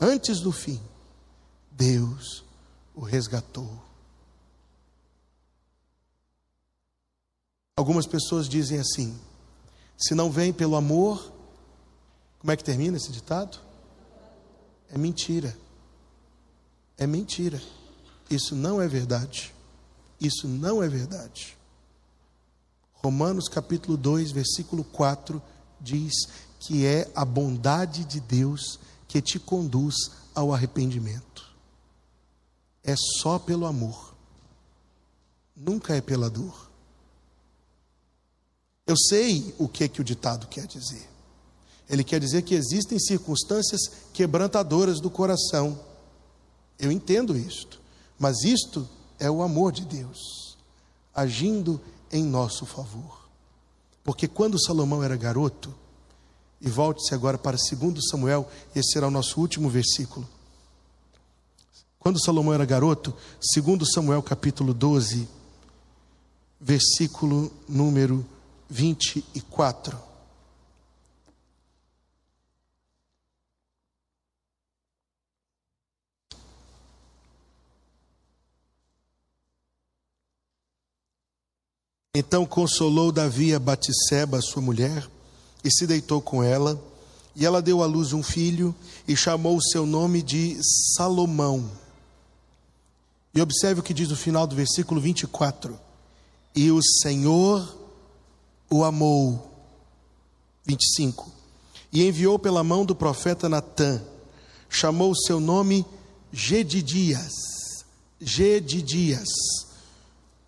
antes 0.00 0.40
do 0.40 0.50
fim, 0.50 0.80
Deus 1.70 2.42
o 2.94 3.02
resgatou. 3.02 3.68
Algumas 7.76 8.06
pessoas 8.06 8.48
dizem 8.48 8.78
assim: 8.78 9.18
se 10.02 10.14
não 10.14 10.30
vem 10.30 10.52
pelo 10.52 10.74
amor, 10.74 11.32
como 12.40 12.50
é 12.50 12.56
que 12.56 12.64
termina 12.64 12.96
esse 12.96 13.12
ditado? 13.12 13.58
É 14.90 14.98
mentira. 14.98 15.56
É 16.98 17.06
mentira. 17.06 17.62
Isso 18.28 18.56
não 18.56 18.82
é 18.82 18.88
verdade. 18.88 19.54
Isso 20.20 20.48
não 20.48 20.82
é 20.82 20.88
verdade. 20.88 21.56
Romanos 22.94 23.48
capítulo 23.48 23.96
2, 23.96 24.32
versículo 24.32 24.82
4 24.82 25.40
diz 25.80 26.12
que 26.58 26.84
é 26.84 27.10
a 27.14 27.24
bondade 27.24 28.04
de 28.04 28.20
Deus 28.20 28.80
que 29.06 29.22
te 29.22 29.38
conduz 29.38 29.94
ao 30.34 30.52
arrependimento. 30.52 31.48
É 32.82 32.94
só 33.20 33.38
pelo 33.38 33.66
amor. 33.66 34.14
Nunca 35.54 35.94
é 35.94 36.00
pela 36.00 36.28
dor. 36.28 36.71
Eu 38.92 38.96
sei 39.08 39.54
o 39.58 39.66
que, 39.66 39.88
que 39.88 40.02
o 40.02 40.04
ditado 40.04 40.46
quer 40.48 40.66
dizer. 40.66 41.08
Ele 41.88 42.04
quer 42.04 42.20
dizer 42.20 42.42
que 42.42 42.54
existem 42.54 42.98
circunstâncias 42.98 43.80
quebrantadoras 44.12 45.00
do 45.00 45.08
coração. 45.08 45.80
Eu 46.78 46.92
entendo 46.92 47.34
isto. 47.34 47.80
Mas 48.18 48.44
isto 48.44 48.86
é 49.18 49.30
o 49.30 49.40
amor 49.40 49.72
de 49.72 49.86
Deus 49.86 50.58
agindo 51.14 51.80
em 52.10 52.22
nosso 52.22 52.66
favor. 52.66 53.30
Porque 54.04 54.28
quando 54.28 54.62
Salomão 54.62 55.02
era 55.02 55.16
garoto, 55.16 55.74
e 56.60 56.68
volte-se 56.68 57.14
agora 57.14 57.38
para 57.38 57.56
2 57.56 57.94
Samuel, 58.10 58.46
esse 58.76 58.92
será 58.92 59.08
o 59.08 59.10
nosso 59.10 59.40
último 59.40 59.70
versículo. 59.70 60.28
Quando 61.98 62.22
Salomão 62.22 62.52
era 62.52 62.66
garoto, 62.66 63.14
2 63.56 63.90
Samuel 63.90 64.22
capítulo 64.22 64.74
12, 64.74 65.26
versículo 66.60 67.50
número 67.66 68.22
24. 68.72 69.98
Então 82.14 82.46
consolou 82.46 83.12
Davi 83.12 83.54
a 83.54 83.58
Batisseba, 83.58 84.40
sua 84.40 84.62
mulher, 84.62 85.06
e 85.62 85.70
se 85.70 85.86
deitou 85.86 86.22
com 86.22 86.42
ela, 86.42 86.82
e 87.36 87.44
ela 87.44 87.60
deu 87.60 87.82
à 87.82 87.86
luz 87.86 88.14
um 88.14 88.22
filho, 88.22 88.74
e 89.06 89.14
chamou 89.14 89.56
o 89.56 89.62
seu 89.62 89.84
nome 89.84 90.22
de 90.22 90.58
Salomão. 90.96 91.70
E 93.34 93.40
observe 93.40 93.80
o 93.80 93.82
que 93.82 93.92
diz 93.92 94.10
o 94.10 94.16
final 94.16 94.46
do 94.46 94.56
versículo 94.56 94.98
24: 94.98 95.78
E 96.54 96.70
o 96.70 96.82
Senhor 96.82 97.81
o 98.72 98.84
amou. 98.84 99.50
25. 100.64 101.30
E 101.92 102.06
enviou 102.06 102.38
pela 102.38 102.64
mão 102.64 102.84
do 102.84 102.94
profeta 102.94 103.48
Natã, 103.48 104.02
chamou 104.68 105.10
o 105.10 105.16
seu 105.16 105.38
nome 105.38 105.84
Gedidias. 106.32 107.32
Gedidias, 108.20 109.28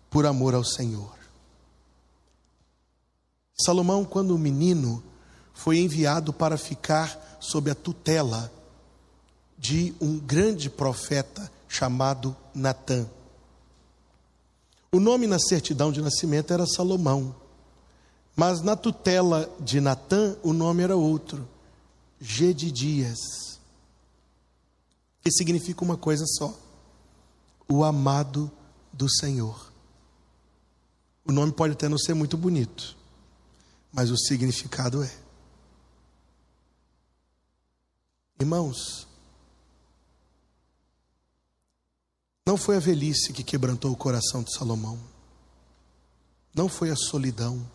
por 0.09 0.25
amor 0.25 0.55
ao 0.55 0.63
Senhor. 0.63 1.13
Salomão, 3.57 4.03
quando 4.03 4.37
menino, 4.37 5.03
foi 5.53 5.77
enviado 5.77 6.33
para 6.33 6.57
ficar 6.57 7.37
sob 7.39 7.69
a 7.69 7.75
tutela 7.75 8.51
de 9.57 9.93
um 10.01 10.17
grande 10.17 10.69
profeta 10.69 11.51
chamado 11.67 12.35
Natã. 12.53 13.07
O 14.91 14.99
nome 14.99 15.27
na 15.27 15.39
certidão 15.39 15.91
de 15.91 16.01
nascimento 16.01 16.53
era 16.53 16.65
Salomão, 16.65 17.35
mas 18.35 18.61
na 18.61 18.75
tutela 18.75 19.49
de 19.59 19.79
Natã 19.79 20.37
o 20.43 20.51
nome 20.51 20.83
era 20.83 20.95
outro, 20.95 21.47
Gedidias, 22.19 23.19
que 25.21 25.31
significa 25.31 25.83
uma 25.83 25.95
coisa 25.95 26.25
só: 26.27 26.53
o 27.67 27.83
amado 27.83 28.51
do 28.91 29.09
Senhor. 29.09 29.73
O 31.25 31.31
nome 31.31 31.51
pode 31.51 31.73
até 31.73 31.89
não 31.89 31.97
ser 31.97 32.13
muito 32.13 32.37
bonito, 32.37 32.95
mas 33.91 34.11
o 34.11 34.17
significado 34.17 35.01
é. 35.01 35.11
Irmãos, 38.39 39.07
não 42.45 42.57
foi 42.57 42.75
a 42.75 42.79
velhice 42.79 43.33
que 43.33 43.43
quebrantou 43.43 43.91
o 43.91 43.97
coração 43.97 44.43
de 44.43 44.53
Salomão, 44.53 44.99
não 46.53 46.69
foi 46.69 46.91
a 46.91 46.95
solidão, 46.95 47.65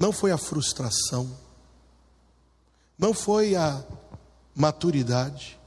não 0.00 0.12
foi 0.12 0.32
a 0.32 0.38
frustração, 0.38 1.30
não 2.98 3.12
foi 3.12 3.54
a 3.54 3.84
maturidade. 4.54 5.60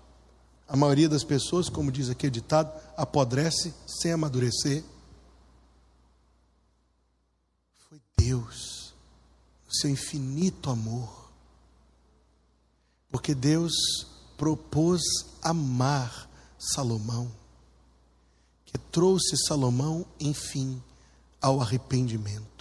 A 0.67 0.75
maioria 0.75 1.07
das 1.07 1.23
pessoas, 1.23 1.69
como 1.69 1.91
diz 1.91 2.09
aqui 2.09 2.25
o 2.25 2.31
ditado, 2.31 2.73
apodrece 2.97 3.71
sem 3.86 4.11
amadurecer. 4.11 4.84
Foi 7.88 8.01
Deus 8.17 8.73
seu 9.69 9.89
infinito 9.89 10.69
amor. 10.69 11.29
Porque 13.11 13.36
Deus 13.36 13.73
propôs 14.36 15.01
amar 15.43 16.27
Salomão, 16.57 17.31
que 18.65 18.77
trouxe 18.77 19.38
Salomão, 19.47 20.05
enfim, 20.19 20.81
ao 21.39 21.61
arrependimento. 21.61 22.53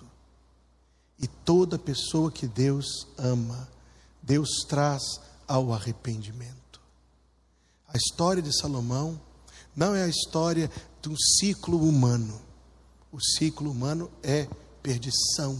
E 1.22 1.26
toda 1.26 1.78
pessoa 1.78 2.30
que 2.30 2.46
Deus 2.46 3.06
ama, 3.16 3.68
Deus 4.20 4.48
traz 4.68 5.02
ao 5.48 5.72
arrependimento. 5.72 6.80
A 7.88 7.96
história 7.96 8.42
de 8.42 8.52
Salomão 8.60 9.18
não 9.74 9.94
é 9.94 10.02
a 10.02 10.08
história 10.08 10.70
de 11.00 11.08
um 11.08 11.16
ciclo 11.16 11.78
humano. 11.88 12.42
O 13.12 13.20
ciclo 13.20 13.70
humano 13.70 14.10
é 14.22 14.48
perdição 14.82 15.56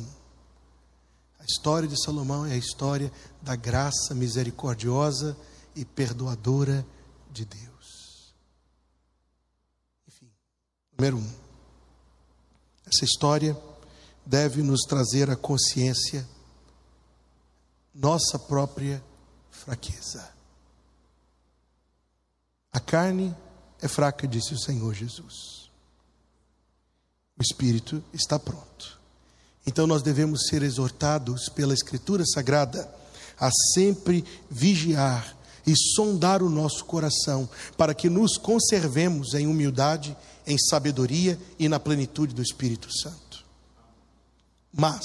a 1.42 1.44
história 1.44 1.88
de 1.88 2.00
Salomão 2.00 2.46
é 2.46 2.52
a 2.52 2.56
história 2.56 3.12
da 3.42 3.56
graça 3.56 4.14
misericordiosa 4.14 5.36
e 5.74 5.84
perdoadora 5.84 6.86
de 7.32 7.44
Deus. 7.44 8.32
Enfim, 10.06 10.30
número 10.96 11.16
um, 11.16 11.32
essa 12.86 13.04
história 13.04 13.60
deve 14.25 14.62
nos 14.62 14.83
trazer 14.83 15.31
a 15.31 15.37
consciência 15.37 16.27
nossa 17.95 18.39
própria 18.39 19.03
fraqueza. 19.51 20.31
A 22.73 22.81
carne 22.81 23.37
é 23.81 23.89
fraca, 23.89 24.27
disse 24.27 24.55
o 24.55 24.59
Senhor 24.59 24.95
Jesus. 24.95 25.70
O 27.39 27.43
espírito 27.43 28.03
está 28.12 28.39
pronto. 28.39 29.01
Então 29.66 29.87
nós 29.87 30.03
devemos 30.03 30.47
ser 30.49 30.62
exortados 30.62 31.49
pela 31.49 31.75
Escritura 31.75 32.25
Sagrada 32.25 32.93
a 33.39 33.51
sempre 33.75 34.25
vigiar 34.51 35.37
e 35.66 35.75
sondar 35.95 36.43
o 36.43 36.51
nosso 36.51 36.85
coração, 36.85 37.49
para 37.77 37.95
que 37.95 38.11
nos 38.11 38.37
conservemos 38.37 39.35
em 39.35 39.47
humildade, 39.47 40.16
em 40.47 40.59
sabedoria 40.59 41.39
e 41.59 41.68
na 41.68 41.79
plenitude 41.79 42.35
do 42.35 42.43
Espírito 42.43 42.89
Santo. 42.93 43.32
Mas, 44.73 45.05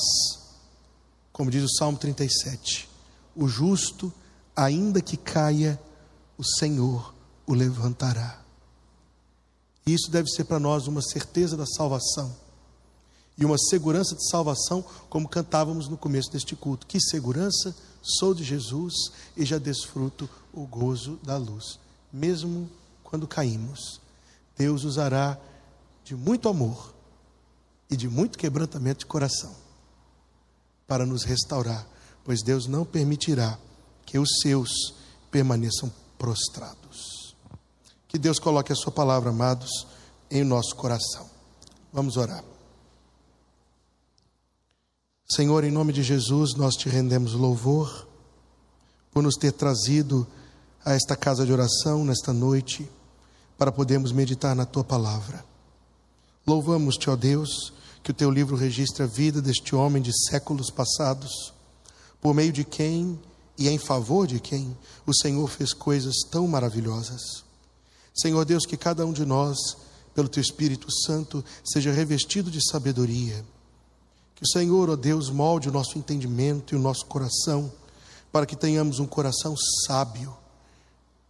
como 1.34 1.51
diz 1.51 1.63
o 1.63 1.76
Salmo 1.78 1.97
37, 1.97 2.89
o 3.36 3.47
justo, 3.47 4.11
ainda 4.55 5.01
que 5.01 5.18
caia, 5.18 5.80
o 6.38 6.43
Senhor 6.43 7.13
o 7.45 7.53
levantará. 7.53 8.41
E 9.86 9.93
isso 9.93 10.09
deve 10.09 10.30
ser 10.30 10.45
para 10.45 10.59
nós 10.59 10.88
uma 10.88 11.01
certeza 11.01 11.55
da 11.55 11.65
salvação 11.65 12.36
e 13.38 13.45
uma 13.45 13.57
segurança 13.57 14.15
de 14.15 14.28
salvação, 14.30 14.84
como 15.09 15.30
cantávamos 15.30 15.88
no 15.88 15.95
começo 15.95 16.32
deste 16.32 16.55
culto. 16.55 16.88
Que 16.88 16.99
segurança! 16.99 17.76
Sou 18.01 18.34
de 18.34 18.43
Jesus 18.43 18.93
e 19.36 19.45
já 19.45 19.57
desfruto 19.57 20.30
o 20.53 20.65
gozo 20.65 21.20
da 21.24 21.38
luz. 21.38 21.78
Mesmo 22.11 22.70
quando 23.03 23.28
caímos, 23.28 24.01
Deus 24.57 24.84
usará 24.84 25.38
de 26.03 26.15
muito 26.15 26.49
amor 26.49 26.93
e 27.89 27.95
de 27.95 28.07
muito 28.09 28.38
quebrantamento 28.38 28.99
de 28.99 29.05
coração 29.05 29.55
para 30.85 31.05
nos 31.05 31.23
restaurar, 31.23 31.88
pois 32.23 32.41
Deus 32.41 32.67
não 32.67 32.85
permitirá 32.85 33.57
que 34.05 34.17
os 34.17 34.29
seus 34.41 34.69
permaneçam 35.29 35.91
prostrados. 36.17 37.35
Que 38.07 38.17
Deus 38.17 38.39
coloque 38.39 38.71
a 38.71 38.75
Sua 38.75 38.91
palavra, 38.91 39.29
amados, 39.29 39.88
em 40.31 40.43
nosso 40.43 40.75
coração. 40.75 41.29
Vamos 41.91 42.17
orar. 42.17 42.43
Senhor, 45.29 45.63
em 45.65 45.71
nome 45.71 45.91
de 45.91 46.03
Jesus, 46.03 46.55
nós 46.55 46.75
te 46.75 46.88
rendemos 46.88 47.33
louvor 47.33 48.07
por 49.11 49.21
nos 49.21 49.35
ter 49.35 49.51
trazido 49.51 50.25
a 50.85 50.93
esta 50.93 51.17
casa 51.17 51.45
de 51.45 51.51
oração 51.51 52.05
nesta 52.05 52.31
noite 52.31 52.89
para 53.57 53.71
podermos 53.71 54.13
meditar 54.13 54.55
na 54.55 54.65
tua 54.65 54.85
palavra. 54.85 55.43
Louvamos-te, 56.47 57.09
ó 57.09 57.15
Deus, 57.15 57.73
que 58.01 58.11
o 58.11 58.13
teu 58.13 58.31
livro 58.31 58.55
registra 58.55 59.05
a 59.05 59.07
vida 59.07 59.41
deste 59.41 59.75
homem 59.75 60.01
de 60.01 60.11
séculos 60.29 60.71
passados, 60.71 61.53
por 62.21 62.33
meio 62.33 62.53
de 62.53 62.63
quem 62.63 63.19
e 63.57 63.67
em 63.67 63.77
favor 63.77 64.25
de 64.25 64.39
quem 64.39 64.75
o 65.05 65.13
Senhor 65.13 65.47
fez 65.49 65.73
coisas 65.73 66.15
tão 66.31 66.47
maravilhosas. 66.47 67.43
Senhor 68.15 68.45
Deus, 68.45 68.65
que 68.65 68.77
cada 68.77 69.05
um 69.05 69.11
de 69.11 69.25
nós, 69.25 69.57
pelo 70.15 70.29
teu 70.29 70.41
Espírito 70.41 70.87
Santo, 71.05 71.43
seja 71.63 71.91
revestido 71.91 72.49
de 72.49 72.59
sabedoria 72.71 73.43
que 74.37 74.43
o 74.43 74.47
Senhor, 74.47 74.87
ó 74.87 74.95
Deus, 74.95 75.31
molde 75.31 75.67
o 75.67 75.71
nosso 75.71 75.97
entendimento 75.97 76.75
e 76.75 76.77
o 76.77 76.79
nosso 76.79 77.07
coração, 77.07 77.73
para 78.31 78.45
que 78.45 78.55
tenhamos 78.55 78.99
um 78.99 79.07
coração 79.07 79.55
sábio, 79.87 80.37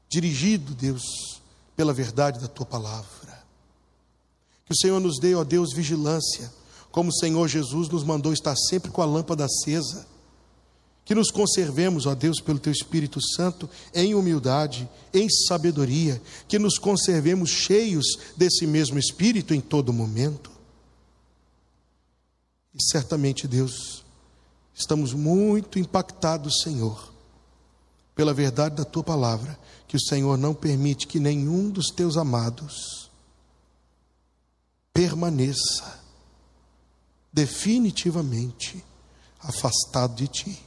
dirigido, 0.09 0.75
Deus, 0.75 1.41
pela 1.73 1.93
verdade 1.93 2.37
da 2.37 2.49
tua 2.49 2.65
palavra. 2.65 3.26
Que 4.67 4.73
o 4.73 4.77
Senhor 4.77 4.99
nos 4.99 5.17
dê, 5.19 5.33
ó 5.33 5.43
Deus, 5.43 5.73
vigilância, 5.73 6.53
como 6.91 7.09
o 7.09 7.15
Senhor 7.15 7.47
Jesus 7.47 7.89
nos 7.89 8.03
mandou 8.03 8.31
estar 8.31 8.55
sempre 8.55 8.91
com 8.91 9.01
a 9.01 9.05
lâmpada 9.05 9.45
acesa. 9.45 10.05
Que 11.03 11.15
nos 11.15 11.31
conservemos, 11.31 12.05
ó 12.05 12.13
Deus, 12.13 12.39
pelo 12.39 12.59
teu 12.59 12.71
Espírito 12.71 13.19
Santo, 13.35 13.67
em 13.93 14.13
humildade, 14.13 14.87
em 15.13 15.27
sabedoria, 15.29 16.21
que 16.47 16.59
nos 16.59 16.77
conservemos 16.77 17.49
cheios 17.49 18.05
desse 18.35 18.67
mesmo 18.67 18.99
Espírito 18.99 19.53
em 19.53 19.61
todo 19.61 19.91
momento 19.91 20.57
e 22.77 22.83
certamente, 22.91 23.47
Deus, 23.47 24.05
estamos 24.75 25.11
muito 25.11 25.79
impactados, 25.79 26.61
Senhor, 26.61 27.11
pela 28.13 28.35
verdade 28.35 28.75
da 28.75 28.85
tua 28.85 29.03
palavra, 29.03 29.57
que 29.87 29.97
o 29.97 29.99
Senhor 29.99 30.37
não 30.37 30.53
permite 30.53 31.07
que 31.07 31.19
nenhum 31.19 31.71
dos 31.71 31.87
teus 31.87 32.17
amados 32.17 33.06
permaneça 34.97 35.99
definitivamente 37.31 38.83
afastado 39.39 40.15
de 40.15 40.27
ti. 40.27 40.59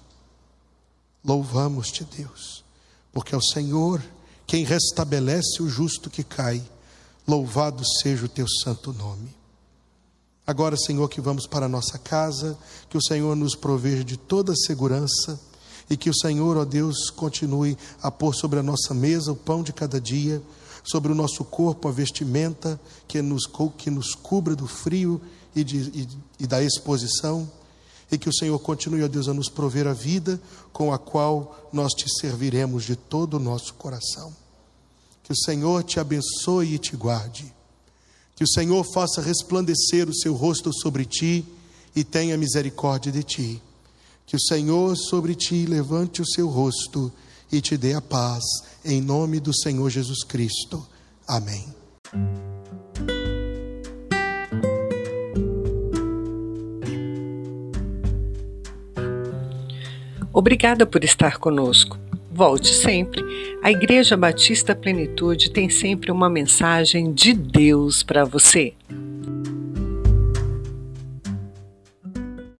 Louvamos-te, 1.25 2.05
Deus, 2.05 2.65
porque 3.13 3.35
é 3.35 3.39
o 3.39 3.43
Senhor 3.43 4.01
quem 4.47 4.63
restabelece 4.63 5.61
o 5.61 5.69
justo 5.69 6.09
que 6.09 6.23
cai. 6.23 6.63
Louvado 7.27 7.83
seja 8.01 8.27
o 8.27 8.29
teu 8.29 8.47
santo 8.63 8.93
nome. 8.93 9.35
Agora, 10.47 10.77
Senhor, 10.77 11.09
que 11.09 11.21
vamos 11.21 11.49
para 11.49 11.67
a 11.67 11.69
nossa 11.69 11.99
casa, 11.99 12.57
que 12.89 12.97
o 12.97 13.03
Senhor 13.03 13.35
nos 13.35 13.57
proveja 13.57 14.05
de 14.05 14.17
toda 14.17 14.55
segurança 14.55 15.41
e 15.91 15.97
que 15.97 16.09
o 16.09 16.15
Senhor, 16.15 16.57
ó 16.57 16.65
Deus, 16.65 17.11
continue 17.11 17.77
a 18.01 18.13
pôr 18.13 18.33
sobre 18.33 18.61
a 18.61 18.63
nossa 18.63 18.95
mesa 18.95 19.33
o 19.33 19.37
pão 19.37 19.61
de 19.61 19.73
cada 19.73 20.01
dia, 20.01 20.41
sobre 20.85 21.13
o 21.13 21.15
nosso 21.15 21.45
corpo 21.45 21.89
a 21.89 21.93
vestimenta 21.93 22.81
que 23.07 23.21
nos, 23.23 23.43
que 23.77 23.91
nos 23.91 24.15
cubra 24.15 24.55
do 24.57 24.67
frio 24.67 25.21
e, 25.55 25.65
de, 25.65 25.79
e, 25.79 26.09
e 26.41 26.47
da 26.47 26.63
exposição, 26.63 27.51
e 28.11 28.19
que 28.19 28.29
o 28.29 28.35
Senhor 28.35 28.59
continue, 28.59 29.03
ó 29.03 29.09
Deus, 29.09 29.29
a 29.29 29.35
nos 29.35 29.49
prover 29.49 29.87
a 29.87 29.93
vida 29.93 30.41
com 30.73 30.93
a 30.93 30.99
qual 30.99 31.69
nós 31.73 31.93
te 31.93 32.07
serviremos 32.21 32.85
de 32.85 32.97
todo 32.97 33.35
o 33.35 33.41
nosso 33.41 33.75
coração. 33.75 34.35
Que 35.23 35.33
o 35.33 35.37
Senhor 35.37 35.85
te 35.85 36.01
abençoe 36.01 36.75
e 36.75 36.79
te 36.79 36.97
guarde. 36.97 37.55
Que 38.35 38.43
o 38.43 38.49
Senhor 38.49 38.85
faça 38.93 39.21
resplandecer 39.21 40.09
o 40.09 40.15
seu 40.15 40.35
rosto 40.35 40.73
sobre 40.73 41.05
ti 41.05 41.45
e 41.95 42.03
tenha 42.03 42.37
misericórdia 42.37 43.13
de 43.13 43.23
ti. 43.23 43.63
Que 44.27 44.35
o 44.35 44.41
Senhor 44.41 44.97
sobre 44.97 45.35
ti 45.35 45.67
levante 45.67 46.21
o 46.23 46.27
seu 46.27 46.49
rosto 46.49 47.13
e 47.53 47.61
te 47.61 47.77
dê 47.77 47.95
a 47.95 48.01
paz, 48.01 48.45
em 48.85 49.01
nome 49.01 49.41
do 49.41 49.53
Senhor 49.53 49.89
Jesus 49.91 50.23
Cristo. 50.25 50.87
Amém. 51.27 51.65
Obrigada 60.33 60.87
por 60.87 61.05
estar 61.05 61.39
conosco. 61.39 61.99
Volte 62.33 62.73
sempre. 62.73 63.23
A 63.63 63.71
Igreja 63.71 64.17
Batista 64.17 64.75
Plenitude 64.75 65.51
tem 65.51 65.69
sempre 65.69 66.11
uma 66.11 66.31
mensagem 66.31 67.13
de 67.13 67.35
Deus 67.35 68.03
para 68.03 68.25
você. 68.25 68.73